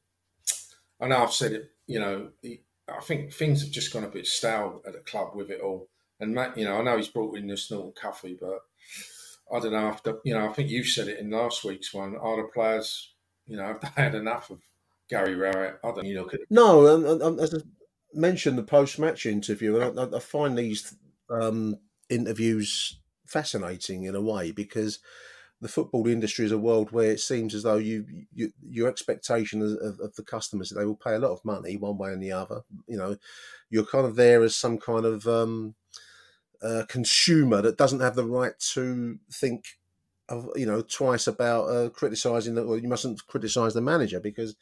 I 1.00 1.08
know 1.08 1.22
I've 1.22 1.32
said 1.32 1.52
it, 1.52 1.70
you 1.86 2.00
know, 2.00 2.30
he, 2.42 2.62
I 2.88 3.00
think 3.00 3.32
things 3.32 3.62
have 3.62 3.70
just 3.70 3.92
gone 3.92 4.04
a 4.04 4.08
bit 4.08 4.26
stale 4.26 4.82
at 4.86 4.92
the 4.92 5.00
club 5.00 5.34
with 5.34 5.50
it 5.50 5.60
all. 5.60 5.88
And, 6.18 6.34
Matt, 6.34 6.56
you 6.58 6.64
know, 6.64 6.76
I 6.76 6.82
know 6.82 6.96
he's 6.96 7.08
brought 7.08 7.36
in 7.36 7.46
this 7.46 7.70
Norton 7.70 7.92
Cuffy, 8.00 8.36
but 8.38 8.60
I 9.52 9.58
don't 9.58 9.72
know. 9.72 9.88
After, 9.88 10.18
you 10.24 10.34
know, 10.34 10.48
I 10.48 10.52
think 10.52 10.68
you 10.68 10.84
said 10.84 11.08
it 11.08 11.18
in 11.18 11.30
last 11.30 11.64
week's 11.64 11.94
one. 11.94 12.16
Are 12.16 12.36
the 12.36 12.48
players, 12.52 13.14
you 13.50 13.56
know, 13.56 13.76
I've 13.82 13.94
had 13.94 14.14
enough 14.14 14.50
of 14.50 14.60
Gary 15.08 15.34
Rowett? 15.34 15.80
I 15.84 15.88
don't 15.92 16.04
you 16.04 16.20
look 16.20 16.34
at 16.34 16.40
No, 16.50 16.86
and, 16.94 17.04
and, 17.04 17.22
and 17.22 17.40
as 17.40 17.54
I 17.54 17.58
mentioned 18.14 18.56
the 18.56 18.62
post-match 18.62 19.26
interview, 19.26 19.78
and 19.80 19.98
I, 19.98 20.16
I- 20.16 20.20
find 20.20 20.56
these 20.56 20.96
um, 21.28 21.76
interviews 22.08 22.98
fascinating 23.26 24.04
in 24.04 24.14
a 24.14 24.20
way 24.20 24.50
because 24.50 25.00
the 25.60 25.68
football 25.68 26.06
industry 26.06 26.46
is 26.46 26.52
a 26.52 26.58
world 26.58 26.90
where 26.90 27.10
it 27.10 27.20
seems 27.20 27.54
as 27.54 27.64
though 27.64 27.76
you, 27.76 28.06
you 28.32 28.50
your 28.62 28.88
expectation 28.88 29.60
of, 29.60 29.72
of, 29.82 30.00
of 30.00 30.14
the 30.16 30.22
customers 30.22 30.70
they 30.70 30.86
will 30.86 30.96
pay 30.96 31.14
a 31.14 31.18
lot 31.18 31.32
of 31.32 31.44
money 31.44 31.76
one 31.76 31.98
way 31.98 32.12
and 32.12 32.22
the 32.22 32.32
other. 32.32 32.62
You 32.86 32.96
know, 32.96 33.16
you're 33.68 33.84
kind 33.84 34.06
of 34.06 34.16
there 34.16 34.42
as 34.42 34.56
some 34.56 34.78
kind 34.78 35.04
of 35.04 35.26
um, 35.28 35.74
uh, 36.62 36.84
consumer 36.88 37.62
that 37.62 37.78
doesn't 37.78 38.00
have 38.00 38.16
the 38.16 38.24
right 38.24 38.58
to 38.72 39.18
think 39.32 39.64
of 40.30 40.48
you 40.56 40.66
know 40.66 40.82
twice 40.82 41.26
about 41.26 41.64
uh, 41.64 41.88
criticizing 41.90 42.54
that. 42.54 42.66
Well, 42.66 42.78
you 42.78 42.88
mustn't 42.88 43.26
criticize 43.26 43.74
the 43.74 43.80
manager 43.80 44.20
because 44.20 44.56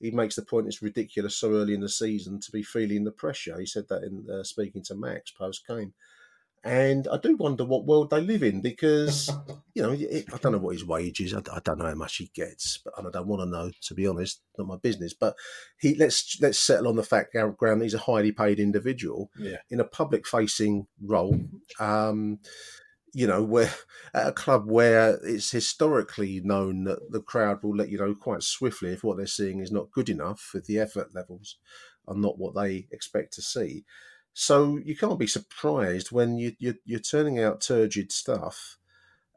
he 0.00 0.10
makes 0.10 0.34
the 0.34 0.42
point 0.42 0.66
it's 0.66 0.82
ridiculous 0.82 1.36
so 1.36 1.52
early 1.52 1.74
in 1.74 1.80
the 1.80 1.88
season 1.88 2.40
to 2.40 2.50
be 2.50 2.62
feeling 2.62 3.04
the 3.04 3.12
pressure. 3.12 3.58
He 3.58 3.66
said 3.66 3.84
that 3.88 4.02
in 4.02 4.26
uh, 4.28 4.42
speaking 4.42 4.82
to 4.84 4.94
Max 4.94 5.30
post 5.30 5.66
game. 5.66 5.94
And 6.64 7.08
I 7.08 7.16
do 7.16 7.36
wonder 7.36 7.64
what 7.64 7.86
world 7.86 8.10
they 8.10 8.20
live 8.20 8.44
in 8.44 8.60
because, 8.60 9.32
you 9.74 9.82
know, 9.82 9.92
it, 9.92 10.26
I 10.32 10.36
don't 10.38 10.52
know 10.52 10.58
what 10.58 10.74
his 10.74 10.84
wage 10.84 11.20
is. 11.20 11.34
I, 11.34 11.38
I 11.52 11.58
don't 11.64 11.78
know 11.78 11.86
how 11.86 11.94
much 11.94 12.16
he 12.16 12.30
gets, 12.34 12.78
but 12.84 12.94
and 12.96 13.06
I 13.06 13.10
don't 13.10 13.26
want 13.26 13.42
to 13.42 13.46
know, 13.46 13.70
to 13.82 13.94
be 13.94 14.06
honest. 14.06 14.42
Not 14.56 14.68
my 14.68 14.76
business. 14.76 15.12
But 15.12 15.34
he 15.78 15.96
let's 15.96 16.38
let's 16.40 16.58
settle 16.58 16.88
on 16.88 16.96
the 16.96 17.02
fact, 17.02 17.32
Gareth 17.32 17.56
that 17.58 17.80
he's 17.82 17.94
a 17.94 17.98
highly 17.98 18.30
paid 18.30 18.60
individual 18.60 19.30
yeah, 19.38 19.56
in 19.70 19.80
a 19.80 19.84
public 19.84 20.26
facing 20.26 20.86
role. 21.00 21.40
Um, 21.80 22.38
you 23.12 23.26
know, 23.26 23.42
where 23.42 23.70
at 24.14 24.28
a 24.28 24.32
club 24.32 24.66
where 24.66 25.18
it's 25.22 25.50
historically 25.50 26.40
known 26.42 26.84
that 26.84 27.12
the 27.12 27.20
crowd 27.20 27.62
will 27.62 27.76
let 27.76 27.90
you 27.90 27.98
know 27.98 28.14
quite 28.14 28.42
swiftly 28.42 28.92
if 28.92 29.04
what 29.04 29.16
they're 29.16 29.26
seeing 29.26 29.60
is 29.60 29.70
not 29.70 29.90
good 29.90 30.08
enough, 30.08 30.52
if 30.54 30.64
the 30.64 30.78
effort 30.78 31.14
levels 31.14 31.56
are 32.08 32.16
not 32.16 32.38
what 32.38 32.54
they 32.54 32.88
expect 32.90 33.34
to 33.34 33.42
see. 33.42 33.84
So 34.32 34.78
you 34.78 34.96
can't 34.96 35.18
be 35.18 35.26
surprised 35.26 36.10
when 36.10 36.38
you, 36.38 36.52
you 36.58 36.76
you're 36.84 37.00
turning 37.00 37.38
out 37.38 37.60
turgid 37.60 38.10
stuff, 38.12 38.78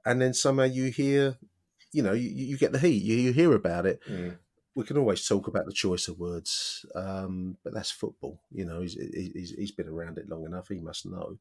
and 0.05 0.21
then 0.21 0.33
somehow 0.33 0.63
you 0.63 0.85
hear, 0.85 1.37
you 1.91 2.01
know, 2.01 2.13
you, 2.13 2.29
you 2.29 2.57
get 2.57 2.71
the 2.71 2.79
heat. 2.79 3.03
You, 3.03 3.15
you 3.17 3.33
hear 3.33 3.53
about 3.53 3.85
it. 3.85 3.99
Mm. 4.09 4.37
We 4.73 4.83
can 4.85 4.97
always 4.97 5.27
talk 5.27 5.47
about 5.47 5.65
the 5.65 5.73
choice 5.73 6.07
of 6.07 6.19
words, 6.19 6.85
um, 6.95 7.57
but 7.63 7.73
that's 7.73 7.91
football. 7.91 8.39
You 8.51 8.65
know, 8.65 8.81
he's, 8.81 8.93
he's 8.93 9.53
he's 9.57 9.71
been 9.71 9.89
around 9.89 10.17
it 10.17 10.29
long 10.29 10.45
enough. 10.45 10.69
He 10.69 10.79
must 10.79 11.05
know. 11.05 11.39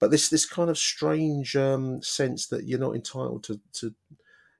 But 0.00 0.10
this 0.10 0.28
this 0.30 0.46
kind 0.46 0.70
of 0.70 0.78
strange 0.78 1.54
um, 1.56 2.02
sense 2.02 2.46
that 2.48 2.66
you're 2.66 2.80
not 2.80 2.94
entitled 2.94 3.44
to, 3.44 3.60
to 3.74 3.94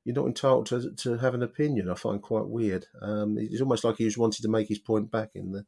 you're 0.04 0.14
not 0.14 0.26
entitled 0.26 0.66
to, 0.66 0.92
to 0.92 1.18
have 1.18 1.34
an 1.34 1.42
opinion. 1.42 1.90
I 1.90 1.94
find 1.94 2.20
quite 2.20 2.46
weird. 2.46 2.86
Um, 3.00 3.36
it's 3.38 3.60
almost 3.60 3.84
like 3.84 3.96
he 3.96 4.04
was 4.04 4.18
wanting 4.18 4.42
to 4.42 4.50
make 4.50 4.68
his 4.68 4.78
point 4.78 5.10
back 5.10 5.30
in 5.34 5.52
the 5.52 5.64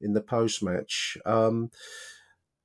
in 0.00 0.12
the 0.12 0.20
post 0.20 0.62
match. 0.62 1.16
Um, 1.24 1.70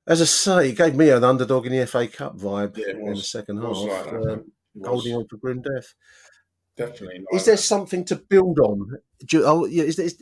as 0.06 0.20
I 0.20 0.24
say, 0.24 0.70
it 0.70 0.76
gave 0.76 0.96
me 0.96 1.10
an 1.10 1.24
underdog 1.24 1.66
in 1.66 1.72
the 1.72 1.86
FA 1.86 2.08
Cup 2.08 2.36
vibe 2.36 2.76
Yeah, 2.76 2.88
it 2.88 2.96
in 2.96 3.14
the 3.14 3.16
second 3.16 3.58
half. 3.58 3.68
was 3.68 3.84
like 3.84 4.12
uh, 4.12 4.38
holding 4.84 5.14
on 5.14 5.26
for 5.28 5.36
grim 5.36 5.62
death. 5.62 5.94
definitely. 6.76 7.24
Is 7.32 7.44
there 7.44 7.54
that. 7.54 7.62
something 7.62 8.04
to 8.06 8.16
build 8.16 8.58
on? 8.58 8.98
Do 9.24 9.38
you, 9.38 9.44
oh, 9.46 9.66
yeah, 9.66 9.84
is 9.84 9.96
there, 9.96 10.06
is, 10.06 10.14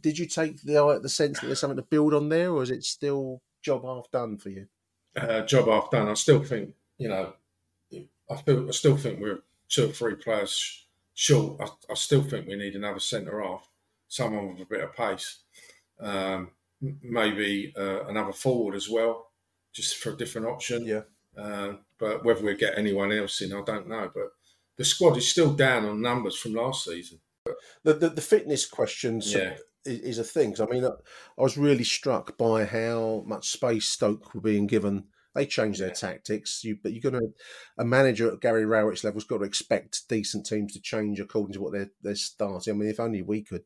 did 0.00 0.18
you 0.18 0.26
take 0.26 0.60
the 0.62 0.98
the 1.02 1.08
sense 1.08 1.40
that 1.40 1.46
there's 1.46 1.60
something 1.60 1.76
to 1.76 1.82
build 1.82 2.12
on 2.12 2.28
there, 2.28 2.50
or 2.50 2.62
is 2.62 2.70
it 2.70 2.84
still 2.84 3.40
job 3.62 3.84
half 3.84 4.10
done 4.10 4.36
for 4.36 4.50
you? 4.50 4.66
Uh, 5.16 5.42
job 5.42 5.66
half 5.68 5.90
done. 5.90 6.08
I 6.08 6.14
still 6.14 6.42
think, 6.42 6.74
you 6.98 7.08
know, 7.08 7.32
I 8.30 8.36
feel, 8.36 8.68
I 8.68 8.72
still 8.72 8.96
think 8.96 9.20
we're 9.20 9.40
two 9.68 9.86
or 9.86 9.92
three 9.92 10.14
players 10.14 10.52
sh- 10.52 10.82
short. 11.14 11.60
I, 11.60 11.92
I 11.92 11.94
still 11.94 12.22
think 12.22 12.46
we 12.46 12.56
need 12.56 12.76
another 12.76 13.00
centre 13.00 13.42
half, 13.42 13.68
someone 14.08 14.52
with 14.52 14.62
a 14.62 14.66
bit 14.66 14.84
of 14.84 14.94
pace, 14.94 15.40
um, 16.00 16.50
maybe 17.02 17.72
uh, 17.76 18.04
another 18.06 18.32
forward 18.32 18.74
as 18.74 18.88
well, 18.88 19.30
just 19.72 19.96
for 19.96 20.10
a 20.10 20.16
different 20.16 20.46
option. 20.46 20.84
Yeah. 20.84 21.02
Uh, 21.36 21.74
but 21.98 22.24
whether 22.24 22.44
we 22.44 22.54
get 22.54 22.78
anyone 22.78 23.12
else 23.12 23.40
in, 23.40 23.52
I 23.52 23.62
don't 23.62 23.88
know. 23.88 24.10
But 24.14 24.32
the 24.76 24.84
squad 24.84 25.16
is 25.16 25.30
still 25.30 25.52
down 25.52 25.84
on 25.84 26.00
numbers 26.02 26.36
from 26.36 26.54
last 26.54 26.84
season. 26.84 27.20
The 27.84 27.94
the, 27.94 28.08
the 28.10 28.20
fitness 28.20 28.66
questions 28.66 29.32
Yeah. 29.32 29.56
Is, 29.84 30.18
a 30.18 30.24
thing. 30.24 30.50
'Cause 30.52 30.60
I 30.60 30.66
mean, 30.66 30.84
I, 30.84 30.90
was 31.42 31.56
really 31.58 31.84
struck 31.84 32.36
by 32.38 32.64
how 32.64 33.22
much 33.26 33.50
space 33.50 33.86
Stoke 33.88 34.34
were 34.34 34.40
being 34.40 34.66
given. 34.66 35.04
They 35.34 35.46
changed 35.46 35.80
their 35.80 35.88
Yeah. 35.88 35.94
tactics, 35.94 36.64
you, 36.64 36.78
but 36.82 36.92
you're 36.92 37.08
going 37.10 37.20
to 37.22 37.32
a 37.78 37.84
manager 37.84 38.30
at 38.30 38.40
Gary 38.40 38.66
Rowett's 38.66 39.04
level's 39.04 39.24
got 39.24 39.38
to 39.38 39.44
expect 39.44 40.08
decent 40.08 40.44
teams 40.46 40.72
to 40.74 40.80
change 40.80 41.20
according 41.20 41.54
to 41.54 41.60
what 41.60 41.72
they're 41.72 41.90
they're 42.02 42.16
starting. 42.16 42.74
I 42.74 42.76
mean, 42.76 42.88
if 42.90 43.00
only 43.00 43.22
we 43.22 43.42
could 43.42 43.64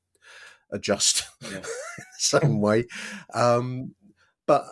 adjust 0.71 1.25
Yeah. 1.51 1.63
same 2.19 2.61
way. 2.61 2.85
Um, 3.35 3.95
but 4.47 4.67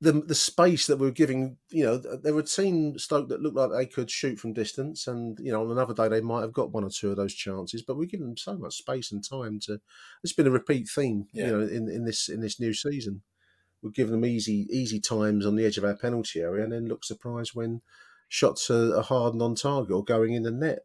the 0.00 0.12
the 0.12 0.34
space 0.34 0.86
that 0.86 0.98
we 0.98 1.06
were 1.06 1.12
giving, 1.12 1.56
you 1.70 1.84
know, 1.84 1.96
there 1.96 2.34
were 2.34 2.42
team 2.42 2.98
Stoke 2.98 3.28
that 3.28 3.40
looked 3.40 3.56
like 3.56 3.70
they 3.70 3.86
could 3.86 4.10
shoot 4.10 4.38
from 4.38 4.52
distance, 4.52 5.06
and 5.06 5.38
you 5.40 5.52
know, 5.52 5.62
on 5.62 5.70
another 5.70 5.94
day 5.94 6.08
they 6.08 6.20
might 6.20 6.42
have 6.42 6.52
got 6.52 6.72
one 6.72 6.84
or 6.84 6.90
two 6.90 7.10
of 7.10 7.16
those 7.16 7.34
chances. 7.34 7.82
But 7.82 7.96
we're 7.96 8.06
giving 8.06 8.26
them 8.26 8.36
so 8.36 8.56
much 8.56 8.76
space 8.76 9.12
and 9.12 9.24
time 9.26 9.60
to. 9.64 9.80
It's 10.22 10.32
been 10.32 10.46
a 10.46 10.50
repeat 10.50 10.88
theme, 10.88 11.26
Yeah. 11.32 11.46
you 11.46 11.52
know, 11.52 11.60
in, 11.60 11.88
in 11.88 12.04
this 12.04 12.28
in 12.28 12.40
this 12.40 12.60
new 12.60 12.74
season. 12.74 13.22
We're 13.82 13.90
giving 13.90 14.12
them 14.12 14.24
easy 14.24 14.66
easy 14.70 15.00
times 15.00 15.46
on 15.46 15.56
the 15.56 15.64
edge 15.64 15.78
of 15.78 15.84
our 15.84 15.96
penalty 15.96 16.40
area, 16.40 16.64
and 16.64 16.72
then 16.72 16.86
look 16.86 17.04
surprised 17.04 17.52
when 17.54 17.82
shots 18.28 18.70
are, 18.70 18.96
are 18.96 19.02
hard 19.02 19.34
and 19.34 19.42
on 19.42 19.54
target 19.54 19.92
or 19.92 20.02
going 20.04 20.34
in 20.34 20.42
the 20.42 20.50
net. 20.50 20.80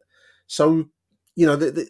So, 0.46 0.90
you 1.34 1.46
know, 1.46 1.56
the, 1.56 1.70
the, 1.70 1.88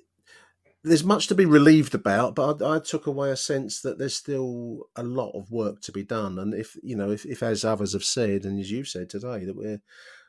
there's 0.82 1.04
much 1.04 1.26
to 1.26 1.34
be 1.34 1.44
relieved 1.44 1.94
about, 1.94 2.34
but 2.34 2.62
I, 2.62 2.76
I 2.76 2.78
took 2.78 3.06
away 3.06 3.30
a 3.30 3.36
sense 3.36 3.82
that 3.82 3.98
there's 3.98 4.14
still 4.16 4.88
a 4.96 5.02
lot 5.02 5.32
of 5.32 5.50
work 5.50 5.80
to 5.82 5.92
be 5.92 6.02
done. 6.02 6.38
And 6.38 6.54
if 6.54 6.76
you 6.82 6.96
know, 6.96 7.10
if, 7.10 7.26
if 7.26 7.42
as 7.42 7.64
others 7.64 7.92
have 7.92 8.04
said, 8.04 8.44
and 8.44 8.58
as 8.58 8.70
you've 8.70 8.88
said 8.88 9.10
today, 9.10 9.44
that 9.44 9.56
we're 9.56 9.80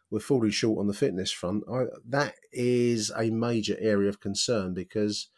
we're 0.09 0.19
falling 0.19 0.51
short 0.51 0.79
on 0.79 0.87
the 0.87 0.93
fitness 0.93 1.31
front, 1.31 1.63
I, 1.71 1.85
that 2.09 2.35
is 2.51 3.11
a 3.17 3.29
major 3.29 3.77
area 3.79 4.09
of 4.09 4.19
concern 4.19 4.73
because 4.73 5.29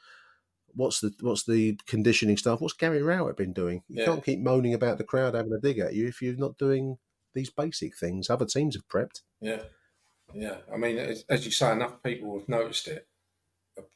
what's 0.73 0.99
the 0.99 1.13
what's 1.21 1.43
the 1.43 1.79
conditioning 1.85 2.37
stuff? 2.37 2.59
What's 2.59 2.73
Gary 2.73 3.03
Rowett 3.03 3.37
been 3.37 3.53
doing? 3.53 3.83
You 3.87 3.99
Yeah. 3.99 4.05
can't 4.05 4.25
keep 4.25 4.39
moaning 4.39 4.73
about 4.73 4.97
the 4.97 5.03
crowd 5.03 5.35
having 5.35 5.53
a 5.53 5.59
dig 5.59 5.77
at 5.79 5.93
you 5.93 6.07
if 6.07 6.21
you're 6.21 6.35
not 6.35 6.57
doing 6.57 6.97
these 7.35 7.51
basic 7.51 7.95
things. 7.97 8.29
Other 8.29 8.45
teams 8.45 8.75
have 8.75 8.87
prepped. 8.87 9.21
Yeah, 9.41 9.63
yeah. 10.33 10.57
I 10.73 10.77
mean, 10.77 10.97
as 10.97 11.45
you 11.45 11.51
say, 11.51 11.71
enough 11.71 12.01
people 12.01 12.39
have 12.39 12.49
noticed 12.49 12.87
it. 12.87 13.07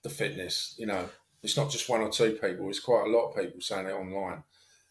The 0.03 0.09
fitness, 0.09 0.75
you 0.78 0.86
know, 0.88 1.09
it's 1.43 1.57
not 1.57 1.69
just 1.69 1.89
one 1.89 2.01
or 2.01 2.09
two 2.09 2.32
people. 2.41 2.69
It's 2.69 2.80
quite 2.80 3.05
a 3.07 3.09
lot 3.09 3.30
of 3.30 3.36
people 3.36 3.61
saying 3.61 3.88
it 3.88 3.93
online. 3.93 4.43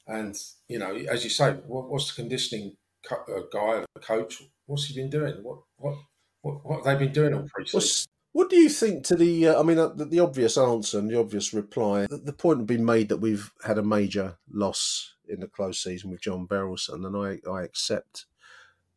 And 0.07 0.37
you 0.69 0.79
know, 0.79 0.95
as 0.95 1.25
you 1.25 1.31
say, 1.31 1.53
what, 1.67 1.89
what's 1.91 2.15
the 2.15 2.23
conditioning 2.23 2.77
co- 3.05 3.25
uh, 3.29 3.43
guy, 3.53 3.85
the 3.95 4.01
coach? 4.01 4.43
What's 4.67 4.87
he 4.87 4.95
been 4.95 5.11
doing? 5.11 5.43
What 5.43 5.59
what 5.77 5.97
what, 6.43 6.65
what 6.65 6.77
have 6.77 6.99
they 6.99 7.05
been 7.07 7.13
doing 7.13 7.35
all 7.35 7.49
pre-season? 7.53 8.07
What 8.33 8.51
do 8.51 8.57
you 8.57 8.69
think 8.69 9.05
to 9.05 9.17
the? 9.17 9.49
Uh, 9.49 9.61
I 9.61 9.63
mean, 9.63 9.79
uh, 9.79 9.89
the, 9.89 10.05
the, 10.05 10.21
obvious 10.21 10.59
answer 10.59 10.99
and 10.99 11.09
the 11.09 11.19
obvious 11.19 11.55
reply. 11.55 12.07
The, 12.07 12.19
the, 12.19 12.33
point 12.35 12.59
would 12.59 12.67
be 12.67 12.77
made 12.77 13.09
that 13.09 13.17
we've 13.17 13.51
had 13.65 13.79
a 13.79 13.83
major 13.83 14.37
loss 14.51 15.15
in 15.27 15.41
the 15.41 15.47
close 15.47 15.83
season 15.83 16.11
with 16.11 16.21
John 16.21 16.47
Berylson, 16.47 17.07
and 17.07 17.17
I, 17.17 17.51
I 17.51 17.63
accept 17.63 18.27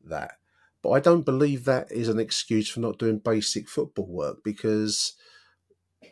that. 0.03 0.33
But 0.81 0.91
I 0.91 0.99
don't 0.99 1.25
believe 1.25 1.63
that 1.65 1.89
is 1.89 2.09
an 2.09 2.19
excuse 2.19 2.69
for 2.69 2.81
not 2.81 2.99
doing 2.99 3.19
basic 3.19 3.69
football 3.69 4.07
work 4.07 4.43
because 4.43 5.13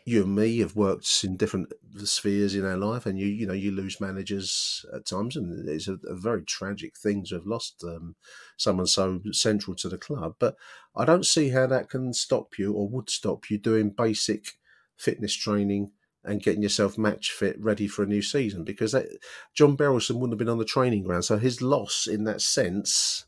you 0.04 0.22
and 0.22 0.34
me 0.34 0.58
have 0.58 0.76
worked 0.76 1.24
in 1.24 1.36
different 1.36 1.72
spheres 2.04 2.54
in 2.54 2.64
our 2.64 2.76
life, 2.76 3.06
and 3.06 3.18
you 3.18 3.26
you 3.26 3.46
know 3.46 3.54
you 3.54 3.70
lose 3.70 4.00
managers 4.00 4.84
at 4.94 5.06
times, 5.06 5.36
and 5.36 5.68
it's 5.68 5.88
a, 5.88 5.98
a 6.06 6.14
very 6.14 6.42
tragic 6.42 6.96
thing 6.96 7.24
to 7.24 7.36
have 7.36 7.46
lost 7.46 7.82
um, 7.84 8.14
someone 8.56 8.86
so 8.86 9.20
central 9.32 9.74
to 9.76 9.88
the 9.88 9.98
club. 9.98 10.36
But 10.38 10.56
I 10.94 11.04
don't 11.04 11.26
see 11.26 11.50
how 11.50 11.66
that 11.68 11.88
can 11.88 12.12
stop 12.12 12.58
you 12.58 12.72
or 12.72 12.88
would 12.88 13.10
stop 13.10 13.50
you 13.50 13.58
doing 13.58 13.90
basic 13.90 14.58
fitness 14.96 15.34
training 15.34 15.92
and 16.24 16.42
getting 16.42 16.62
yourself 16.62 16.98
match 16.98 17.30
fit, 17.30 17.56
ready 17.58 17.86
for 17.86 18.02
a 18.02 18.06
new 18.06 18.20
season. 18.20 18.64
Because 18.64 18.92
that, 18.92 19.06
John 19.54 19.76
Berylson 19.76 20.16
wouldn't 20.16 20.32
have 20.32 20.38
been 20.38 20.48
on 20.48 20.58
the 20.58 20.64
training 20.64 21.04
ground, 21.04 21.24
so 21.24 21.38
his 21.38 21.62
loss 21.62 22.06
in 22.06 22.24
that 22.24 22.42
sense 22.42 23.24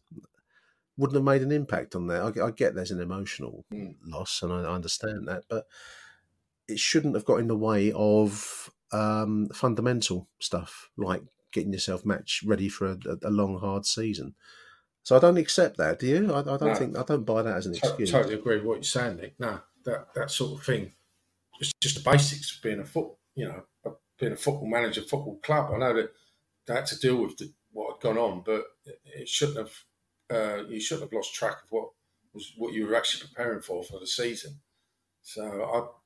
wouldn't 0.99 1.17
have 1.17 1.25
made 1.25 1.41
an 1.43 1.53
impact 1.53 1.97
on 1.97 2.09
that. 2.09 2.39
I, 2.39 2.47
I 2.47 2.51
get 2.51 2.75
there's 2.75 2.91
an 2.91 3.01
emotional 3.01 3.65
mm. 3.73 3.95
loss, 4.05 4.43
and 4.43 4.53
I, 4.53 4.63
I 4.63 4.75
understand 4.75 5.27
that, 5.29 5.45
but 5.49 5.65
it 6.71 6.79
shouldn't 6.79 7.15
have 7.15 7.25
got 7.25 7.41
in 7.41 7.49
the 7.49 7.57
way 7.57 7.93
of 7.93 8.71
um, 8.93 9.49
fundamental 9.53 10.29
stuff 10.39 10.91
like 10.97 11.23
getting 11.53 11.73
yourself 11.73 12.05
match 12.05 12.43
ready 12.45 12.69
for 12.69 12.87
a, 12.87 12.99
a, 13.25 13.31
long 13.31 13.59
hard 13.59 13.87
season. 13.87 14.35
So 15.03 15.17
I 15.17 15.19
don't 15.19 15.37
accept 15.37 15.77
that. 15.79 15.99
Do 15.99 16.07
you? 16.07 16.33
I, 16.33 16.41
I 16.41 16.43
don't 16.43 16.63
no. 16.63 16.75
think 16.75 16.97
I 16.97 17.03
don't 17.03 17.25
buy 17.25 17.43
that 17.43 17.57
as 17.57 17.67
an 17.67 17.75
excuse. 17.75 18.11
Totally 18.11 18.35
agree 18.35 18.57
with 18.57 18.65
what 18.65 18.75
you're 18.75 18.83
saying, 18.85 19.17
Nick. 19.17 19.35
No, 19.39 19.61
that 19.85 20.13
that 20.15 20.31
sort 20.31 20.59
of 20.59 20.67
thing. 20.67 20.93
It's 21.61 21.73
just 21.81 22.03
the 22.03 22.11
basics 22.11 22.57
of 22.57 22.63
being 22.63 22.81
a 22.81 22.85
foot, 22.85 23.09
you 23.35 23.47
know, 23.47 23.97
being 24.19 24.33
a 24.33 24.37
football 24.37 24.69
manager, 24.69 25.03
football 25.03 25.39
club. 25.43 25.73
I 25.75 25.79
know 25.79 25.95
that 25.95 26.13
they 26.67 26.75
had 26.75 26.87
to 26.87 26.99
deal 26.99 27.17
with 27.23 27.37
the, 27.37 27.53
what 27.73 27.95
had 27.95 28.03
gone 28.03 28.19
on, 28.19 28.43
but 28.45 28.65
it 29.05 29.29
shouldn't 29.29 29.59
have. 29.59 29.73
Uh, 30.31 30.65
you 30.69 30.81
shouldn't 30.81 31.11
have 31.11 31.13
lost 31.13 31.35
track 31.35 31.57
of 31.65 31.71
what 31.71 31.89
was 32.33 32.53
what 32.57 32.73
you 32.73 32.87
were 32.87 32.95
actually 32.95 33.27
preparing 33.27 33.61
for 33.61 33.83
for 33.83 33.99
the 33.99 34.07
season. 34.07 34.61
So 35.23 35.43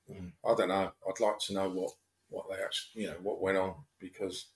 I 0.09 0.50
I 0.50 0.55
don't 0.55 0.68
know. 0.68 0.92
I'd 1.09 1.20
like 1.20 1.38
to 1.46 1.55
know 1.55 1.68
what 1.68 1.92
what 2.28 2.46
they 2.48 2.62
actually, 2.62 3.02
you 3.02 3.09
know, 3.09 3.16
what 3.22 3.40
went 3.40 3.59
on 3.59 3.74
because 3.98 4.48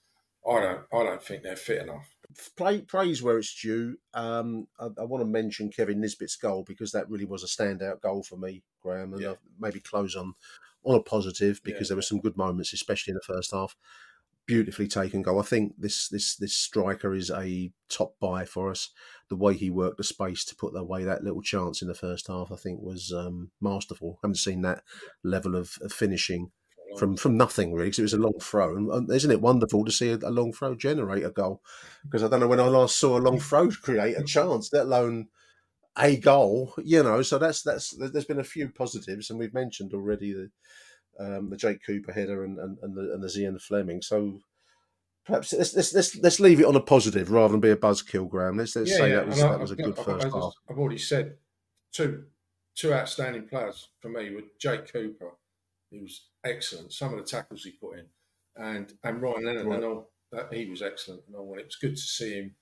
I 0.47 0.59
don't 0.59 0.81
I 0.93 1.03
don't 1.03 1.23
think 1.23 1.43
they're 1.43 1.55
fit 1.55 1.81
enough. 1.81 2.09
Play, 2.55 2.81
praise 2.81 3.23
where 3.23 3.39
it's 3.39 3.59
due. 3.59 3.97
Um, 4.13 4.67
I, 4.79 4.85
I, 4.99 5.03
want 5.03 5.21
to 5.21 5.25
mention 5.25 5.71
Kevin 5.71 5.99
Nisbet's 5.99 6.35
goal 6.35 6.63
because 6.63 6.91
that 6.91 7.09
really 7.09 7.25
was 7.25 7.43
a 7.43 7.47
standout 7.47 8.01
goal 8.01 8.21
for 8.21 8.37
me, 8.37 8.61
Graham, 8.83 9.13
and 9.13 9.21
yeah. 9.21 9.33
maybe 9.59 9.79
close 9.79 10.15
on 10.15 10.35
on 10.83 10.95
a 10.95 11.01
positive 11.01 11.59
because 11.63 11.81
yeah. 11.81 11.87
there 11.89 11.97
were 11.97 12.03
some 12.03 12.21
good 12.21 12.37
moments, 12.37 12.71
especially 12.71 13.11
in 13.11 13.15
the 13.15 13.33
first 13.33 13.51
half. 13.51 13.75
Beautifully 14.49 14.87
taken 14.87 15.21
goal. 15.21 15.39
I 15.39 15.43
think 15.43 15.75
this 15.77 16.07
this 16.07 16.35
this 16.35 16.55
striker 16.55 17.13
is 17.13 17.29
a 17.29 17.71
top 17.87 18.15
buy 18.19 18.45
for 18.45 18.71
us 18.71 18.89
the 19.29 19.35
way 19.35 19.53
he 19.53 19.69
worked 19.69 19.97
the 19.97 20.03
space 20.03 20.43
to 20.45 20.55
put 20.55 20.75
away 20.75 21.03
that 21.03 21.23
little 21.23 21.43
chance 21.43 21.83
in 21.83 21.87
the 21.87 21.93
first 21.93 22.25
half, 22.27 22.51
I 22.51 22.55
think, 22.55 22.81
was 22.81 23.13
um, 23.15 23.51
masterful. 23.61 24.17
I 24.17 24.27
haven't 24.27 24.37
seen 24.37 24.63
that 24.63 24.81
level 25.23 25.55
of, 25.55 25.77
of 25.83 25.93
finishing 25.93 26.49
from 26.97 27.15
from 27.15 27.37
nothing 27.37 27.73
really, 27.73 27.89
because 27.89 27.99
it 27.99 28.03
was 28.03 28.13
a 28.13 28.17
long 28.17 28.39
throw. 28.41 28.75
And, 28.75 29.11
isn't 29.11 29.29
it 29.29 29.39
wonderful 29.39 29.85
to 29.85 29.91
see 29.91 30.09
a, 30.09 30.15
a, 30.15 30.31
long 30.31 30.51
throw 30.51 30.73
generate 30.73 31.23
a 31.23 31.29
goal? 31.29 31.61
Because 32.03 32.23
I 32.23 32.27
don't 32.27 32.39
know 32.39 32.47
when 32.47 32.59
I 32.59 32.65
last 32.65 32.97
saw 32.97 33.19
a 33.19 33.21
long 33.21 33.39
throw 33.39 33.69
create 33.83 34.17
a 34.17 34.23
chance, 34.23 34.73
let 34.73 34.87
alone 34.87 35.27
a 35.95 36.17
goal. 36.17 36.73
You 36.83 37.03
know, 37.03 37.21
so 37.21 37.37
that's 37.37 37.61
that's 37.61 37.95
there's 37.95 38.25
been 38.25 38.39
a 38.39 38.43
few 38.43 38.69
positives, 38.69 39.29
and 39.29 39.37
we've 39.37 39.53
mentioned 39.53 39.93
already 39.93 40.33
the 40.33 40.49
um, 41.19 41.49
the 41.49 41.57
Jake 41.57 41.83
Cooper 41.85 42.11
header 42.11 42.43
and 42.43 42.57
and, 42.57 42.77
and 42.81 42.95
the 42.95 43.13
and 43.13 43.23
the 43.23 43.27
Zian 43.27 43.61
Flemming. 43.61 44.01
So 44.01 44.39
perhaps 45.25 45.53
let's, 45.53 45.75
let's 45.75 45.93
let's 45.93 46.15
let's 46.17 46.39
leave 46.39 46.59
it 46.59 46.65
on 46.65 46.75
a 46.75 46.81
positive 46.81 47.31
rather 47.31 47.51
than 47.51 47.61
be 47.61 47.71
a 47.71 47.75
buzzkill, 47.75 48.29
Graham. 48.29 48.57
Let's, 48.57 48.75
let's 48.75 48.91
yeah, 48.91 48.97
say 48.97 49.09
yeah. 49.09 49.15
that 49.17 49.27
was 49.27 49.39
that 49.39 49.59
was 49.59 49.71
a 49.71 49.75
good 49.75 49.99
I've, 49.99 50.05
first 50.05 50.25
I've, 50.25 50.33
half. 50.33 50.53
I've 50.69 50.79
already 50.79 50.97
said 50.97 51.37
two 51.91 52.25
two 52.75 52.93
outstanding 52.93 53.47
players 53.47 53.89
for 53.99 54.09
me 54.09 54.33
were 54.33 54.43
Jake 54.57 54.91
Cooper. 54.91 55.31
He 55.91 55.99
was 55.99 56.27
excellent. 56.43 56.93
Some 56.93 57.13
of 57.13 57.19
the 57.19 57.25
tackles 57.25 57.63
he 57.63 57.71
put 57.71 57.99
in, 57.99 58.05
and 58.55 58.93
and 59.03 59.21
Ryan 59.21 59.45
Leonard. 59.45 59.65
Right. 59.65 59.75
And 59.75 59.85
all, 59.85 60.09
that 60.31 60.53
he 60.53 60.69
was 60.69 60.81
excellent 60.81 61.23
and 61.27 61.35
all. 61.35 61.51
And 61.51 61.61
it 61.61 61.65
was 61.65 61.75
good 61.75 61.95
to 61.95 62.01
see 62.01 62.33
him 62.35 62.55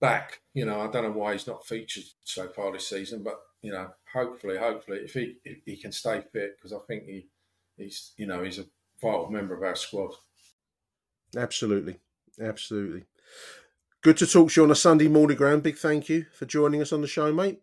back. 0.00 0.40
You 0.54 0.64
know, 0.64 0.80
I 0.80 0.90
don't 0.90 1.04
know 1.04 1.12
why 1.12 1.32
he's 1.32 1.46
not 1.46 1.66
featured 1.66 2.04
so 2.24 2.48
far 2.48 2.72
this 2.72 2.88
season, 2.88 3.22
but 3.22 3.38
you 3.62 3.72
know, 3.72 3.90
hopefully, 4.12 4.56
hopefully, 4.56 4.98
if 4.98 5.14
he 5.14 5.36
if 5.44 5.58
he 5.64 5.76
can 5.76 5.92
stay 5.92 6.22
fit, 6.32 6.56
because 6.56 6.72
I 6.72 6.78
think 6.86 7.04
he 7.04 7.26
he's 7.76 8.12
you 8.16 8.26
know 8.26 8.42
he's 8.42 8.58
a 8.58 8.66
vital 9.00 9.30
member 9.30 9.54
of 9.54 9.62
our 9.62 9.76
squad. 9.76 10.12
Absolutely. 11.36 11.98
Absolutely. 12.40 13.04
Good 14.02 14.16
to 14.18 14.26
talk 14.26 14.50
to 14.50 14.60
you 14.60 14.64
on 14.64 14.70
a 14.70 14.76
Sunday 14.76 15.08
morning, 15.08 15.36
Graham. 15.36 15.60
Big 15.60 15.76
thank 15.76 16.08
you 16.08 16.26
for 16.32 16.46
joining 16.46 16.80
us 16.80 16.92
on 16.92 17.00
the 17.00 17.08
show, 17.08 17.32
mate. 17.32 17.60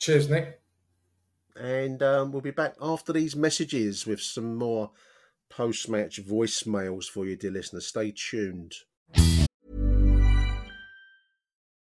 Cheers, 0.00 0.28
Nick. 0.28 0.60
And 1.56 2.02
um, 2.02 2.32
we'll 2.32 2.42
be 2.42 2.50
back 2.50 2.74
after 2.80 3.12
these 3.12 3.36
messages 3.36 4.06
with 4.06 4.20
some 4.20 4.56
more 4.56 4.90
post 5.48 5.88
match 5.88 6.20
voicemails 6.24 7.04
for 7.04 7.26
you, 7.26 7.36
dear 7.36 7.52
listeners. 7.52 7.86
Stay 7.86 8.12
tuned. 8.12 8.74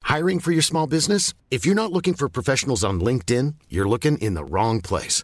Hiring 0.04 0.42
for 0.42 0.52
your 0.52 0.62
small 0.62 0.88
business? 0.88 1.34
If 1.50 1.66
you're 1.66 1.76
not 1.76 1.94
looking 1.94 2.16
for 2.16 2.28
professionals 2.28 2.84
on 2.84 3.00
LinkedIn, 3.00 3.56
you're 3.70 3.88
looking 3.88 4.18
in 4.18 4.34
the 4.34 4.44
wrong 4.44 4.82
place. 4.82 5.24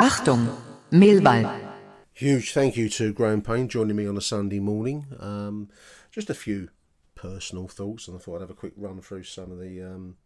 Achtung, 0.00 0.56
Millwall. 0.92 1.60
Huge 2.12 2.52
thank 2.52 2.76
you 2.76 2.88
to 2.88 3.12
Graham 3.12 3.42
Payne 3.42 3.68
joining 3.68 3.96
me 3.96 4.06
on 4.06 4.16
a 4.16 4.20
Sunday 4.20 4.60
morning. 4.60 5.06
Um, 5.18 5.70
just 6.12 6.30
a 6.30 6.34
few 6.34 6.68
personal 7.16 7.66
thoughts, 7.66 8.06
and 8.06 8.16
I 8.16 8.20
thought 8.20 8.36
I'd 8.36 8.42
have 8.42 8.50
a 8.50 8.54
quick 8.54 8.74
run 8.76 9.00
through 9.00 9.24
some 9.24 9.50
of 9.50 9.58
the 9.58 9.82
um, 9.82 10.16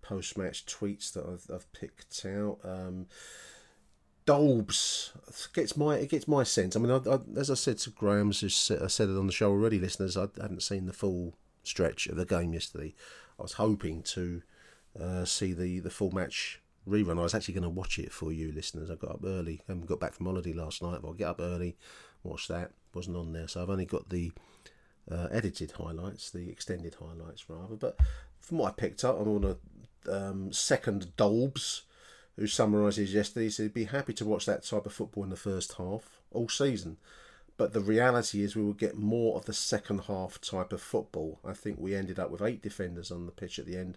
post 0.00 0.38
match 0.38 0.64
tweets 0.64 1.12
that 1.12 1.26
I've, 1.26 1.52
I've 1.52 1.72
picked 1.72 2.24
out. 2.24 2.58
Um, 2.62 3.06
Dolbs 4.26 5.10
gets 5.52 5.76
my 5.76 5.96
it 5.96 6.10
gets 6.10 6.28
my 6.28 6.44
sense. 6.44 6.76
I 6.76 6.78
mean, 6.78 6.92
I, 6.92 7.10
I, 7.10 7.18
as 7.36 7.50
I 7.50 7.54
said 7.54 7.78
to 7.78 7.90
Graham, 7.90 8.28
I 8.28 8.32
said 8.32 9.08
it 9.08 9.18
on 9.18 9.26
the 9.26 9.32
show 9.32 9.50
already, 9.50 9.80
listeners, 9.80 10.16
I 10.16 10.28
hadn't 10.40 10.62
seen 10.62 10.86
the 10.86 10.92
full 10.92 11.34
stretch 11.64 12.06
of 12.06 12.14
the 12.14 12.26
game 12.26 12.52
yesterday. 12.52 12.94
I 13.40 13.42
was 13.42 13.54
hoping 13.54 14.04
to 14.04 14.42
uh, 15.00 15.24
see 15.24 15.52
the, 15.52 15.80
the 15.80 15.90
full 15.90 16.12
match 16.12 16.60
rerun. 16.88 17.18
I 17.18 17.22
was 17.22 17.34
actually 17.34 17.54
going 17.54 17.64
to 17.64 17.70
watch 17.70 17.98
it 17.98 18.12
for 18.12 18.32
you, 18.32 18.52
listeners. 18.52 18.90
I 18.90 18.94
got 18.94 19.12
up 19.12 19.24
early. 19.24 19.62
I 19.68 19.74
got 19.74 20.00
back 20.00 20.14
from 20.14 20.26
holiday 20.26 20.52
last 20.52 20.82
night, 20.82 21.00
but 21.02 21.08
I'll 21.08 21.14
get 21.14 21.28
up 21.28 21.40
early, 21.40 21.76
watch 22.22 22.48
that. 22.48 22.72
Wasn't 22.94 23.16
on 23.16 23.32
there, 23.32 23.48
so 23.48 23.62
I've 23.62 23.70
only 23.70 23.84
got 23.84 24.08
the 24.08 24.32
uh, 25.10 25.28
edited 25.30 25.72
highlights, 25.72 26.30
the 26.30 26.48
extended 26.50 26.96
highlights 26.98 27.48
rather. 27.48 27.76
But 27.76 27.98
from 28.40 28.58
what 28.58 28.68
I 28.68 28.80
picked 28.80 29.04
up 29.04 29.20
I'm 29.20 29.28
on 29.28 29.56
a 30.06 30.10
um, 30.10 30.52
second 30.52 31.12
Dolbs 31.16 31.82
who 32.36 32.46
summarises 32.46 33.14
yesterday, 33.14 33.46
he 33.46 33.50
said 33.50 33.62
he'd 33.64 33.74
be 33.74 33.84
happy 33.84 34.12
to 34.14 34.24
watch 34.24 34.46
that 34.46 34.64
type 34.64 34.86
of 34.86 34.92
football 34.92 35.24
in 35.24 35.30
the 35.30 35.36
first 35.36 35.74
half 35.74 36.20
all 36.32 36.48
season. 36.48 36.96
But 37.56 37.72
the 37.72 37.80
reality 37.80 38.42
is, 38.42 38.54
we 38.54 38.62
will 38.62 38.74
get 38.74 38.98
more 38.98 39.36
of 39.36 39.46
the 39.46 39.54
second 39.54 40.02
half 40.02 40.40
type 40.40 40.74
of 40.74 40.82
football. 40.82 41.40
I 41.44 41.54
think 41.54 41.78
we 41.78 41.94
ended 41.94 42.18
up 42.18 42.30
with 42.30 42.42
eight 42.42 42.60
defenders 42.60 43.10
on 43.10 43.24
the 43.24 43.32
pitch 43.32 43.58
at 43.58 43.64
the 43.64 43.78
end. 43.78 43.96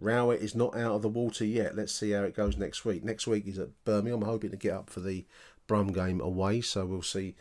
Rowett 0.00 0.40
is 0.40 0.54
not 0.54 0.76
out 0.76 0.94
of 0.96 1.02
the 1.02 1.08
water 1.08 1.44
yet. 1.44 1.76
Let's 1.76 1.92
see 1.92 2.10
how 2.12 2.22
it 2.22 2.34
goes 2.34 2.56
next 2.56 2.84
week. 2.84 3.04
Next 3.04 3.26
week 3.26 3.46
is 3.46 3.58
at 3.58 3.84
Birmingham. 3.84 4.22
I'm 4.22 4.28
hoping 4.28 4.50
to 4.50 4.56
get 4.56 4.72
up 4.72 4.90
for 4.90 5.00
the 5.00 5.26
Brum 5.66 5.92
game 5.92 6.20
away, 6.20 6.62
so 6.62 6.84
we'll 6.84 7.02
see 7.02 7.36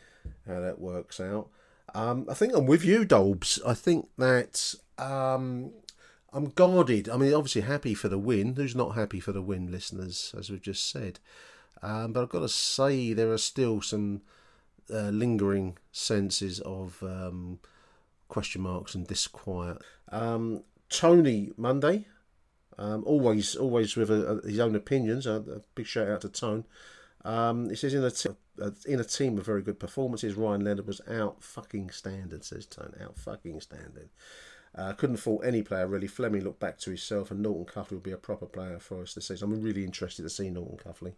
how 0.46 0.60
that 0.60 0.80
works 0.80 1.20
out. 1.20 1.50
Um, 1.96 2.28
I 2.30 2.34
think 2.34 2.54
I'm 2.56 2.68
with 2.68 2.86
you, 2.86 3.06
Dolbs. 3.06 3.60
I 3.66 3.74
think 3.74 4.08
that 4.18 4.76
um, 4.98 5.72
I'm 6.32 6.50
guarded. 6.50 7.10
I 7.10 7.18
mean, 7.18 7.34
obviously 7.34 7.62
happy 7.62 7.94
for 7.94 8.10
the 8.10 8.20
win. 8.20 8.56
Who's 8.56 8.76
not 8.76 8.96
happy 8.96 9.20
for 9.20 9.32
the 9.32 9.42
win, 9.42 9.72
listeners, 9.72 10.36
as 10.38 10.50
we've 10.50 10.62
just 10.62 10.90
said? 10.92 11.20
Um, 11.82 12.14
but 12.14 12.22
I've 12.22 12.30
got 12.30 12.42
to 12.42 12.50
say, 12.50 13.14
there 13.14 13.32
are 13.32 13.38
still 13.38 13.82
some 13.82 14.22
uh, 14.94 15.10
lingering 15.10 15.78
senses 15.92 16.60
of 16.60 17.02
um, 17.02 17.60
question 18.28 18.62
marks 18.62 18.96
and 18.96 19.08
disquiet. 19.08 19.78
Um, 20.12 20.64
Tony 20.90 21.52
Monday, 21.58 22.06
um, 22.80 23.04
always 23.06 23.56
always 23.58 23.96
with 23.98 24.10
a, 24.10 24.40
a, 24.44 24.48
his 24.48 24.60
own 24.60 24.74
opinions. 24.74 25.28
A, 25.28 25.36
a, 25.36 25.62
big 25.76 25.86
shout 25.86 26.08
out 26.08 26.22
to 26.22 26.30
Tone. 26.30 26.66
Um, 27.26 27.70
he 27.70 27.76
says 27.76 27.94
in 27.94 28.04
a, 28.06 28.12
t- 28.12 28.30
uh, 28.62 28.72
in 28.88 29.02
a 29.02 29.04
team 29.04 29.38
of 29.38 29.46
very 29.46 29.62
good 29.62 29.80
performances, 29.80 30.36
Ryan 30.36 30.64
Leonard 30.64 30.88
was 30.88 31.02
out 31.10 31.44
fucking 31.44 31.90
standard. 31.90 32.46
Says 32.46 32.66
Tone, 32.66 32.96
out 33.04 33.18
fucking 33.18 33.60
standard. 33.60 34.10
Uh, 34.74 34.94
couldn't 34.94 35.18
fault 35.18 35.44
any 35.44 35.62
player 35.62 35.88
really. 35.88 36.08
Flemming 36.08 36.46
looked 36.46 36.62
back 36.62 36.78
to 36.80 36.92
himself, 36.92 37.32
and 37.32 37.42
Norton 37.42 37.66
Cuffy 37.66 37.96
will 37.96 38.02
be 38.02 38.14
a 38.14 38.18
proper 38.18 38.46
player 38.46 38.80
for 38.80 39.02
us 39.02 39.14
this 39.14 39.28
season. 39.28 39.52
I'm 39.52 39.62
really 39.62 39.84
interested 39.84 40.24
to 40.24 40.30
see 40.30 40.50
Norton 40.50 40.78
Cuffy, 40.78 41.12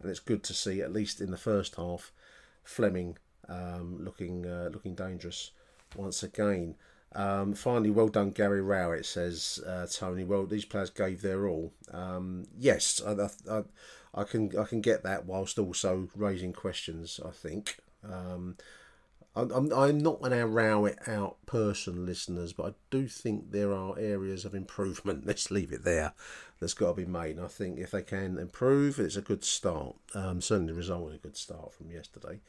and 0.00 0.10
it's 0.10 0.18
good 0.18 0.42
to 0.44 0.54
see 0.54 0.80
at 0.80 0.92
least 0.92 1.20
in 1.20 1.30
the 1.30 1.36
first 1.36 1.76
half, 1.76 2.12
Flemming 2.64 3.16
um, 3.48 4.04
looking 4.04 4.44
uh, 4.46 4.68
looking 4.72 4.96
dangerous 4.96 5.52
once 5.94 6.24
again. 6.24 6.74
Um, 7.14 7.54
finally, 7.54 7.90
well 7.90 8.08
done, 8.08 8.30
Gary 8.30 8.62
Rowett. 8.62 9.06
Says 9.06 9.60
uh, 9.66 9.86
Tony. 9.90 10.24
Well, 10.24 10.46
these 10.46 10.64
players 10.64 10.90
gave 10.90 11.22
their 11.22 11.48
all. 11.48 11.72
Um, 11.92 12.46
yes, 12.56 13.00
I, 13.06 13.28
I, 13.50 13.62
I, 14.14 14.24
can 14.24 14.56
I 14.58 14.64
can 14.64 14.80
get 14.80 15.02
that 15.04 15.26
whilst 15.26 15.58
also 15.58 16.08
raising 16.14 16.52
questions. 16.52 17.20
I 17.24 17.30
think. 17.30 17.78
Um, 18.04 18.56
I'm, 19.38 19.72
I'm 19.72 19.98
not 19.98 20.20
an 20.22 20.52
Rowett 20.52 21.06
out 21.06 21.36
person, 21.46 22.04
listeners, 22.04 22.52
but 22.52 22.66
I 22.66 22.74
do 22.90 23.06
think 23.06 23.52
there 23.52 23.72
are 23.72 23.98
areas 23.98 24.44
of 24.44 24.54
improvement. 24.54 25.26
Let's 25.26 25.50
leave 25.50 25.72
it 25.72 25.84
there. 25.84 26.12
That's 26.60 26.74
got 26.74 26.88
to 26.88 26.94
be 26.94 27.06
made. 27.06 27.36
And 27.36 27.44
I 27.44 27.48
think 27.48 27.78
if 27.78 27.92
they 27.92 28.02
can 28.02 28.38
improve, 28.38 28.98
it's 28.98 29.16
a 29.16 29.22
good 29.22 29.44
start. 29.44 29.94
Um, 30.14 30.40
certainly, 30.40 30.72
the 30.72 30.78
result 30.78 31.04
was 31.04 31.14
a 31.14 31.18
good 31.18 31.36
start 31.36 31.72
from 31.72 31.90
yesterday. 31.90 32.40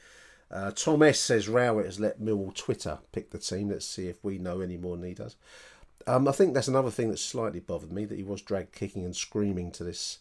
Uh, 0.51 0.71
Tom 0.71 1.03
S 1.03 1.19
says 1.19 1.47
Rowett 1.47 1.85
has 1.85 1.99
let 1.99 2.19
Millwall 2.19 2.55
Twitter 2.55 2.99
pick 3.11 3.29
the 3.29 3.37
team. 3.37 3.69
Let's 3.69 3.85
see 3.85 4.07
if 4.07 4.23
we 4.23 4.37
know 4.37 4.61
any 4.61 4.77
more 4.77 4.97
than 4.97 5.07
he 5.07 5.13
does. 5.13 5.35
Um, 6.07 6.27
I 6.27 6.31
think 6.31 6.53
that's 6.53 6.67
another 6.67 6.89
thing 6.89 7.11
that 7.11 7.19
slightly 7.19 7.59
bothered 7.59 7.91
me 7.91 8.05
that 8.05 8.17
he 8.17 8.23
was 8.23 8.41
dragged 8.41 8.73
kicking 8.73 9.05
and 9.05 9.15
screaming 9.15 9.71
to 9.71 9.83
this 9.83 10.19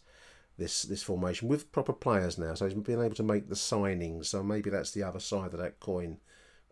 this 0.57 0.83
this 0.83 1.01
formation 1.01 1.47
with 1.47 1.71
proper 1.71 1.93
players 1.93 2.37
now. 2.37 2.53
So 2.53 2.65
he's 2.65 2.73
been 2.75 3.01
able 3.01 3.15
to 3.15 3.23
make 3.23 3.49
the 3.49 3.55
signings. 3.55 4.25
So 4.25 4.43
maybe 4.43 4.69
that's 4.69 4.91
the 4.91 5.03
other 5.03 5.19
side 5.19 5.53
of 5.53 5.59
that 5.59 5.79
coin, 5.79 6.17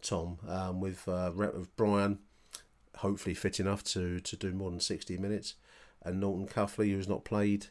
Tom. 0.01 0.38
Um, 0.47 0.80
with 0.80 1.08
uh, 1.08 1.32
with 1.36 1.76
Bryan, 1.76 2.20
hopefully 2.97 3.34
fit 3.34 3.60
enough 3.60 3.84
to 3.86 4.20
to 4.20 4.36
do 4.36 4.51
more 4.51 4.70
than 4.70 4.82
sixty 4.82 5.18
minutes, 5.18 5.55
and 6.03 6.20
Norton 6.20 6.47
Cuffy 6.47 6.91
who's 6.91 7.08
not 7.10 7.26
played 7.26 7.68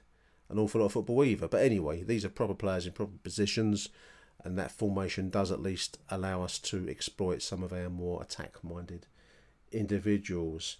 an 0.48 0.58
awful 0.58 0.80
lot 0.80 0.86
of 0.86 0.92
football 0.92 1.24
either. 1.24 1.48
But 1.48 1.62
anyway, 1.62 2.02
these 2.02 2.24
are 2.24 2.28
proper 2.28 2.54
players 2.54 2.86
in 2.86 2.92
proper 2.92 3.18
positions 3.22 3.88
and 4.44 4.58
that 4.58 4.70
formation 4.70 5.30
does 5.30 5.50
at 5.50 5.62
least 5.62 5.98
allow 6.08 6.42
us 6.42 6.58
to 6.58 6.88
exploit 6.88 7.42
some 7.42 7.62
of 7.62 7.72
our 7.72 7.88
more 7.88 8.22
attack 8.22 8.62
minded 8.62 9.06
individuals. 9.72 10.76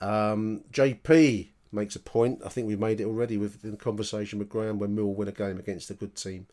Um, 0.00 0.64
JP 0.72 1.48
makes 1.72 1.96
a 1.96 2.00
point. 2.00 2.42
I 2.44 2.48
think 2.48 2.66
we 2.66 2.76
made 2.76 3.00
it 3.00 3.06
already 3.06 3.36
with 3.36 3.62
the 3.62 3.76
conversation 3.76 4.38
with 4.38 4.48
Graham 4.48 4.78
when 4.78 4.94
Mill 4.94 5.14
win 5.14 5.28
a 5.28 5.32
game 5.32 5.58
against 5.58 5.90
a 5.90 5.94
good 5.94 6.14
team 6.14 6.46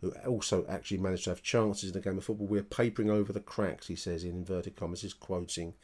who 0.00 0.10
also 0.26 0.66
actually 0.68 0.98
managed 0.98 1.24
to 1.24 1.30
have 1.30 1.42
chances 1.42 1.90
in 1.90 1.96
a 1.96 2.00
game 2.00 2.18
of 2.18 2.24
football. 2.24 2.46
We're 2.46 2.62
papering 2.62 3.10
over 3.10 3.32
the 3.32 3.40
cracks, 3.40 3.88
he 3.88 3.96
says 3.96 4.24
in 4.24 4.30
inverted 4.30 4.76
commas. 4.76 5.02
He's 5.02 5.14
quoting 5.14 5.74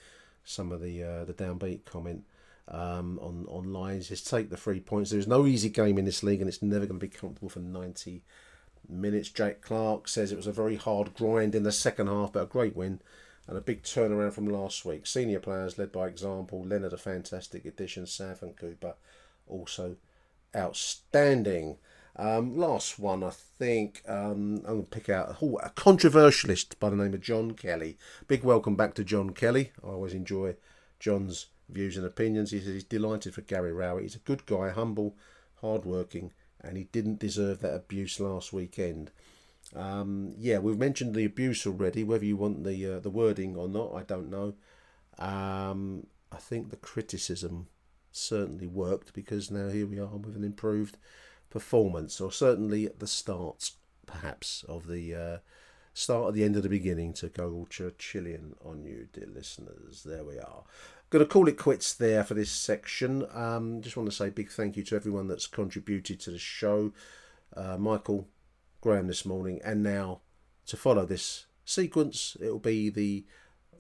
some 0.45 0.73
of 0.73 0.81
the 0.81 1.03
uh, 1.03 1.25
the 1.25 1.35
downbeat 1.35 1.85
comment 1.85 2.25
um, 2.69 3.19
on 3.21 3.47
online. 3.49 3.97
He 3.97 4.03
says, 4.03 4.23
take 4.23 4.51
the 4.51 4.57
three 4.57 4.81
points. 4.81 5.11
There's 5.11 5.27
no 5.27 5.47
easy 5.47 5.69
game 5.69 5.99
in 5.99 6.05
this 6.05 6.23
league 6.23 6.41
and 6.41 6.49
it's 6.49 6.63
never 6.63 6.87
going 6.87 7.01
to 7.01 7.07
be 7.07 7.13
comfortable 7.13 7.49
for 7.49 7.61
90 7.61 8.23
minutes. 8.91 9.29
Jake 9.29 9.63
Clark 9.63 10.09
says 10.09 10.33
it 10.33 10.37
was 10.37 10.47
a 10.47 10.53
very 10.53 10.77
hard 10.77 11.15
grind 11.15 11.55
in 11.55 11.63
the 11.63 11.73
second 11.73 12.09
half, 12.09 12.33
but 12.33 12.43
a 12.43 12.47
great 12.47 12.77
win 12.77 13.01
and 13.47 13.57
a 13.57 13.61
big 13.61 13.83
turnaround 13.83 14.33
from 14.33 14.49
last 14.49 14.85
week. 14.85 15.07
Senior 15.07 15.41
players 15.41 15.79
led 15.79 15.91
by 15.91 16.07
example. 16.07 16.63
Leonard, 16.65 16.93
a 16.93 16.97
fantastic 16.97 17.65
addition. 17.65 18.07
Sav 18.07 18.43
and 18.43 18.57
Cooper 18.57 18.95
also 19.49 19.97
outstanding. 20.55 21.77
Um, 22.17 22.57
last 22.57 22.99
one, 22.99 23.23
I 23.23 23.31
think 23.31 24.03
um, 24.07 24.57
I'm 24.59 24.63
going 24.63 24.83
to 24.83 24.89
pick 24.89 25.09
out 25.09 25.37
oh, 25.41 25.59
a 25.63 25.71
controversialist 25.71 26.79
by 26.79 26.91
the 26.91 26.97
name 26.97 27.15
of 27.15 27.21
John 27.21 27.53
Kelly. 27.53 27.97
Big 28.29 28.45
welcome 28.45 28.77
back 28.77 28.95
to 28.95 29.05
John 29.05 29.31
Kelly. 29.31 29.73
I 29.83 29.89
always 29.89 30.15
enjoy 30.15 30.57
John's 30.99 31.47
views 31.69 31.97
and 31.97 32.05
opinions. 32.05 32.51
He 32.51 32.59
says 32.61 32.75
he's 32.75 32.85
delighted 32.85 33.35
for 33.35 33.43
Gary 33.43 33.73
Rowett. 33.73 34.03
He's 34.03 34.17
a 34.17 34.21
good 34.21 34.45
guy, 34.45 34.71
humble, 34.71 35.17
hard-working, 35.61 36.33
and 36.63 36.77
he 36.77 36.85
didn't 36.85 37.19
deserve 37.19 37.61
that 37.61 37.75
abuse 37.75 38.21
last 38.21 38.53
weekend. 38.53 39.11
Um, 39.75 40.35
yeah, 40.39 40.59
we've 40.59 40.79
mentioned 40.79 41.15
the 41.15 41.25
abuse 41.25 41.67
already. 41.67 42.05
Whether 42.05 42.25
you 42.25 42.37
want 42.37 42.65
the 42.65 42.97
uh, 42.97 43.01
the 43.01 43.11
wording 43.11 43.57
or 43.57 43.69
not, 43.69 43.95
I 43.95 44.03
don't 44.03 44.31
know. 44.31 44.55
Um, 45.19 46.07
I 46.33 46.37
think 46.37 46.71
the 46.71 46.77
criticism 46.77 47.69
certainly 48.13 48.67
worked 48.67 49.13
because 49.13 49.51
now 49.51 49.69
here 49.69 49.87
we 49.87 49.99
are 50.01 50.17
with 50.17 50.37
an 50.37 50.45
improved 50.45 50.97
performance, 51.51 52.21
or 52.21 52.33
certainly 52.33 52.87
at 52.87 53.01
the 53.01 53.07
start, 53.07 53.71
perhaps, 54.07 54.65
of 54.69 54.87
the 54.87 55.15
uh, 55.15 55.39
start 55.95 56.29
at 56.29 56.35
the 56.35 56.45
end 56.45 56.57
of 56.57 56.63
the 56.63 56.69
beginning 56.69 57.13
to 57.15 57.29
go 57.29 57.67
Churchillian 57.71 58.55
on 58.65 58.85
you, 58.85 59.09
dear 59.13 59.29
listeners. 59.33 60.03
There 60.05 60.25
we 60.25 60.39
are. 60.39 60.65
Going 61.11 61.25
to 61.25 61.29
call 61.29 61.49
it 61.49 61.59
quits 61.59 61.93
there 61.93 62.23
for 62.23 62.35
this 62.35 62.53
section. 62.53 63.27
Um, 63.35 63.83
just 63.83 63.97
want 63.97 64.09
to 64.09 64.15
say 64.15 64.31
big 64.31 64.49
thank 64.49 64.77
you 64.77 64.85
to 64.85 64.95
everyone 64.95 65.27
that's 65.27 65.49
contributed 65.49 66.21
to 66.21 66.31
the 66.31 66.39
show. 66.39 66.93
Uh, 67.57 67.77
Michael, 67.77 68.29
Graham 68.81 69.09
this 69.09 69.27
morning, 69.27 69.61
and 69.65 69.83
now 69.83 70.21
to 70.67 70.77
follow 70.77 71.05
this 71.05 71.47
sequence, 71.65 72.37
it 72.41 72.51
will 72.51 72.61
be 72.61 72.91
the 72.91 73.25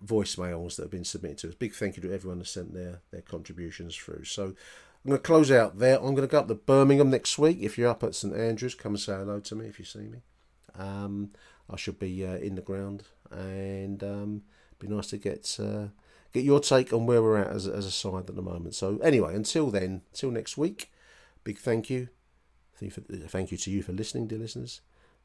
voicemails 0.04 0.74
that 0.74 0.82
have 0.82 0.90
been 0.90 1.04
submitted 1.04 1.38
to 1.38 1.48
us. 1.48 1.54
Big 1.54 1.72
thank 1.72 1.96
you 1.96 2.02
to 2.02 2.12
everyone 2.12 2.40
that 2.40 2.48
sent 2.48 2.74
their, 2.74 3.00
their 3.12 3.22
contributions 3.22 3.94
through. 3.94 4.24
So 4.24 4.46
I'm 4.46 5.10
going 5.10 5.16
to 5.16 5.22
close 5.22 5.52
out 5.52 5.78
there. 5.78 5.98
I'm 5.98 6.16
going 6.16 6.16
to 6.16 6.26
go 6.26 6.40
up 6.40 6.48
to 6.48 6.56
Birmingham 6.56 7.10
next 7.10 7.38
week. 7.38 7.58
If 7.60 7.78
you're 7.78 7.90
up 7.90 8.02
at 8.02 8.16
St 8.16 8.34
Andrews, 8.34 8.74
come 8.74 8.94
and 8.94 9.00
say 9.00 9.12
hello 9.12 9.38
to 9.38 9.54
me 9.54 9.66
if 9.66 9.78
you 9.78 9.84
see 9.84 10.00
me. 10.00 10.22
Um, 10.76 11.30
I 11.72 11.76
should 11.76 12.00
be 12.00 12.26
uh, 12.26 12.38
in 12.38 12.56
the 12.56 12.60
ground 12.60 13.04
and 13.30 14.02
um, 14.02 14.42
be 14.80 14.88
nice 14.88 15.06
to 15.08 15.16
get 15.16 15.56
uh, 15.60 15.88
get 16.32 16.44
your 16.44 16.60
take 16.60 16.92
on 16.92 17.06
where 17.06 17.22
we're 17.22 17.38
at 17.38 17.48
as, 17.48 17.66
as 17.66 17.86
a 17.86 17.90
side 17.90 18.28
at 18.28 18.36
the 18.36 18.42
moment. 18.42 18.74
So 18.74 18.98
anyway, 18.98 19.34
until 19.34 19.70
then, 19.70 20.02
until 20.12 20.30
next 20.30 20.56
week, 20.56 20.90
big 21.44 21.58
thank 21.58 21.90
you. 21.90 22.08
Thank 22.76 23.50
you 23.52 23.58
to 23.58 23.70
you 23.70 23.82
for 23.82 23.92
listening, 23.92 24.26
dear 24.26 24.38
listeners. 24.38 24.80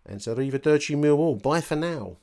And 0.05 0.21
so 0.21 0.35
Arrivederci 0.35 0.95
Millwall. 0.97 1.41
Bye 1.41 1.61
for 1.61 1.75
now. 1.75 2.17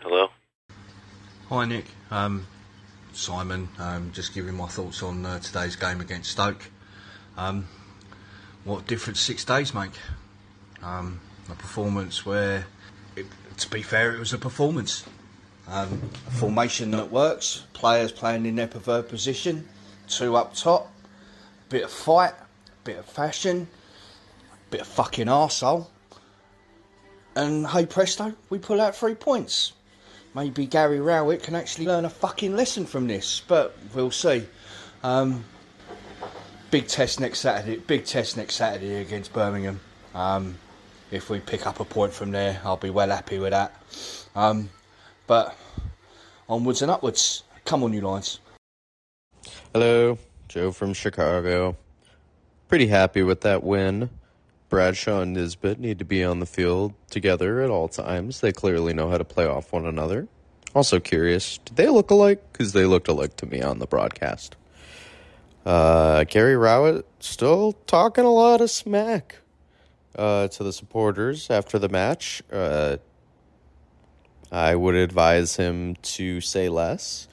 Hello. 0.00 0.28
Hi 1.48 1.64
Nick. 1.64 1.86
Um, 2.10 2.46
Simon. 3.12 3.68
Um, 3.78 4.12
just 4.12 4.32
giving 4.32 4.54
my 4.54 4.68
thoughts 4.68 5.02
on 5.02 5.26
uh, 5.26 5.40
today's 5.40 5.76
game 5.76 6.00
against 6.00 6.30
Stoke. 6.30 6.70
Um, 7.36 7.66
what 8.64 8.86
difference 8.86 9.20
six 9.20 9.44
days 9.44 9.74
make? 9.74 9.92
Um, 10.82 11.20
a 11.50 11.54
performance 11.54 12.24
where 12.24 12.58
it, 12.58 12.64
to 13.58 13.70
be 13.70 13.82
fair, 13.82 14.14
it 14.14 14.18
was 14.18 14.32
a 14.32 14.38
performance. 14.38 15.04
Um, 15.66 16.10
a 16.26 16.30
formation 16.30 16.92
that 16.92 17.10
works, 17.10 17.64
players 17.74 18.10
playing 18.10 18.46
in 18.46 18.56
their 18.56 18.68
preferred 18.68 19.08
position, 19.08 19.68
two 20.06 20.34
up 20.34 20.54
top, 20.54 20.90
bit 21.68 21.84
of 21.84 21.90
fight, 21.90 22.32
bit 22.84 22.98
of 22.98 23.04
fashion, 23.04 23.68
bit 24.70 24.80
of 24.80 24.86
fucking 24.86 25.26
arsehole. 25.26 25.88
And 27.36 27.66
hey 27.66 27.84
presto, 27.84 28.34
we 28.48 28.58
pull 28.58 28.80
out 28.80 28.96
three 28.96 29.14
points. 29.14 29.72
Maybe 30.34 30.66
Gary 30.66 31.00
Rowett 31.00 31.42
can 31.42 31.54
actually 31.54 31.86
learn 31.86 32.04
a 32.04 32.10
fucking 32.10 32.56
lesson 32.56 32.86
from 32.86 33.06
this, 33.06 33.42
but 33.46 33.76
we'll 33.94 34.10
see. 34.10 34.46
Um, 35.02 35.44
big 36.70 36.86
test 36.86 37.20
next 37.20 37.40
Saturday. 37.40 37.76
Big 37.76 38.04
test 38.04 38.36
next 38.36 38.56
Saturday 38.56 39.00
against 39.00 39.32
Birmingham. 39.32 39.80
Um, 40.14 40.58
if 41.10 41.30
we 41.30 41.40
pick 41.40 41.66
up 41.66 41.80
a 41.80 41.84
point 41.84 42.12
from 42.12 42.30
there, 42.30 42.60
I'll 42.64 42.76
be 42.76 42.90
well 42.90 43.08
happy 43.08 43.38
with 43.38 43.52
that. 43.52 43.74
Um, 44.34 44.70
but 45.26 45.56
onwards 46.48 46.82
and 46.82 46.90
upwards. 46.90 47.44
Come 47.64 47.82
on, 47.82 47.92
you 47.92 48.00
Lions. 48.00 48.40
Hello, 49.72 50.18
Joe 50.48 50.72
from 50.72 50.94
Chicago. 50.94 51.76
Pretty 52.68 52.86
happy 52.86 53.22
with 53.22 53.42
that 53.42 53.62
win. 53.62 54.10
Bradshaw 54.68 55.22
and 55.22 55.32
Nisbet 55.32 55.78
need 55.78 55.98
to 55.98 56.04
be 56.04 56.22
on 56.22 56.40
the 56.40 56.46
field 56.46 56.92
together 57.10 57.62
at 57.62 57.70
all 57.70 57.88
times. 57.88 58.40
They 58.40 58.52
clearly 58.52 58.92
know 58.92 59.10
how 59.10 59.18
to 59.18 59.24
play 59.24 59.46
off 59.46 59.72
one 59.72 59.86
another. 59.86 60.28
Also 60.74 61.00
curious, 61.00 61.58
did 61.58 61.76
they 61.76 61.88
look 61.88 62.10
alike? 62.10 62.42
Because 62.52 62.74
they 62.74 62.84
looked 62.84 63.08
alike 63.08 63.36
to 63.36 63.46
me 63.46 63.62
on 63.62 63.78
the 63.78 63.86
broadcast. 63.86 64.56
Uh, 65.64 66.24
Gary 66.24 66.56
Rowett 66.56 67.06
still 67.20 67.72
talking 67.86 68.24
a 68.24 68.30
lot 68.30 68.60
of 68.60 68.70
smack 68.70 69.38
uh, 70.18 70.48
to 70.48 70.64
the 70.64 70.72
supporters 70.72 71.48
after 71.50 71.78
the 71.78 71.88
match. 71.88 72.42
Uh, 72.52 72.98
I 74.50 74.74
would 74.74 74.94
advise 74.94 75.56
him 75.56 75.94
to 75.96 76.40
say 76.40 76.68
less. 76.68 77.28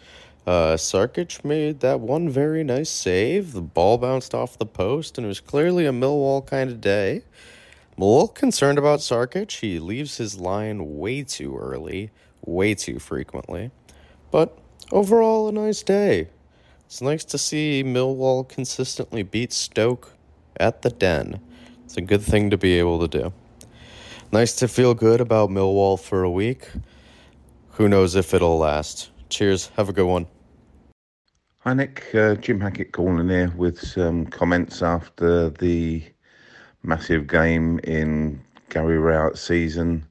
Uh, 0.46 0.76
Sarkic 0.76 1.44
made 1.44 1.80
that 1.80 2.00
one 2.00 2.30
very 2.30 2.64
nice 2.64 2.90
save. 2.90 3.54
The 3.54 3.62
ball 3.62 3.98
bounced 3.98 4.36
off 4.36 4.60
the 4.60 4.66
post, 4.66 5.18
and 5.18 5.26
it 5.26 5.28
was 5.28 5.40
clearly 5.40 5.88
a 5.88 5.92
Millwall 5.92 6.46
kind 6.46 6.70
of 6.70 6.80
day. 6.80 7.24
I'm 7.98 8.04
a 8.04 8.06
little 8.06 8.28
concerned 8.28 8.78
about 8.78 9.00
Sarkic. 9.00 9.60
He 9.60 9.80
leaves 9.80 10.18
his 10.18 10.40
line 10.40 11.00
way 11.00 11.24
too 11.24 11.58
early, 11.58 12.12
way 12.46 12.76
too 12.76 13.00
frequently. 13.00 13.72
But 14.30 14.56
overall, 14.92 15.48
a 15.48 15.52
nice 15.52 15.82
day. 15.82 16.28
It's 16.86 17.02
nice 17.02 17.26
to 17.26 17.38
see 17.40 17.84
Millwall 17.84 18.48
consistently 18.48 19.24
beat 19.24 19.52
Stoke 19.52 20.12
at 20.58 20.84
the 20.84 20.92
Den. 20.92 21.40
It's 21.86 21.98
a 21.98 22.02
good 22.02 22.22
thing 22.22 22.50
to 22.50 22.58
be 22.58 22.78
able 22.80 23.08
to 23.08 23.08
do. 23.08 23.34
Nice 24.32 24.56
to 24.56 24.68
feel 24.68 24.94
good 24.94 25.22
about 25.22 25.50
Millwall 25.50 26.00
for 26.00 26.24
a 26.24 26.30
week. 26.30 26.68
Who 27.70 27.88
knows 27.88 28.16
if 28.16 28.34
it'll 28.34 28.58
last. 28.58 29.12
Cheers. 29.30 29.68
Have 29.78 29.88
a 29.88 29.94
good 29.94 30.08
one. 30.08 30.28
Hi, 31.60 31.74
Nick. 31.74 32.14
Uh, 32.14 32.36
Jim 32.36 32.60
Hackett 32.60 32.92
calling 32.92 33.30
here 33.30 33.54
with 33.56 33.80
some 33.80 34.26
comments 34.26 34.82
after 34.82 35.52
the 35.52 36.04
massive 36.84 37.28
game 37.28 37.80
in 37.84 38.42
Gary 38.70 38.98
Rowett's 38.98 39.42
season. 39.42 40.06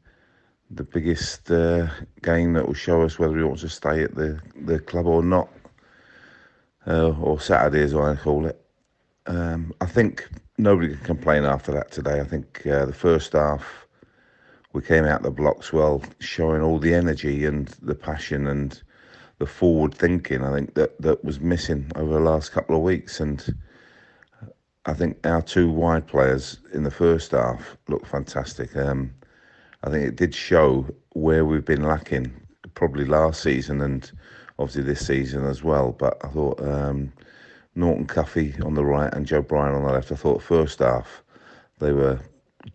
The 0.71 0.85
biggest 0.85 1.51
uh, 1.51 1.89
game 2.23 2.55
that 2.55 2.67
will 2.67 2.75
show 2.75 3.03
us 3.03 3.19
whether 3.19 3.37
he 3.37 3.45
wants 3.45 3.63
to 3.63 3.69
stay 3.69 4.03
at 4.05 4.15
the, 4.15 4.41
the 4.63 4.79
club 4.79 5.07
or 5.07 5.23
not, 5.23 5.49
uh, 6.87 7.11
or 7.11 7.41
Saturday 7.41 7.83
as 7.83 7.95
I 7.95 8.17
call 8.17 8.47
it. 8.47 8.64
Um, 9.27 9.73
I 9.81 9.87
think 9.87 10.29
nobody 10.59 10.89
can 10.95 11.05
complain 11.05 11.45
after 11.45 11.73
that 11.73 11.91
today. 11.91 12.21
I 12.21 12.25
think 12.25 12.67
uh, 12.67 12.87
the 12.87 12.93
first 12.93 13.33
half 13.33 13.87
we 14.73 14.83
came 14.83 15.05
out 15.05 15.23
the 15.23 15.31
blocks 15.31 15.73
well, 15.73 16.03
showing 16.19 16.61
all 16.61 16.79
the 16.79 16.95
energy 16.95 17.45
and 17.45 17.69
the 17.81 17.95
passion 17.95 18.49
and 18.49 18.83
the 19.39 19.47
forward 19.47 19.95
thinking. 19.95 20.43
I 20.43 20.53
think 20.53 20.75
that 20.75 21.01
that 21.01 21.25
was 21.25 21.41
missing 21.41 21.91
over 21.95 22.13
the 22.13 22.21
last 22.21 22.51
couple 22.51 22.77
of 22.77 22.83
weeks, 22.83 23.21
and 23.21 23.55
I 24.87 24.93
think 24.93 25.25
our 25.25 25.41
two 25.41 25.71
wide 25.71 26.07
players 26.07 26.59
in 26.73 26.83
the 26.83 26.91
first 26.91 27.31
half 27.31 27.77
looked 27.89 28.09
fantastic. 28.09 28.77
Um, 28.77 29.15
I 29.85 29.91
think 29.91 30.05
it 30.05 30.17
did 30.17 30.35
show 30.35 30.87
where 31.11 31.45
we've 31.45 31.65
been 31.65 31.85
lacking, 31.85 32.33
probably 32.75 33.05
last 33.05 33.43
season 33.43 33.81
and 33.81 34.11
obviously 34.59 34.83
this 34.83 35.07
season 35.07 35.45
as 35.47 35.63
well. 35.63 35.93
But 35.93 36.17
I 36.25 36.29
thought 36.29 36.61
um, 36.61 37.13
Norton 37.75 38.07
Cuffy 38.07 38.55
on 38.65 38.75
the 38.75 38.85
right 38.85 39.13
and 39.13 39.27
Joe 39.27 39.43
Bryan 39.43 39.75
on 39.75 39.85
the 39.85 39.93
left. 39.93 40.13
I 40.13 40.17
thought 40.17 40.43
first 40.43 40.79
half 40.79 41.23
they 41.81 41.93
were 41.93 42.21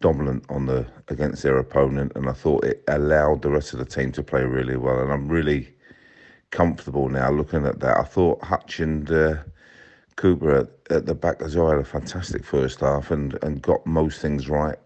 dominant 0.02 0.46
on 0.50 0.66
the 0.66 0.86
against 1.08 1.44
their 1.44 1.58
opponent, 1.58 2.12
and 2.16 2.30
I 2.30 2.34
thought 2.34 2.64
it 2.66 2.84
allowed 2.88 3.42
the 3.42 3.50
rest 3.50 3.74
of 3.74 3.80
the 3.80 3.86
team 3.86 4.12
to 4.14 4.24
play 4.24 4.44
really 4.44 4.78
well. 4.78 5.00
And 5.00 5.12
I'm 5.12 5.28
really 5.28 5.74
comfortable 6.52 7.10
now 7.10 7.32
looking 7.32 7.66
at 7.66 7.80
that. 7.80 7.98
I 7.98 8.04
thought 8.04 8.44
Hutch 8.44 8.80
and 8.80 9.10
uh, 9.12 9.36
Cooper 10.16 10.56
at, 10.56 10.68
at, 10.90 11.06
the 11.06 11.16
back 11.16 11.42
as 11.42 11.56
well 11.56 11.70
had 11.70 11.80
a 11.80 11.84
fantastic 11.84 12.44
first 12.44 12.82
half 12.82 13.12
and, 13.12 13.38
and 13.42 13.62
got 13.62 13.86
most 13.86 14.22
things 14.22 14.50
right. 14.50 14.78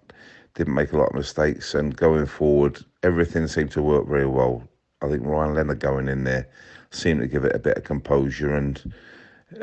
Didn't 0.54 0.76
make 0.76 0.92
a 0.94 0.98
lot 0.98 1.10
of 1.10 1.16
mistakes, 1.16 1.74
and 1.74 1.96
going 1.96 2.28
forward, 2.28 2.86
everything 3.02 3.48
seemed 3.48 3.72
to 3.72 3.82
work 3.82 4.08
very 4.08 4.28
well. 4.28 4.64
I 5.02 5.10
think 5.10 5.26
Ryan 5.26 5.56
Leonard 5.56 5.80
going 5.80 6.08
in 6.08 6.24
there 6.24 6.48
seemed 6.92 7.22
to 7.22 7.28
give 7.28 7.44
it 7.44 7.56
a 7.56 7.60
bit 7.60 7.78
of 7.78 7.84
composure 7.84 8.54
and 8.54 8.94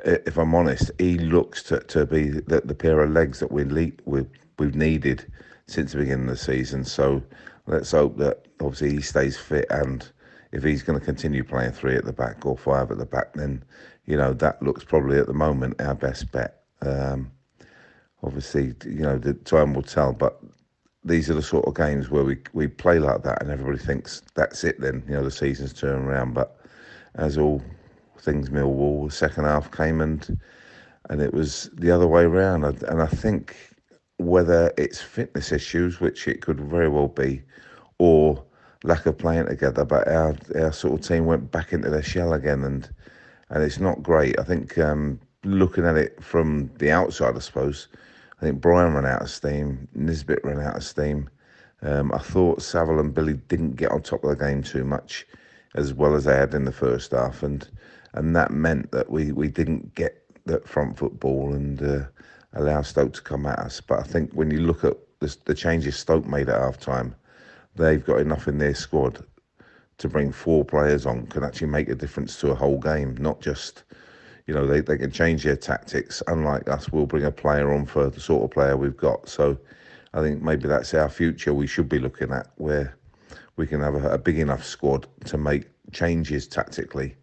if 0.05 0.37
I'm 0.39 0.55
honest, 0.55 0.91
he 0.99 1.19
looks 1.19 1.63
to, 1.65 1.81
to 1.81 2.07
be 2.07 2.29
the, 2.29 2.63
the 2.65 2.75
pair 2.75 3.01
of 3.01 3.11
legs 3.11 3.41
that 3.41 3.53
we 3.53 3.65
we, 4.05 4.27
we've 4.59 4.75
needed 4.75 5.31
since 5.67 5.93
the 5.93 5.99
beginning 5.99 6.29
of 6.29 6.37
the 6.37 6.37
season. 6.37 6.85
So 6.85 7.23
let's 7.67 7.93
hope 7.93 8.17
that 8.19 8.47
obviously 8.61 8.93
he 8.93 9.01
stays 9.01 9.39
fit 9.39 9.67
and 9.71 10.11
if 10.53 10.63
he's 10.65 10.83
going 10.83 10.99
to 10.99 11.05
continue 11.05 11.45
playing 11.45 11.73
three 11.73 11.95
at 11.95 12.05
the 12.05 12.13
back 12.13 12.45
or 12.45 12.57
five 12.57 12.91
at 12.91 12.99
the 12.99 13.07
back, 13.07 13.35
then 13.35 13.63
you 14.07 14.17
know 14.17 14.33
that 14.35 14.63
looks 14.63 14.85
probably 14.85 15.19
at 15.19 15.27
the 15.27 15.35
moment 15.35 15.81
our 15.81 15.95
best 15.95 16.31
bet. 16.33 16.63
Um, 16.83 17.31
obviously, 18.23 18.75
you 18.85 19.03
know 19.03 19.19
the 19.19 19.35
time 19.35 19.75
will 19.75 19.83
tell, 19.83 20.13
but 20.13 20.41
these 21.05 21.31
are 21.31 21.35
the 21.35 21.43
sort 21.43 21.67
of 21.67 21.75
games 21.75 22.11
where 22.11 22.25
we 22.25 22.39
we 22.53 22.67
play 22.67 22.99
like 22.99 23.23
that, 23.23 23.43
and 23.43 23.51
everybody 23.51 23.79
thinks 23.79 24.23
that's 24.35 24.65
it. 24.65 24.81
Then 24.81 25.05
you 25.07 25.15
know 25.15 25.25
the 25.25 25.31
season's 25.31 25.73
turned 25.73 26.07
around, 26.07 26.35
but 26.35 26.59
as 27.15 27.39
all 27.39 27.63
things 28.21 28.51
Millwall, 28.51 29.07
the 29.07 29.15
second 29.15 29.45
half 29.45 29.71
came 29.71 30.01
and 30.01 30.39
and 31.09 31.21
it 31.21 31.33
was 31.33 31.71
the 31.75 31.91
other 31.91 32.07
way 32.07 32.23
around, 32.23 32.65
and 32.65 33.03
I 33.03 33.07
think 33.07 33.57
whether 34.19 34.73
it's 34.77 35.01
fitness 35.01 35.51
issues, 35.51 35.99
which 35.99 36.29
it 36.29 36.43
could 36.43 36.61
very 36.61 36.89
well 36.89 37.09
be, 37.09 37.43
or 37.99 38.45
lack 38.85 39.07
of 39.07 39.19
playing 39.19 39.47
together. 39.47 39.85
But 39.85 40.07
our 40.09 40.37
our 40.57 40.73
sort 40.73 41.01
of 41.01 41.07
team 41.07 41.25
went 41.27 41.51
back 41.51 41.73
into 41.73 41.91
their 41.91 42.03
shell 42.03 42.33
again, 42.35 42.63
and 42.65 42.89
and 43.49 43.63
it's 43.63 43.81
not 43.81 44.03
great. 44.03 44.39
I 44.39 44.45
think 44.45 44.79
um, 44.79 45.19
looking 45.45 45.87
at 45.87 45.97
it 45.97 46.23
from 46.23 46.71
the 46.79 46.91
outside, 46.91 47.35
I 47.35 47.41
suppose, 47.41 47.89
I 48.41 48.45
think 48.45 48.61
Bryan 48.61 48.95
ran 48.95 49.07
out 49.07 49.23
of 49.23 49.31
steam, 49.31 49.89
Nisbet 49.95 50.45
ran 50.45 50.61
out 50.61 50.77
of 50.77 50.85
steam. 50.85 51.29
Um, 51.83 52.13
I 52.13 52.19
thought 52.19 52.63
Saville 52.63 53.01
and 53.01 53.15
Billy 53.15 53.35
didn't 53.49 53.77
get 53.77 53.91
on 53.91 54.03
top 54.03 54.23
of 54.23 54.31
the 54.31 54.45
game 54.45 54.63
too 54.63 54.85
much, 54.85 55.27
as 55.75 55.95
well 55.95 56.15
as 56.15 56.25
they 56.25 56.37
had 56.37 56.55
in 56.55 56.67
the 56.67 56.73
first 56.73 57.13
half, 57.13 57.43
and 57.43 57.67
and 58.15 58.35
that 58.37 58.51
meant 58.51 58.91
that 58.93 59.11
we, 59.11 59.33
we 59.33 59.49
didn't 59.49 59.95
get 59.95 60.23
that 60.47 60.69
front 60.69 60.99
football 60.99 61.53
and 61.53 61.83
uh, 61.83 62.05
allow 62.55 62.83
Stoke 62.83 63.13
to 63.15 63.23
come 63.23 63.47
at 63.47 63.59
us. 63.59 63.81
But 63.81 64.01
I 64.01 64.03
think 64.03 64.33
when 64.33 64.51
you 64.51 64.61
look 64.61 64.85
at 64.85 64.97
the, 65.21 65.35
the 65.45 65.55
changes 65.55 65.97
Stoke 65.97 66.27
made 66.27 66.49
at 66.49 66.61
half 66.61 66.79
time, 66.79 67.15
they've 67.77 68.05
got 68.05 68.21
enough 68.21 68.49
in 68.49 68.59
their 68.59 68.75
squad 68.75 69.25
to 69.99 70.09
bring 70.09 70.33
four 70.33 70.65
players 70.65 71.05
on 71.05 71.27
can 71.27 71.45
actually 71.45 71.67
make 71.69 71.89
a 71.89 71.95
difference 71.95 72.41
to 72.41 72.51
a 72.51 72.55
whole 72.55 72.79
game, 72.79 73.15
not 73.19 73.41
just, 73.41 73.85
you 74.47 74.55
know, 74.55 74.67
they, 74.67 74.81
they 74.81 74.97
can 74.97 75.11
change 75.11 75.45
their 75.45 75.57
tactics. 75.57 76.23
Unlike 76.27 76.69
us, 76.69 76.91
we'll 76.91 77.07
bring 77.07 77.25
a 77.25 77.31
player 77.31 77.73
on 77.73 77.85
for 77.85 78.09
the 78.09 78.21
sort 78.21 78.43
of 78.43 78.51
player 78.51 78.77
we've 78.77 78.97
got. 78.97 79.29
So 79.29 79.59
I 80.15 80.23
think 80.23 80.43
maybe 80.43 80.67
that's 80.69 80.95
our 80.95 81.11
future 81.11 81.53
we 81.53 81.67
should 81.67 81.89
be 81.89 81.99
looking 81.99 82.33
at, 82.33 82.49
where 82.57 82.97
we 83.57 83.67
can 83.67 83.81
have 83.81 83.95
a, 83.95 84.13
a 84.13 84.19
big 84.19 84.39
enough 84.39 84.65
squad 84.65 85.07
to 85.27 85.37
make 85.37 85.69
changes 85.93 86.49
tactically 86.49 87.15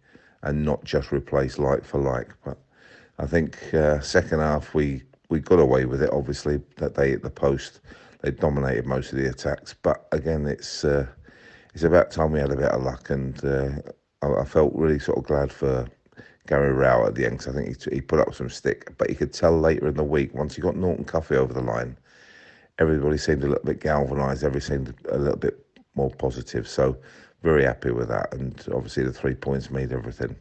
and 0.42 0.64
not 0.64 0.84
just 0.84 1.12
replace 1.12 1.58
like 1.58 1.84
for 1.84 1.98
like. 1.98 2.32
But 2.44 2.58
I 3.18 3.26
think 3.26 3.74
uh, 3.74 4.00
second 4.00 4.40
half 4.40 4.74
we, 4.74 5.02
we 5.28 5.40
got 5.40 5.58
away 5.58 5.84
with 5.84 6.02
it, 6.02 6.10
obviously, 6.12 6.60
that 6.76 6.94
they 6.94 7.10
hit 7.10 7.22
the 7.22 7.30
post 7.30 7.80
they 8.20 8.30
dominated 8.30 8.86
most 8.86 9.12
of 9.12 9.18
the 9.18 9.28
attacks. 9.28 9.74
But 9.74 10.06
again, 10.12 10.46
it's 10.46 10.84
uh, 10.84 11.06
it's 11.74 11.84
about 11.84 12.10
time 12.10 12.32
we 12.32 12.40
had 12.40 12.50
a 12.50 12.56
bit 12.56 12.70
of 12.70 12.82
luck, 12.82 13.10
and 13.10 13.42
uh, 13.44 13.70
I, 14.22 14.40
I, 14.42 14.44
felt 14.44 14.74
really 14.74 14.98
sort 14.98 15.18
of 15.18 15.24
glad 15.24 15.52
for 15.52 15.86
Gary 16.46 16.72
Rowett 16.72 17.08
at 17.08 17.14
the 17.14 17.26
end 17.26 17.38
because 17.38 17.54
I 17.54 17.58
think 17.58 17.84
he, 17.84 17.96
he 17.96 18.00
put 18.00 18.20
up 18.20 18.34
some 18.34 18.50
stick. 18.50 18.92
But 18.98 19.10
you 19.10 19.16
could 19.16 19.32
tell 19.32 19.58
later 19.58 19.88
in 19.88 19.94
the 19.94 20.04
week 20.04 20.34
once 20.34 20.56
he 20.56 20.62
got 20.62 20.76
Norton 20.76 21.04
Cuffy 21.04 21.36
over 21.36 21.52
the 21.52 21.62
line, 21.62 21.96
everybody 22.78 23.18
seemed 23.18 23.44
a 23.44 23.48
little 23.48 23.64
bit 23.64 23.80
galvanised. 23.80 24.44
Everything 24.44 24.86
seemed 24.86 24.94
a 25.10 25.18
little 25.18 25.38
bit 25.38 25.64
more 25.94 26.10
positive. 26.10 26.68
So 26.68 26.96
very 27.42 27.64
happy 27.64 27.90
with 27.90 28.08
that, 28.08 28.32
and 28.34 28.64
obviously 28.74 29.04
the 29.04 29.12
three 29.12 29.34
points 29.34 29.70
made 29.70 29.92
everything. 29.92 30.36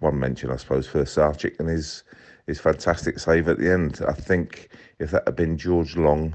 One 0.00 0.18
mention, 0.18 0.50
I 0.50 0.56
suppose, 0.56 0.86
for 0.86 1.04
Sarkic 1.04 1.58
and 1.60 1.68
his 1.68 2.04
his 2.46 2.60
fantastic 2.60 3.20
save 3.20 3.48
at 3.48 3.58
the 3.58 3.72
end. 3.72 4.00
I 4.06 4.12
think 4.12 4.70
if 4.98 5.12
that 5.12 5.22
had 5.26 5.36
been 5.36 5.56
George 5.56 5.96
Long 5.96 6.34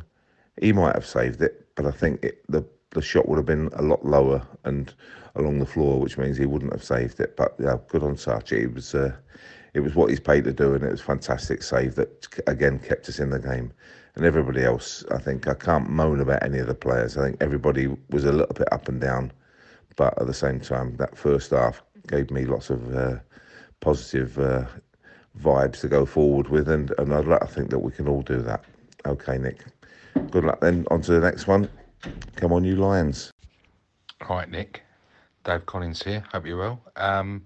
he 0.61 0.73
might 0.73 0.95
have 0.95 1.05
saved 1.05 1.41
it, 1.41 1.67
but 1.75 1.85
I 1.85 1.91
think 1.91 2.23
it, 2.23 2.43
the 2.49 2.63
the 2.91 3.01
shot 3.01 3.27
would 3.27 3.37
have 3.37 3.45
been 3.45 3.69
a 3.73 3.81
lot 3.81 4.05
lower 4.05 4.41
and 4.63 4.93
along 5.35 5.59
the 5.59 5.65
floor, 5.65 5.99
which 5.99 6.17
means 6.17 6.37
he 6.37 6.45
wouldn't 6.45 6.71
have 6.71 6.83
saved 6.83 7.19
it. 7.19 7.35
But 7.35 7.53
yeah, 7.59 7.77
good 7.89 8.03
on 8.03 8.15
Sarkic. 8.15 8.63
It 8.63 8.73
was 8.73 8.95
uh, 8.95 9.15
it 9.73 9.81
was 9.81 9.95
what 9.95 10.09
he's 10.09 10.19
paid 10.19 10.45
to 10.45 10.53
do, 10.53 10.73
and 10.73 10.83
it 10.83 10.91
was 10.91 11.01
fantastic 11.01 11.61
save 11.61 11.95
that 11.95 12.27
again 12.47 12.79
kept 12.79 13.09
us 13.09 13.19
in 13.19 13.29
the 13.29 13.39
game. 13.39 13.71
And 14.15 14.25
everybody 14.25 14.63
else, 14.63 15.05
I 15.11 15.19
think 15.19 15.47
I 15.47 15.53
can't 15.53 15.89
moan 15.89 16.21
about 16.21 16.41
any 16.41 16.57
of 16.57 16.65
the 16.65 16.73
players. 16.73 17.17
I 17.17 17.25
think 17.25 17.37
everybody 17.39 17.87
was 18.09 18.23
a 18.25 18.31
little 18.31 18.55
bit 18.55 18.71
up 18.73 18.87
and 18.87 18.99
down, 18.99 19.31
but 19.97 20.19
at 20.21 20.27
the 20.27 20.33
same 20.33 20.61
time, 20.61 20.95
that 20.95 21.17
first 21.17 21.51
half 21.51 21.83
gave 22.07 22.31
me 22.31 22.45
lots 22.45 22.69
of 22.69 22.95
uh, 22.95 23.15
positive 23.81 24.39
uh, 24.39 24.63
vibes 25.41 25.81
to 25.81 25.89
go 25.89 26.05
forward 26.05 26.47
with, 26.47 26.69
and, 26.69 26.93
and 26.97 27.13
I'd 27.13 27.25
like 27.25 27.41
to 27.41 27.47
think 27.47 27.69
that 27.71 27.79
we 27.79 27.91
can 27.91 28.07
all 28.07 28.21
do 28.21 28.41
that. 28.43 28.63
Okay, 29.05 29.37
Nick. 29.37 29.65
Good 30.31 30.45
luck 30.45 30.61
then. 30.61 30.85
On 30.89 31.01
to 31.01 31.11
the 31.11 31.19
next 31.19 31.47
one. 31.47 31.69
Come 32.35 32.53
on, 32.53 32.63
you 32.63 32.75
Lions. 32.75 33.31
All 34.27 34.37
right, 34.37 34.49
Nick. 34.49 34.83
Dave 35.43 35.65
Collins 35.65 36.03
here. 36.03 36.23
Hope 36.31 36.45
you're 36.45 36.57
well. 36.57 36.81
Um, 36.95 37.45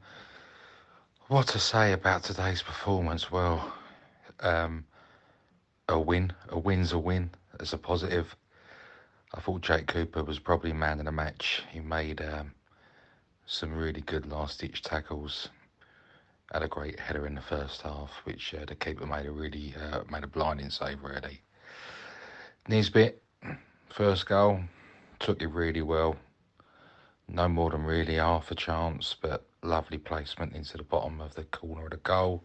what 1.28 1.48
to 1.50 1.60
say 1.60 1.94
about 1.94 2.24
today's 2.24 2.62
performance? 2.62 3.32
Well, 3.32 3.74
um, 4.42 4.86
a 5.88 6.00
win. 6.00 6.34
A 6.50 6.60
win's 6.60 6.94
a 6.94 7.00
win. 7.00 7.30
It's 7.60 7.74
a 7.74 7.78
positive. 7.78 8.36
I 9.34 9.40
thought 9.40 9.62
Jake 9.62 9.88
Cooper 9.88 10.24
was 10.24 10.40
probably 10.40 10.74
man 10.74 11.00
of 11.00 11.06
the 11.06 11.12
match. 11.12 11.64
He 11.72 11.80
made 11.80 12.22
um, 12.22 12.54
some 13.46 13.74
really 13.74 14.02
good 14.02 14.26
last 14.26 14.60
ditch 14.60 14.82
tackles. 14.82 15.50
Had 16.52 16.64
a 16.64 16.68
great 16.68 17.00
header 17.00 17.26
in 17.26 17.36
the 17.36 17.42
first 17.42 17.82
half, 17.82 18.12
which 18.26 18.54
uh, 18.54 18.66
the 18.66 18.76
keeper 18.76 19.06
made 19.06 19.26
a 19.26 19.32
really 19.32 19.74
uh, 19.80 20.02
made 20.10 20.26
a 20.26 20.28
blinding 20.28 20.70
save. 20.70 21.02
Really, 21.02 21.42
Nisbet 22.68 23.22
first 23.90 24.26
goal 24.26 24.60
took 25.20 25.42
it 25.42 25.48
really 25.48 25.82
well. 25.82 26.18
No 27.30 27.48
more 27.48 27.70
than 27.70 27.84
really 27.84 28.16
half 28.16 28.52
a 28.52 28.56
chance, 28.56 29.16
but 29.22 29.46
lovely 29.64 29.98
placement 29.98 30.54
into 30.54 30.76
the 30.76 30.84
bottom 30.84 31.22
of 31.22 31.36
the 31.36 31.46
corner 31.46 31.86
of 31.86 31.92
the 31.92 31.98
goal. 31.98 32.44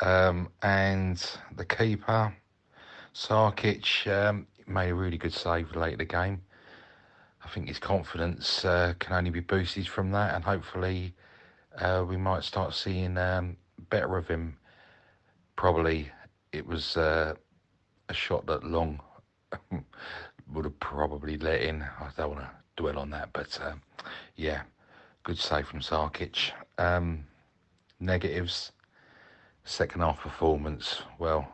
Um, 0.00 0.48
and 0.62 1.22
the 1.54 1.64
keeper, 1.66 2.34
Sarkic, 3.14 4.06
um, 4.10 4.46
made 4.66 4.90
a 4.90 4.94
really 4.94 5.18
good 5.18 5.32
save 5.32 5.74
late 5.76 5.92
in 5.94 5.98
the 5.98 6.04
game. 6.04 6.42
I 7.44 7.48
think 7.48 7.68
his 7.68 7.78
confidence 7.78 8.64
uh, 8.64 8.94
can 8.98 9.14
only 9.14 9.30
be 9.30 9.40
boosted 9.40 9.86
from 9.86 10.10
that, 10.12 10.34
and 10.34 10.44
hopefully 10.44 11.14
uh, 11.78 12.04
we 12.08 12.16
might 12.16 12.42
start 12.42 12.74
seeing 12.74 13.18
um, 13.18 13.56
better 13.90 14.16
of 14.16 14.28
him. 14.28 14.56
Probably 15.56 16.10
it 16.52 16.66
was 16.66 16.96
uh, 16.96 17.34
a 18.08 18.14
shot 18.14 18.46
that 18.46 18.64
Long 18.64 19.00
would 20.52 20.64
have 20.64 20.80
probably 20.80 21.36
let 21.36 21.60
in. 21.60 21.82
I 21.82 22.08
don't 22.16 22.30
want 22.30 22.40
to 22.40 22.50
dwell 22.76 22.98
on 22.98 23.10
that, 23.10 23.30
but 23.32 23.58
um, 23.62 23.82
yeah, 24.36 24.62
good 25.22 25.38
save 25.38 25.66
from 25.66 25.80
Sarkic. 25.80 26.50
Um, 26.78 27.24
negatives, 28.00 28.72
second 29.64 30.00
half 30.00 30.20
performance. 30.20 31.02
Well, 31.18 31.48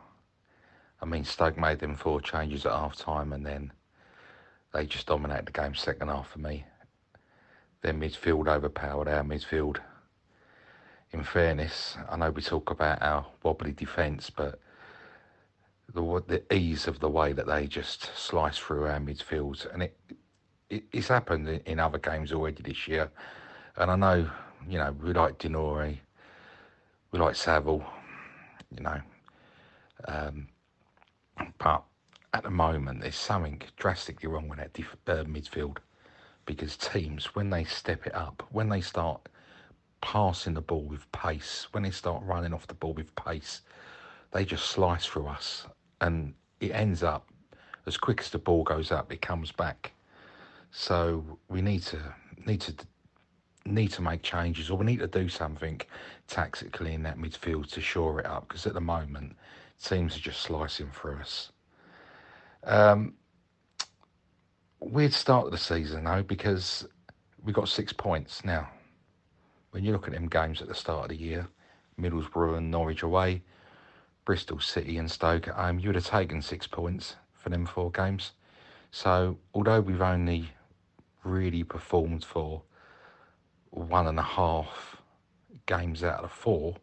I 1.01 1.05
mean, 1.05 1.23
Stoke 1.23 1.57
made 1.57 1.79
them 1.79 1.95
four 1.95 2.21
changes 2.21 2.65
at 2.65 2.73
half 2.73 2.95
time 2.95 3.33
and 3.33 3.45
then 3.45 3.71
they 4.73 4.85
just 4.85 5.07
dominated 5.07 5.47
the 5.47 5.51
game 5.51 5.75
second 5.75 6.07
half 6.09 6.29
for 6.29 6.39
me. 6.39 6.65
Their 7.81 7.93
midfield 7.93 8.47
overpowered 8.47 9.07
our 9.07 9.23
midfield. 9.23 9.77
In 11.11 11.23
fairness, 11.23 11.97
I 12.09 12.15
know 12.15 12.29
we 12.31 12.41
talk 12.41 12.69
about 12.69 13.01
our 13.01 13.25
wobbly 13.43 13.73
defence, 13.73 14.29
but 14.29 14.59
the 15.93 16.23
the 16.27 16.53
ease 16.53 16.87
of 16.87 16.99
the 16.99 17.09
way 17.09 17.33
that 17.33 17.47
they 17.47 17.67
just 17.67 18.15
slice 18.15 18.57
through 18.57 18.85
our 18.85 18.99
midfields, 18.99 19.71
and 19.73 19.83
it, 19.83 19.97
it 20.69 20.83
it's 20.91 21.09
happened 21.09 21.49
in, 21.65 21.79
other 21.79 21.97
games 21.97 22.31
already 22.31 22.63
this 22.63 22.87
year. 22.87 23.11
And 23.75 23.91
I 23.91 23.95
know, 23.95 24.29
you 24.69 24.77
know, 24.77 24.95
we 25.01 25.11
like 25.11 25.37
De 25.37 25.49
Norre, 25.49 25.97
we 27.11 27.19
like 27.19 27.35
Saville, 27.35 27.83
you 28.75 28.83
know, 28.83 29.01
um, 30.07 30.47
but 31.57 31.83
at 32.33 32.43
the 32.43 32.49
moment 32.49 33.01
there's 33.01 33.15
something 33.15 33.61
drastically 33.77 34.27
wrong 34.27 34.47
with 34.47 34.59
that 34.59 34.79
uh, 35.07 35.23
midfield 35.25 35.77
because 36.45 36.75
teams 36.77 37.35
when 37.35 37.49
they 37.49 37.63
step 37.63 38.05
it 38.07 38.15
up, 38.15 38.43
when 38.51 38.69
they 38.69 38.81
start 38.81 39.29
passing 40.01 40.53
the 40.53 40.61
ball 40.61 40.83
with 40.83 41.09
pace, 41.11 41.67
when 41.71 41.83
they 41.83 41.91
start 41.91 42.23
running 42.23 42.53
off 42.53 42.67
the 42.67 42.73
ball 42.73 42.93
with 42.93 43.15
pace, 43.15 43.61
they 44.31 44.43
just 44.43 44.65
slice 44.65 45.05
through 45.05 45.27
us 45.27 45.67
and 45.99 46.33
it 46.59 46.71
ends 46.71 47.03
up 47.03 47.27
as 47.85 47.97
quick 47.97 48.19
as 48.21 48.29
the 48.29 48.37
ball 48.37 48.63
goes 48.63 48.91
up, 48.91 49.11
it 49.11 49.21
comes 49.21 49.51
back. 49.51 49.91
So 50.71 51.37
we 51.49 51.61
need 51.61 51.83
to 51.83 51.99
need 52.45 52.61
to 52.61 52.73
need 53.65 53.91
to 53.91 54.01
make 54.01 54.23
changes, 54.23 54.69
or 54.69 54.77
we 54.77 54.85
need 54.85 54.99
to 54.99 55.07
do 55.07 55.29
something 55.29 55.81
tactically 56.27 56.93
in 56.93 57.03
that 57.03 57.17
midfield 57.17 57.69
to 57.71 57.81
shore 57.81 58.19
it 58.19 58.25
up. 58.25 58.47
Because 58.47 58.65
at 58.65 58.73
the 58.73 58.81
moment, 58.81 59.35
teams 59.81 60.15
are 60.15 60.21
just 60.21 60.41
slicing 60.41 60.89
through 60.91 61.19
us. 61.19 61.51
Um, 62.63 63.13
weird 64.79 65.13
start 65.13 65.45
of 65.45 65.51
the 65.51 65.57
season 65.57 66.03
though, 66.03 66.23
because 66.23 66.87
we 67.43 67.53
got 67.53 67.69
six 67.69 67.93
points 67.93 68.43
now. 68.43 68.69
When 69.71 69.83
you 69.83 69.91
look 69.91 70.07
at 70.07 70.13
them 70.13 70.27
games 70.27 70.61
at 70.61 70.67
the 70.67 70.75
start 70.75 71.05
of 71.05 71.09
the 71.09 71.23
year, 71.23 71.47
Middlesbrough 71.99 72.57
and 72.57 72.69
Norwich 72.69 73.03
away, 73.03 73.41
Bristol 74.25 74.59
City 74.59 74.97
and 74.97 75.09
Stoke 75.09 75.47
at 75.47 75.55
home, 75.55 75.79
you 75.79 75.89
would 75.89 75.95
have 75.95 76.05
taken 76.05 76.41
six 76.41 76.67
points 76.67 77.15
for 77.33 77.49
them 77.49 77.65
four 77.65 77.89
games. 77.91 78.31
So, 78.91 79.37
although 79.53 79.81
we've 79.81 80.01
only 80.01 80.51
really 81.23 81.63
performed 81.63 82.25
for 82.25 82.61
one 83.69 84.07
and 84.07 84.19
a 84.19 84.23
half 84.23 84.97
games 85.65 86.03
out 86.03 86.23
of 86.23 86.31
four, 86.31 86.75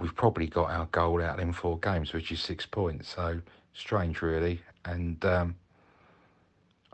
we've 0.00 0.14
probably 0.14 0.46
got 0.46 0.70
our 0.70 0.86
goal 0.86 1.22
out 1.22 1.40
in 1.40 1.52
four 1.52 1.78
games, 1.78 2.12
which 2.12 2.30
is 2.32 2.40
six 2.40 2.66
points. 2.66 3.14
So, 3.14 3.40
strange, 3.74 4.22
really. 4.22 4.60
And 4.84 5.24
um, 5.24 5.56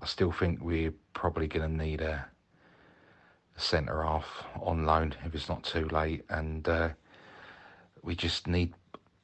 I 0.01 0.07
still 0.07 0.33
think 0.33 0.61
we're 0.63 0.95
probably 1.13 1.47
going 1.47 1.71
to 1.71 1.85
need 1.85 2.01
a, 2.01 2.25
a 3.57 3.61
centre 3.61 4.03
half 4.03 4.45
on 4.61 4.87
loan 4.87 5.15
if 5.25 5.35
it's 5.35 5.49
not 5.49 5.63
too 5.63 5.89
late. 5.89 6.25
And 6.31 6.69
uh, 6.69 6.91
we 8.03 8.15
just 8.15 8.47
need 8.47 8.75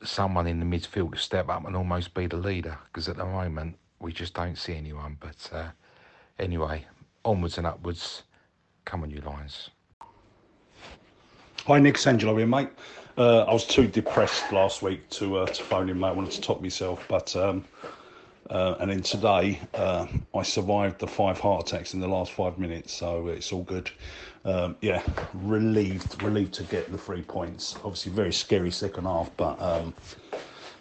someone 0.03 0.47
in 0.47 0.61
the 0.61 0.67
midfield 0.67 1.13
to 1.13 1.19
step 1.19 1.49
up 1.49 1.67
and 1.67 1.77
almost 1.77 2.15
be 2.15 2.27
the 2.27 2.37
leader 2.37 2.79
because 2.87 3.09
at 3.09 3.17
the 3.17 3.25
moment 3.25 3.77
we 3.99 4.13
just 4.13 4.35
don't 4.35 4.57
see 4.57 4.75
anyone. 4.75 5.17
But 5.21 5.51
uh, 5.53 5.69
anyway, 6.39 6.85
onwards 7.25 7.59
and 7.59 7.67
upwards. 7.67 8.23
Come 8.85 9.03
on, 9.03 9.11
you 9.11 9.21
Lions. 9.21 9.71
Hi, 11.67 11.79
Nick 11.79 11.97
Sangelo 11.97 12.37
here, 12.39 12.47
mate. 12.47 12.71
Uh, 13.19 13.41
I 13.41 13.53
was 13.53 13.67
too 13.67 13.87
depressed 13.87 14.53
last 14.53 14.83
week 14.83 15.09
to 15.11 15.39
uh, 15.39 15.47
to 15.47 15.63
phone 15.63 15.89
him. 15.89 16.03
I 16.05 16.13
wanted 16.13 16.33
to 16.33 16.41
top 16.41 16.63
myself, 16.63 17.05
but 17.09 17.35
um, 17.37 17.65
uh, 18.49 18.77
and 18.81 18.91
then 18.91 19.03
today 19.03 19.61
uh, 19.75 20.07
I 20.35 20.43
survived 20.43 21.01
the 21.01 21.07
five 21.07 21.39
heart 21.39 21.69
attacks 21.69 21.95
in 21.95 22.01
the 22.01 22.09
last 22.09 22.33
five 22.33 22.59
minutes, 22.59 22.93
so 22.93 23.29
it's 23.29 23.53
all 23.53 23.63
good. 23.63 23.91
Um, 24.45 24.77
yeah, 24.81 25.03
relieved, 25.35 26.23
relieved 26.23 26.55
to 26.55 26.63
get 26.65 26.91
the 26.91 26.97
three 26.99 27.23
points. 27.23 27.77
Obviously, 27.85 28.13
very 28.13 28.33
scary 28.33 28.71
second 28.71 29.05
half, 29.05 29.31
but 29.37 29.61
um, 29.61 29.93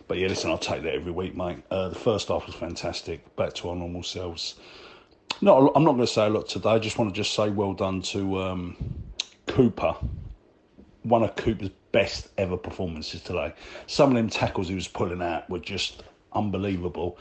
but 0.08 0.18
yeah, 0.18 0.28
listen, 0.28 0.50
I'll 0.50 0.58
take 0.58 0.84
that 0.84 0.94
every 0.94 1.12
week, 1.12 1.36
mate. 1.36 1.60
Uh, 1.70 1.90
the 1.90 1.96
first 1.96 2.30
half 2.30 2.46
was 2.46 2.56
fantastic. 2.56 3.36
Back 3.36 3.54
to 3.56 3.70
our 3.70 3.76
normal 3.76 4.04
selves. 4.04 4.56
No, 5.42 5.72
I'm 5.76 5.84
not 5.84 5.94
going 5.94 6.06
to 6.06 6.14
say 6.14 6.26
a 6.26 6.30
lot 6.30 6.48
today. 6.48 6.70
I 6.70 6.80
just 6.80 6.98
want 6.98 7.14
to 7.14 7.16
just 7.16 7.34
say 7.34 7.50
well 7.50 7.74
done 7.74 8.02
to 8.04 8.42
um, 8.42 8.76
Cooper. 9.48 9.96
One 11.04 11.24
of 11.24 11.36
Cooper's 11.36 11.70
best 11.92 12.30
ever 12.38 12.58
performances 12.58 13.22
today. 13.22 13.54
Some 13.88 14.10
of 14.10 14.16
them 14.16 14.30
tackles 14.30 14.68
he 14.70 14.76
was 14.76 14.88
pulling 14.88 15.22
out 15.22 15.50
were 15.50 15.60
just 15.60 16.04
unbelievable. 16.34 17.18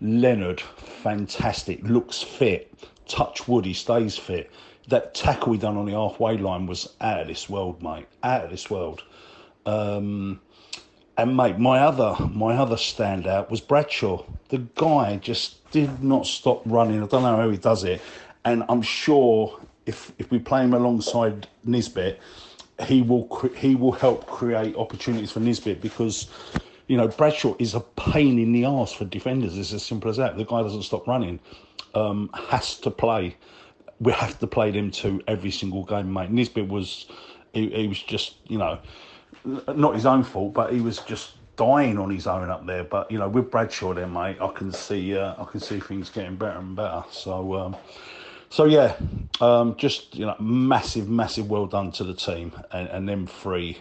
Leonard, 0.00 0.60
fantastic, 0.60 1.80
looks 1.82 2.22
fit. 2.22 2.72
Touch 3.06 3.48
wood, 3.48 3.64
he 3.64 3.74
stays 3.74 4.16
fit. 4.16 4.50
That 4.88 5.14
tackle 5.14 5.52
he 5.52 5.58
done 5.58 5.76
on 5.76 5.86
the 5.86 5.92
halfway 5.92 6.36
line 6.36 6.66
was 6.66 6.94
out 7.00 7.20
of 7.20 7.28
this 7.28 7.48
world, 7.48 7.82
mate. 7.82 8.06
Out 8.22 8.44
of 8.44 8.50
this 8.50 8.70
world. 8.70 9.02
Um, 9.66 10.40
and 11.16 11.36
mate, 11.36 11.58
my 11.58 11.80
other 11.80 12.16
my 12.32 12.56
other 12.56 12.76
standout 12.76 13.50
was 13.50 13.60
Bradshaw. 13.60 14.24
The 14.48 14.58
guy 14.74 15.16
just 15.16 15.70
did 15.70 16.02
not 16.02 16.26
stop 16.26 16.62
running. 16.64 17.02
I 17.02 17.06
don't 17.06 17.22
know 17.22 17.36
how 17.36 17.50
he 17.50 17.58
does 17.58 17.84
it, 17.84 18.00
and 18.44 18.64
I'm 18.68 18.82
sure 18.82 19.60
if 19.84 20.12
if 20.18 20.30
we 20.30 20.38
play 20.38 20.64
him 20.64 20.72
alongside 20.72 21.46
Nisbet, 21.64 22.18
he 22.82 23.02
will 23.02 23.28
he 23.56 23.74
will 23.74 23.92
help 23.92 24.26
create 24.26 24.76
opportunities 24.76 25.32
for 25.32 25.40
Nisbet 25.40 25.80
because 25.80 26.28
you 26.86 26.96
know 26.96 27.08
Bradshaw 27.08 27.54
is 27.58 27.74
a 27.74 27.80
pain 27.80 28.38
in 28.38 28.52
the 28.52 28.64
ass 28.64 28.92
for 28.92 29.04
defenders. 29.04 29.56
It's 29.56 29.72
as 29.72 29.84
simple 29.84 30.10
as 30.10 30.16
that. 30.16 30.36
The 30.36 30.44
guy 30.44 30.62
doesn't 30.62 30.82
stop 30.82 31.06
running. 31.06 31.40
Um, 31.94 32.30
has 32.48 32.78
to 32.80 32.90
play. 32.90 33.36
We 34.00 34.12
have 34.12 34.38
to 34.38 34.46
play 34.46 34.70
them 34.70 34.90
two 34.90 35.22
every 35.26 35.50
single 35.50 35.84
game, 35.84 36.12
mate. 36.12 36.30
Nisbet 36.30 36.68
was 36.68 37.06
he, 37.52 37.68
he 37.70 37.88
was 37.88 38.02
just 38.02 38.36
you 38.46 38.58
know 38.58 38.78
not 39.44 39.94
his 39.94 40.06
own 40.06 40.22
fault, 40.22 40.54
but 40.54 40.72
he 40.72 40.80
was 40.80 40.98
just 40.98 41.32
dying 41.56 41.98
on 41.98 42.10
his 42.10 42.26
own 42.26 42.50
up 42.50 42.66
there. 42.66 42.84
But 42.84 43.10
you 43.10 43.18
know, 43.18 43.28
with 43.28 43.50
Bradshaw 43.50 43.94
there, 43.94 44.06
mate, 44.06 44.38
I 44.40 44.48
can 44.48 44.72
see 44.72 45.16
uh, 45.16 45.34
I 45.38 45.44
can 45.44 45.60
see 45.60 45.80
things 45.80 46.10
getting 46.10 46.36
better 46.36 46.58
and 46.58 46.76
better. 46.76 47.04
So. 47.10 47.54
Um, 47.54 47.76
so 48.50 48.64
yeah, 48.64 48.96
um, 49.40 49.76
just 49.76 50.14
you 50.14 50.26
know, 50.26 50.36
massive, 50.38 51.08
massive 51.08 51.48
well 51.48 51.66
done 51.66 51.92
to 51.92 52.04
the 52.04 52.14
team 52.14 52.52
and, 52.72 52.88
and 52.88 53.08
them 53.08 53.26
three, 53.26 53.78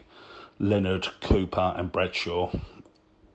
Leonard, 0.60 1.08
Cooper, 1.22 1.74
and 1.76 1.92
Bradshaw, 1.92 2.52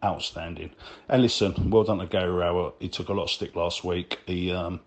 outstanding. 0.02 0.70
And 1.08 1.22
listen, 1.22 1.70
well 1.70 1.84
done 1.84 1.98
to 1.98 2.06
Gary 2.06 2.30
Rowett. 2.30 2.74
He 2.78 2.88
took 2.88 3.08
a 3.08 3.12
lot 3.12 3.24
of 3.24 3.30
stick 3.30 3.54
last 3.56 3.84
week. 3.84 4.20
He, 4.26 4.52
um, 4.52 4.80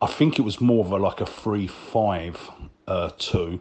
I 0.00 0.06
think 0.06 0.38
it 0.38 0.42
was 0.42 0.60
more 0.60 0.84
of 0.84 0.92
a 0.92 0.96
like 0.96 1.20
a 1.20 1.26
three-five 1.26 2.50
uh, 2.86 3.10
two, 3.18 3.60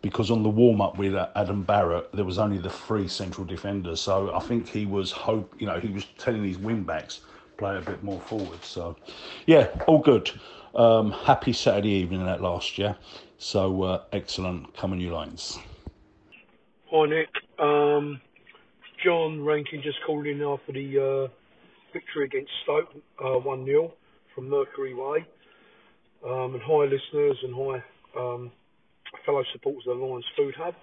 because 0.00 0.30
on 0.30 0.42
the 0.42 0.48
warm-up 0.48 0.96
with 0.96 1.14
Adam 1.34 1.62
Barrett 1.62 2.12
there 2.12 2.24
was 2.24 2.38
only 2.38 2.58
the 2.58 2.70
three 2.70 3.08
central 3.08 3.44
defenders. 3.44 4.00
So 4.00 4.34
I 4.34 4.40
think 4.40 4.68
he 4.68 4.86
was 4.86 5.10
hope, 5.10 5.54
you 5.58 5.66
know, 5.66 5.80
he 5.80 5.88
was 5.88 6.06
telling 6.18 6.44
his 6.44 6.58
wing 6.58 6.82
backs 6.84 7.20
play 7.58 7.76
a 7.76 7.80
bit 7.80 8.02
more 8.02 8.20
forward. 8.20 8.64
So 8.64 8.96
yeah, 9.46 9.68
all 9.86 9.98
good. 9.98 10.30
Um, 10.74 11.10
happy 11.10 11.52
Saturday 11.52 11.90
evening 11.90 12.26
at 12.26 12.40
last, 12.40 12.78
yeah. 12.78 12.94
So 13.38 13.82
uh, 13.82 14.04
excellent. 14.12 14.74
Come 14.76 14.92
on, 14.92 15.00
you 15.00 15.12
Lions. 15.12 15.58
Hi 16.90 17.06
Nick. 17.06 17.28
Um, 17.58 18.20
John 19.04 19.44
Rankin 19.44 19.82
just 19.82 19.98
called 20.06 20.26
in 20.26 20.42
after 20.42 20.72
the 20.72 21.28
uh, 21.28 21.28
victory 21.92 22.24
against 22.24 22.50
Stoke, 22.62 22.94
uh, 23.22 23.38
1 23.38 23.66
0 23.66 23.92
from 24.34 24.48
Mercury 24.48 24.94
Way. 24.94 25.26
Um, 26.24 26.54
and 26.54 26.62
hi, 26.62 26.84
listeners, 26.84 27.36
and 27.42 27.54
hi, 27.54 27.82
um, 28.18 28.52
fellow 29.26 29.42
supporters 29.52 29.84
of 29.88 29.98
the 29.98 30.04
Lions 30.04 30.24
Food 30.36 30.54
Hub. 30.56 30.74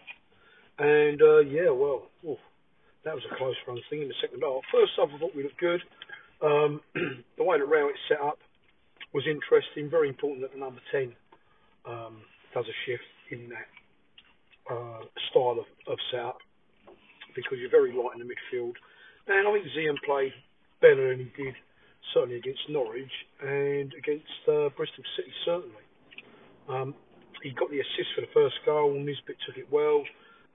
And 0.78 1.22
uh, 1.22 1.40
yeah, 1.40 1.70
well, 1.70 2.10
oof, 2.28 2.38
that 3.06 3.16
was 3.16 3.24
a 3.32 3.36
close 3.36 3.56
run 3.68 3.80
thing 3.90 4.02
in 4.04 4.08
the 4.08 4.14
second 4.22 4.42
half. 4.42 4.62
First 4.72 4.92
half, 4.98 5.10
I 5.14 5.18
thought 5.18 5.36
we 5.36 5.44
looked 5.44 5.60
good. 5.60 5.82
Um, 6.42 6.82
the 7.38 7.44
way 7.44 7.58
that 7.58 7.66
Rowett 7.66 7.96
set 8.08 8.20
up, 8.22 8.40
was 9.14 9.26
interesting. 9.28 9.90
Very 9.90 10.10
important 10.10 10.42
that 10.42 10.54
the 10.54 10.60
number 10.60 10.82
10 10.92 11.14
um, 11.86 12.22
does 12.54 12.66
a 12.66 12.78
shift 12.86 13.04
in 13.32 13.50
that 13.50 13.70
uh, 14.70 15.02
style 15.32 15.58
of, 15.60 15.68
of 15.92 15.98
setup 16.12 16.38
because 17.36 17.58
you're 17.60 17.72
very 17.72 17.92
light 17.92 18.16
in 18.16 18.20
the 18.20 18.30
midfield. 18.30 18.74
And 19.28 19.48
I 19.48 19.52
think 19.54 19.66
Zian 19.78 19.96
played 20.06 20.34
better 20.82 21.10
than 21.10 21.20
he 21.20 21.44
did 21.44 21.56
certainly 22.14 22.38
against 22.38 22.62
Norwich 22.70 23.12
and 23.42 23.94
against 23.94 24.26
uh, 24.48 24.70
Bristol 24.76 25.04
City, 25.16 25.32
certainly. 25.46 25.86
Um, 26.68 26.96
he 27.44 27.52
got 27.52 27.70
the 27.70 27.80
assist 27.80 28.10
for 28.16 28.22
the 28.22 28.34
first 28.34 28.56
goal, 28.66 28.94
Nisbet 28.94 29.36
took 29.46 29.58
it 29.58 29.68
well, 29.72 30.04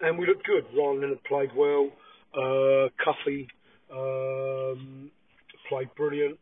and 0.01 0.19
we 0.19 0.27
looked 0.27 0.47
good. 0.47 0.65
Ryan 0.77 1.01
Leonard 1.01 1.25
played 1.25 1.51
well, 1.57 1.91
uh, 2.37 2.89
Cuffy 3.03 3.49
um, 3.93 5.11
played 5.69 5.89
brilliant. 5.97 6.39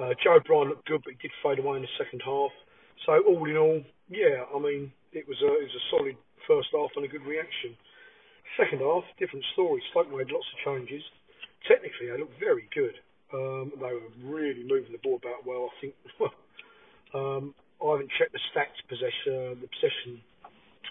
Uh, 0.00 0.16
Joe 0.24 0.40
Bryan 0.40 0.72
looked 0.72 0.88
good, 0.88 1.04
but 1.04 1.12
he 1.12 1.18
did 1.20 1.34
fade 1.44 1.60
away 1.60 1.76
in 1.76 1.84
the 1.84 1.94
second 2.00 2.24
half. 2.24 2.50
So 3.04 3.20
all 3.20 3.44
in 3.44 3.56
all, 3.56 3.84
yeah, 4.08 4.48
I 4.48 4.58
mean, 4.58 4.92
it 5.12 5.28
was 5.28 5.36
a 5.44 5.50
it 5.60 5.68
was 5.68 5.76
a 5.76 5.84
solid 5.92 6.16
first 6.48 6.72
half 6.72 6.88
and 6.96 7.04
a 7.04 7.08
good 7.08 7.24
reaction. 7.28 7.76
Second 8.56 8.80
half, 8.80 9.04
different 9.20 9.44
story. 9.52 9.82
Stoke 9.92 10.08
made 10.08 10.32
lots 10.32 10.48
of 10.48 10.58
changes. 10.64 11.04
Technically, 11.68 12.08
they 12.08 12.16
looked 12.16 12.40
very 12.40 12.64
good. 12.72 12.96
Um, 13.32 13.76
they 13.76 13.92
were 13.92 14.10
really 14.24 14.64
moving 14.64 14.90
the 14.90 15.04
ball 15.04 15.20
about 15.20 15.44
well. 15.44 15.68
I 15.68 15.74
think. 15.84 15.94
um, 17.14 17.54
I 17.80 17.96
haven't 17.96 18.12
checked 18.16 18.32
the 18.32 18.44
stats 18.52 18.76
possession, 18.88 19.32
uh, 19.32 19.54
the 19.56 19.68
possession 19.68 20.20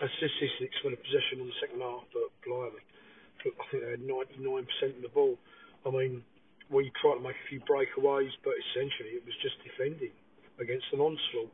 uh, 0.02 0.10
statistics 0.18 0.78
for 0.82 0.90
the 0.90 0.98
possession 0.98 1.42
on 1.42 1.48
the 1.50 1.60
second 1.62 1.82
half, 1.82 2.02
but 2.14 2.30
blimey, 2.42 2.82
I 2.82 3.66
think 3.70 3.84
they 3.84 3.94
had 3.94 4.02
99% 4.02 4.66
of 4.98 5.02
the 5.06 5.14
ball. 5.14 5.38
I 5.86 5.92
mean, 5.92 6.26
we 6.70 6.94
tried 7.02 7.18
to 7.18 7.24
make 7.26 7.36
a 7.36 7.48
few 7.50 7.60
breakaways, 7.66 8.32
but 8.46 8.54
essentially 8.70 9.18
it 9.18 9.26
was 9.26 9.34
just 9.42 9.58
defending 9.66 10.14
against 10.62 10.86
an 10.94 11.02
onslaught. 11.02 11.52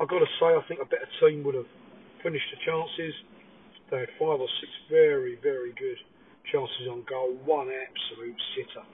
I've 0.00 0.08
got 0.08 0.24
to 0.24 0.30
say, 0.40 0.50
I 0.56 0.62
think 0.66 0.80
a 0.80 0.88
better 0.88 1.08
team 1.20 1.44
would 1.44 1.54
have 1.54 1.68
finished 2.24 2.48
the 2.50 2.58
chances. 2.64 3.14
They 3.92 4.00
had 4.00 4.12
five 4.18 4.40
or 4.40 4.50
six 4.58 4.70
very, 4.90 5.38
very 5.44 5.76
good 5.76 6.00
chances 6.50 6.88
on 6.90 7.04
goal. 7.04 7.36
One 7.44 7.68
absolute 7.68 8.38
sitter. 8.56 8.84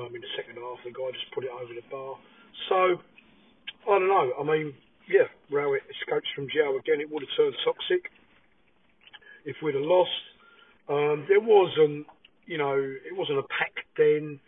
Um, 0.00 0.12
in 0.12 0.20
the 0.20 0.32
second 0.36 0.56
half, 0.56 0.80
the 0.84 0.92
guy 0.92 1.08
just 1.12 1.28
put 1.32 1.44
it 1.44 1.52
over 1.52 1.72
the 1.72 1.84
bar. 1.92 2.16
So, 2.68 3.00
I 3.86 3.98
don't 4.00 4.08
know. 4.08 4.32
I 4.40 4.44
mean, 4.44 4.74
yeah, 5.08 5.28
Rowett 5.52 5.84
escapes 5.88 6.28
from 6.34 6.48
jail 6.48 6.76
again. 6.76 7.00
It 7.00 7.08
would 7.12 7.22
have 7.22 7.32
turned 7.36 7.54
toxic 7.64 8.10
if 9.44 9.56
we'd 9.62 9.76
have 9.76 9.84
lost. 9.84 10.10
Um, 10.88 11.24
there 11.28 11.40
wasn't, 11.40 12.06
you 12.46 12.58
know, 12.58 12.76
it 12.76 13.14
wasn't 13.14 13.38
a 13.38 13.46
packed 13.46 13.86
den 13.96 14.40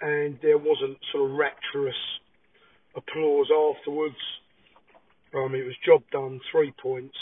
and 0.00 0.38
there 0.42 0.58
wasn't 0.58 0.98
sort 1.12 1.30
of 1.30 1.36
rapturous 1.36 1.96
applause 2.96 3.50
afterwards. 3.50 4.16
Um, 5.34 5.54
it 5.54 5.64
was 5.64 5.74
job 5.84 6.02
done, 6.10 6.40
three 6.50 6.72
points, 6.82 7.16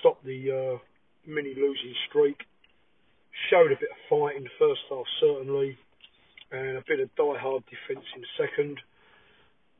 stopped 0.00 0.24
the 0.24 0.50
uh, 0.50 0.78
mini 1.26 1.54
losing 1.54 1.94
streak, 2.08 2.44
showed 3.50 3.72
a 3.72 3.76
bit 3.76 3.88
of 3.90 3.96
fight 4.10 4.36
in 4.36 4.44
the 4.44 4.50
first 4.58 4.80
half 4.90 5.06
certainly, 5.20 5.78
and 6.50 6.76
a 6.76 6.84
bit 6.86 7.00
of 7.00 7.14
die-hard 7.16 7.62
defence 7.66 8.04
in 8.14 8.22
the 8.22 8.46
second. 8.46 8.78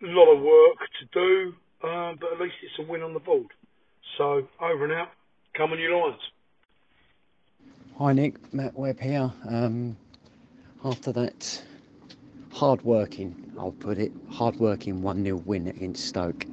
A 0.03 0.07
lot 0.07 0.33
of 0.33 0.43
work 0.43 0.79
to 1.01 1.07
do, 1.13 1.55
um, 1.87 2.19
but 2.21 2.33
at 2.33 2.41
least 2.41 2.55
it's 2.63 2.79
a 2.79 2.91
win 2.91 3.03
on 3.03 3.15
the 3.15 3.21
board. 3.21 3.49
So 4.17 4.47
over 4.61 4.85
and 4.85 4.93
out, 4.93 5.11
come 5.55 5.73
on 5.73 5.79
you 5.79 5.95
Lions. 5.95 6.21
Hi 7.99 8.13
Nick, 8.13 8.55
Matt 8.55 8.79
Webb 8.79 9.01
here. 9.01 9.33
Um, 9.49 9.97
after 10.85 11.13
that 11.13 11.63
hard 12.53 12.83
working, 12.83 13.53
I'll 13.59 13.73
put 13.73 13.99
it, 13.99 14.13
hard 14.31 14.57
working 14.57 15.03
1 15.03 15.25
0 15.25 15.37
win 15.45 15.69
against 15.69 16.07
Stoke. 16.07 16.47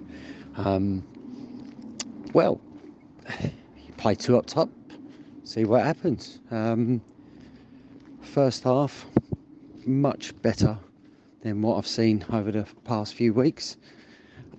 Um, 0.57 1.03
well, 2.33 2.59
you 3.41 3.93
play 3.97 4.15
two 4.15 4.37
up 4.37 4.45
top, 4.45 4.69
see 5.43 5.65
what 5.65 5.83
happens. 5.83 6.39
Um, 6.51 7.01
first 8.21 8.63
half, 8.63 9.05
much 9.85 10.39
better 10.41 10.77
than 11.41 11.61
what 11.61 11.77
I've 11.77 11.87
seen 11.87 12.25
over 12.31 12.51
the 12.51 12.65
past 12.83 13.13
few 13.13 13.33
weeks. 13.33 13.77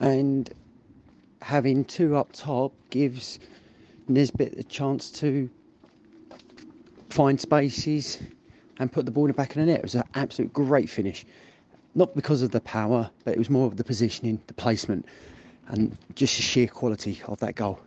And 0.00 0.52
having 1.42 1.84
two 1.84 2.16
up 2.16 2.32
top 2.32 2.72
gives 2.90 3.38
Nisbet 4.08 4.54
a 4.58 4.62
chance 4.62 5.10
to 5.12 5.50
find 7.10 7.40
spaces, 7.40 8.18
and 8.78 8.90
put 8.92 9.04
the 9.04 9.10
ball 9.10 9.24
in 9.24 9.28
the 9.28 9.34
back 9.34 9.50
of 9.50 9.56
the 9.56 9.66
net. 9.66 9.78
It 9.78 9.82
was 9.82 9.94
an 9.94 10.04
absolute 10.14 10.52
great 10.52 10.88
finish. 10.88 11.24
Not 11.94 12.14
because 12.14 12.42
of 12.42 12.50
the 12.50 12.60
power, 12.60 13.10
but 13.24 13.32
it 13.34 13.38
was 13.38 13.48
more 13.48 13.66
of 13.66 13.76
the 13.76 13.84
positioning, 13.84 14.40
the 14.46 14.54
placement, 14.54 15.06
and 15.68 15.96
just 16.14 16.36
the 16.36 16.42
sheer 16.42 16.66
quality 16.68 17.20
of 17.26 17.38
that 17.40 17.54
goal. 17.54 17.80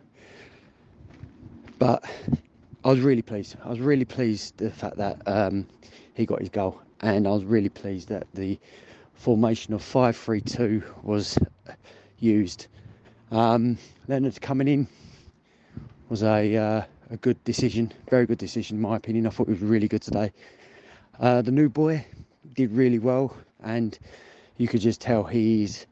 But 1.78 2.04
I 2.84 2.88
was 2.88 3.00
really 3.00 3.22
pleased. 3.22 3.56
I 3.64 3.68
was 3.68 3.80
really 3.80 4.04
pleased 4.04 4.56
the 4.58 4.70
fact 4.70 4.96
that 4.96 5.20
um, 5.26 5.66
he 6.14 6.26
got 6.26 6.40
his 6.40 6.48
goal, 6.48 6.80
and 7.00 7.26
I 7.26 7.30
was 7.30 7.44
really 7.44 7.68
pleased 7.68 8.08
that 8.08 8.26
the 8.34 8.58
formation 9.14 9.74
of 9.74 9.82
5-3-2 9.82 10.82
was 11.04 11.38
used. 12.18 12.66
Um, 13.30 13.78
Leonard 14.08 14.40
coming 14.40 14.66
in 14.66 14.88
was 16.08 16.22
a 16.24 16.56
uh, 16.56 16.82
a 17.10 17.16
good 17.16 17.42
decision, 17.44 17.92
very 18.08 18.26
good 18.26 18.38
decision 18.38 18.76
in 18.76 18.82
my 18.82 18.96
opinion. 18.96 19.26
I 19.26 19.30
thought 19.30 19.48
it 19.48 19.52
was 19.52 19.60
really 19.60 19.88
good 19.88 20.02
today. 20.02 20.32
Uh, 21.18 21.42
the 21.42 21.50
new 21.50 21.68
boy 21.68 22.04
did 22.54 22.72
really 22.72 22.98
well, 22.98 23.36
and 23.62 23.98
you 24.56 24.68
could 24.68 24.80
just 24.80 25.00
tell 25.00 25.24
he's 25.24 25.86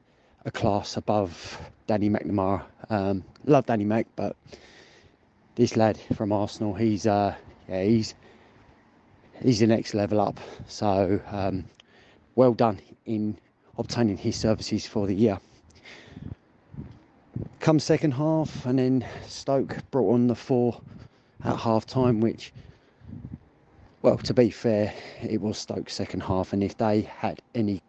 a 0.44 0.50
class 0.50 0.96
above 0.96 1.58
Danny 1.86 2.08
McNamara. 2.08 2.62
Um, 2.90 3.24
love 3.44 3.66
Danny 3.66 3.84
Mac, 3.84 4.06
but 4.16 4.36
this 5.54 5.76
lad 5.76 5.98
from 6.14 6.32
Arsenal, 6.32 6.74
he's 6.74 7.06
uh, 7.06 7.34
yeah, 7.68 7.82
he's 7.82 8.14
he's 9.42 9.60
the 9.60 9.66
next 9.66 9.94
level 9.94 10.20
up. 10.20 10.38
So 10.66 11.20
um, 11.30 11.64
well 12.34 12.54
done 12.54 12.80
in 13.06 13.36
obtaining 13.76 14.16
his 14.16 14.36
services 14.36 14.86
for 14.86 15.06
the 15.06 15.14
year. 15.14 15.40
Come 17.60 17.78
second 17.80 18.12
half, 18.12 18.66
and 18.66 18.78
then 18.78 19.06
Stoke 19.26 19.76
brought 19.90 20.12
on 20.12 20.26
the 20.26 20.34
four 20.34 20.80
at 21.44 21.56
half 21.56 21.86
time, 21.86 22.20
which 22.20 22.52
well, 24.08 24.16
to 24.16 24.32
be 24.32 24.48
fair, 24.48 24.94
it 25.22 25.38
was 25.38 25.58
Stoke's 25.58 25.92
second 25.92 26.22
half, 26.22 26.54
and 26.54 26.64
if 26.64 26.78
they 26.78 27.02
had 27.02 27.42
any 27.54 27.82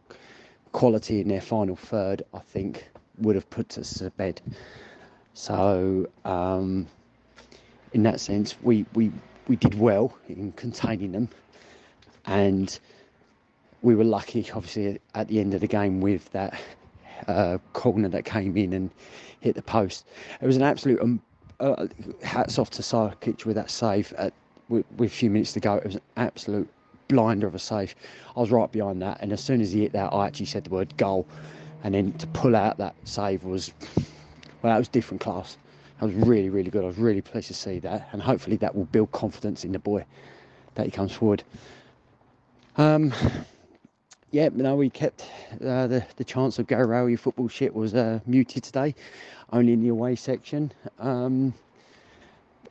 quality 0.74 1.22
in 1.22 1.30
their 1.30 1.40
final 1.40 1.78
third, 1.78 2.24
I 2.34 2.40
think 2.40 2.90
would 3.20 3.36
have 3.36 3.50
put 3.50 3.78
us 3.78 3.94
to 4.00 4.10
bed. 4.12 4.42
So, 5.34 6.10
um, 6.26 6.88
in 7.94 8.04
that 8.04 8.20
sense, 8.20 8.58
we, 8.62 8.86
we 8.96 9.14
we 9.48 9.56
did 9.56 9.80
well 9.80 10.14
in 10.28 10.52
containing 10.52 11.14
them, 11.14 11.30
and 12.26 12.78
we 13.82 13.96
were 13.96 14.04
lucky, 14.04 14.46
obviously, 14.52 15.00
at 15.16 15.30
the 15.30 15.40
end 15.40 15.54
of 15.54 15.62
the 15.62 15.68
game 15.68 16.02
with 16.02 16.30
that 16.34 16.60
uh, 17.30 17.60
corner 17.72 18.10
that 18.10 18.26
came 18.26 18.58
in 18.58 18.74
and 18.74 18.92
hit 19.40 19.56
the 19.56 19.62
post. 19.62 20.06
It 20.42 20.46
was 20.46 20.58
an 20.58 20.64
absolute 20.64 21.00
um, 21.02 21.22
uh, 21.62 21.88
hats 22.24 22.60
off 22.60 22.72
to 22.72 22.82
Sarkic 22.82 23.46
with 23.46 23.56
that 23.56 23.72
save 23.72 24.12
at 24.18 24.34
with, 24.70 24.86
with 24.98 25.12
a 25.12 25.14
few 25.14 25.30
minutes 25.30 25.54
to 25.54 25.60
go, 25.60 25.76
it 25.76 25.86
was 25.86 25.96
an 25.96 26.02
absolute 26.16 26.70
blinder 27.08 27.48
of 27.48 27.56
a 27.56 27.60
save. 27.60 27.96
I 28.38 28.40
was 28.40 28.52
right 28.52 28.72
behind 28.72 29.02
that, 29.02 29.18
and 29.22 29.34
as 29.34 29.44
soon 29.44 29.60
as 29.62 29.74
he 29.74 29.82
hit 29.82 29.92
that, 29.94 30.14
I 30.14 30.28
actually 30.28 30.46
said 30.46 30.64
the 30.64 30.70
word 30.70 30.96
goal, 30.96 31.28
and 31.84 31.94
then 31.94 32.14
to 32.14 32.28
pull 32.28 32.56
out 32.56 32.78
that 32.78 32.96
save 33.04 33.44
was, 33.44 33.74
well, 34.62 34.72
that 34.72 34.78
was 34.78 34.88
different 34.88 35.22
class. 35.22 35.58
That 36.00 36.06
was 36.06 36.16
really, 36.16 36.50
really 36.50 36.70
good. 36.70 36.84
I 36.84 36.88
was 36.88 36.98
really 36.98 37.22
pleased 37.22 37.48
to 37.48 37.54
see 37.54 37.80
that, 37.80 38.10
and 38.14 38.22
hopefully 38.22 38.56
that 38.58 38.74
will 38.74 38.86
build 38.86 39.12
confidence 39.12 39.66
in 39.66 39.74
the 39.74 39.80
boy 39.80 40.06
that 40.76 40.86
he 40.86 40.92
comes 40.92 41.12
forward. 41.12 41.44
Um, 42.78 43.12
yeah, 44.32 44.50
no, 44.54 44.76
we 44.76 44.90
kept 44.90 45.26
uh, 45.54 45.88
the 45.88 46.06
the 46.16 46.24
chance 46.24 46.60
of 46.60 46.68
Gary 46.68 46.86
Rowett 46.86 47.20
football 47.20 47.48
shit 47.48 47.74
was 47.74 47.96
uh, 47.96 48.20
muted 48.28 48.64
today, 48.64 48.94
only 49.52 49.74
in 49.74 49.82
the 49.82 49.90
away 49.90 50.16
section. 50.16 50.72
Um, 51.00 51.54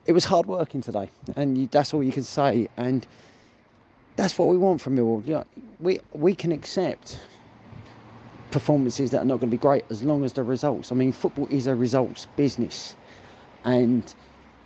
it 0.09 0.13
was 0.13 0.25
hard 0.25 0.47
working 0.47 0.81
today, 0.81 1.11
and 1.37 1.59
you, 1.59 1.69
that's 1.71 1.95
all 1.95 2.03
you 2.03 2.13
can 2.13 2.25
say. 2.25 2.69
And 2.79 3.07
that's 4.17 4.39
what 4.39 4.49
we 4.49 4.57
want 4.59 4.81
from 4.81 4.97
Millwall. 4.97 5.27
You 5.29 5.45
we 5.81 6.01
we 6.13 6.35
can 6.35 6.51
accept 6.51 7.21
performances 8.51 9.11
that 9.13 9.21
are 9.21 9.27
not 9.27 9.41
going 9.41 9.51
to 9.51 9.57
be 9.57 9.61
great 9.61 9.85
as 9.91 10.03
long 10.03 10.25
as 10.25 10.33
the 10.33 10.43
results. 10.43 10.91
I 10.91 10.97
mean, 10.97 11.13
football 11.13 11.47
is 11.51 11.67
a 11.67 11.77
results 11.77 12.27
business, 12.37 12.97
and 13.65 14.03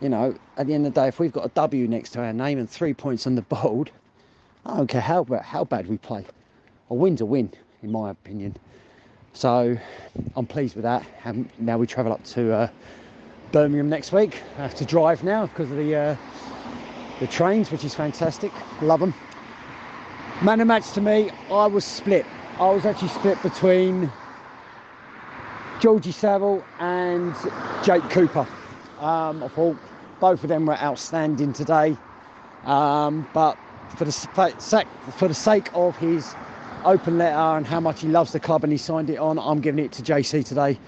you 0.01 0.09
know, 0.09 0.35
at 0.57 0.69
the 0.69 0.75
end 0.75 0.87
of 0.87 0.95
the 0.95 1.01
day, 1.01 1.09
if 1.09 1.19
we've 1.21 1.33
got 1.33 1.45
a 1.45 1.51
W 1.51 1.89
next 1.89 2.11
to 2.11 2.21
our 2.21 2.33
name 2.33 2.59
and 2.59 2.71
three 2.71 2.95
points 2.95 3.27
on 3.27 3.35
the 3.35 3.43
board, 3.43 3.91
I 4.65 4.77
don't 4.77 4.87
care 4.87 5.01
how 5.01 5.27
how 5.43 5.65
bad 5.65 5.89
we 5.89 5.99
play 5.99 6.25
a 6.91 6.95
win's 6.95 7.21
a 7.21 7.27
win, 7.27 7.51
in 7.83 7.91
my 7.91 8.11
opinion. 8.11 8.55
So 9.33 9.77
I'm 10.37 10.47
pleased 10.47 10.77
with 10.77 10.85
that. 10.85 11.05
And 11.25 11.49
now 11.59 11.79
we 11.79 11.87
travel 11.87 12.13
up 12.13 12.23
to 12.27 12.53
uh, 12.53 12.69
Birmingham 13.53 13.89
next 13.89 14.13
week. 14.13 14.43
I 14.59 14.63
have 14.63 14.75
to 14.77 14.85
drive 14.85 15.23
now 15.23 15.47
because 15.47 15.71
of 15.71 15.77
the 15.77 15.95
uh, 15.95 16.17
the 17.21 17.27
trains, 17.27 17.71
which 17.71 17.85
is 17.85 17.95
fantastic. 17.95 18.51
Love 18.81 19.01
them. 19.01 19.15
Man 20.43 20.61
of 20.61 20.67
match 20.67 20.91
to 20.93 21.01
me, 21.01 21.31
I 21.51 21.67
was 21.67 21.85
split. 21.85 22.27
I 22.59 22.71
was 22.71 22.85
actually 22.85 23.09
split 23.09 23.41
between 23.43 24.11
Georgie 25.81 26.13
Saville 26.13 26.65
and 26.81 27.35
Jake 27.85 28.03
Cooper. 28.11 28.47
Um, 28.99 29.43
I 29.43 29.49
thought 29.49 29.77
both 30.19 30.43
of 30.43 30.49
them 30.49 30.67
were 30.67 30.79
outstanding 30.79 31.53
today, 31.53 31.97
um, 32.65 33.29
but 33.35 33.59
for 33.97 34.05
the 34.05 34.87
for 35.17 35.29
the 35.29 35.35
sake 35.35 35.69
of 35.75 35.97
his 35.99 36.35
open 36.85 37.19
letter 37.19 37.37
and 37.37 37.67
how 37.67 37.81
much 37.81 38.01
he 38.01 38.09
loves 38.09 38.33
the 38.33 38.41
club 38.41 38.65
and 38.65 38.73
he 38.73 38.79
signed 38.79 39.11
it 39.11 39.19
on. 39.19 39.39
I'm 39.39 39.61
giving 39.61 39.85
it 39.85 39.93
to 39.93 40.03
JC 40.03 40.45
today. 40.45 40.79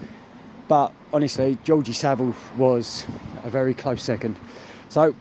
But 0.67 0.91
honestly, 1.13 1.57
Georgie 1.63 1.93
Saville 1.93 2.35
was 2.57 3.05
a 3.43 3.49
very 3.49 3.73
close 3.73 4.03
second. 4.03 4.37
So 4.89 5.15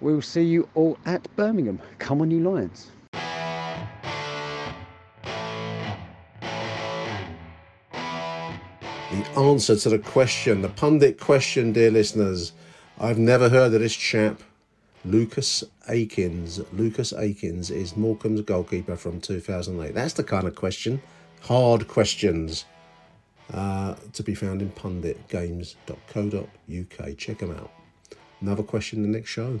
we'll 0.00 0.22
see 0.22 0.42
you 0.42 0.68
all 0.74 0.98
at 1.06 1.26
Birmingham. 1.36 1.80
Come 1.98 2.20
on, 2.20 2.30
you 2.30 2.40
Lions. 2.40 2.90
The 9.10 9.24
answer 9.38 9.76
to 9.76 9.88
the 9.88 9.98
question, 9.98 10.62
the 10.62 10.68
pundit 10.68 11.20
question, 11.20 11.72
dear 11.72 11.90
listeners. 11.90 12.52
I've 12.98 13.18
never 13.18 13.48
heard 13.48 13.72
of 13.72 13.80
this 13.80 13.94
chap 13.94 14.40
Lucas 15.04 15.62
Akins. 15.88 16.60
Lucas 16.72 17.12
Akins 17.12 17.70
is 17.70 17.96
Morecambe's 17.96 18.42
goalkeeper 18.42 18.96
from 18.96 19.20
2008. 19.20 19.94
That's 19.94 20.14
the 20.14 20.24
kind 20.24 20.46
of 20.46 20.54
question, 20.54 21.02
hard 21.42 21.86
questions, 21.88 22.64
uh, 23.52 23.96
to 24.12 24.22
be 24.22 24.34
found 24.34 24.62
in 24.62 24.70
punditgames.co.uk. 24.70 27.18
Check 27.18 27.38
them 27.38 27.50
out. 27.50 27.72
Another 28.40 28.62
question 28.62 29.04
in 29.04 29.10
the 29.10 29.18
next 29.18 29.30
show. 29.30 29.60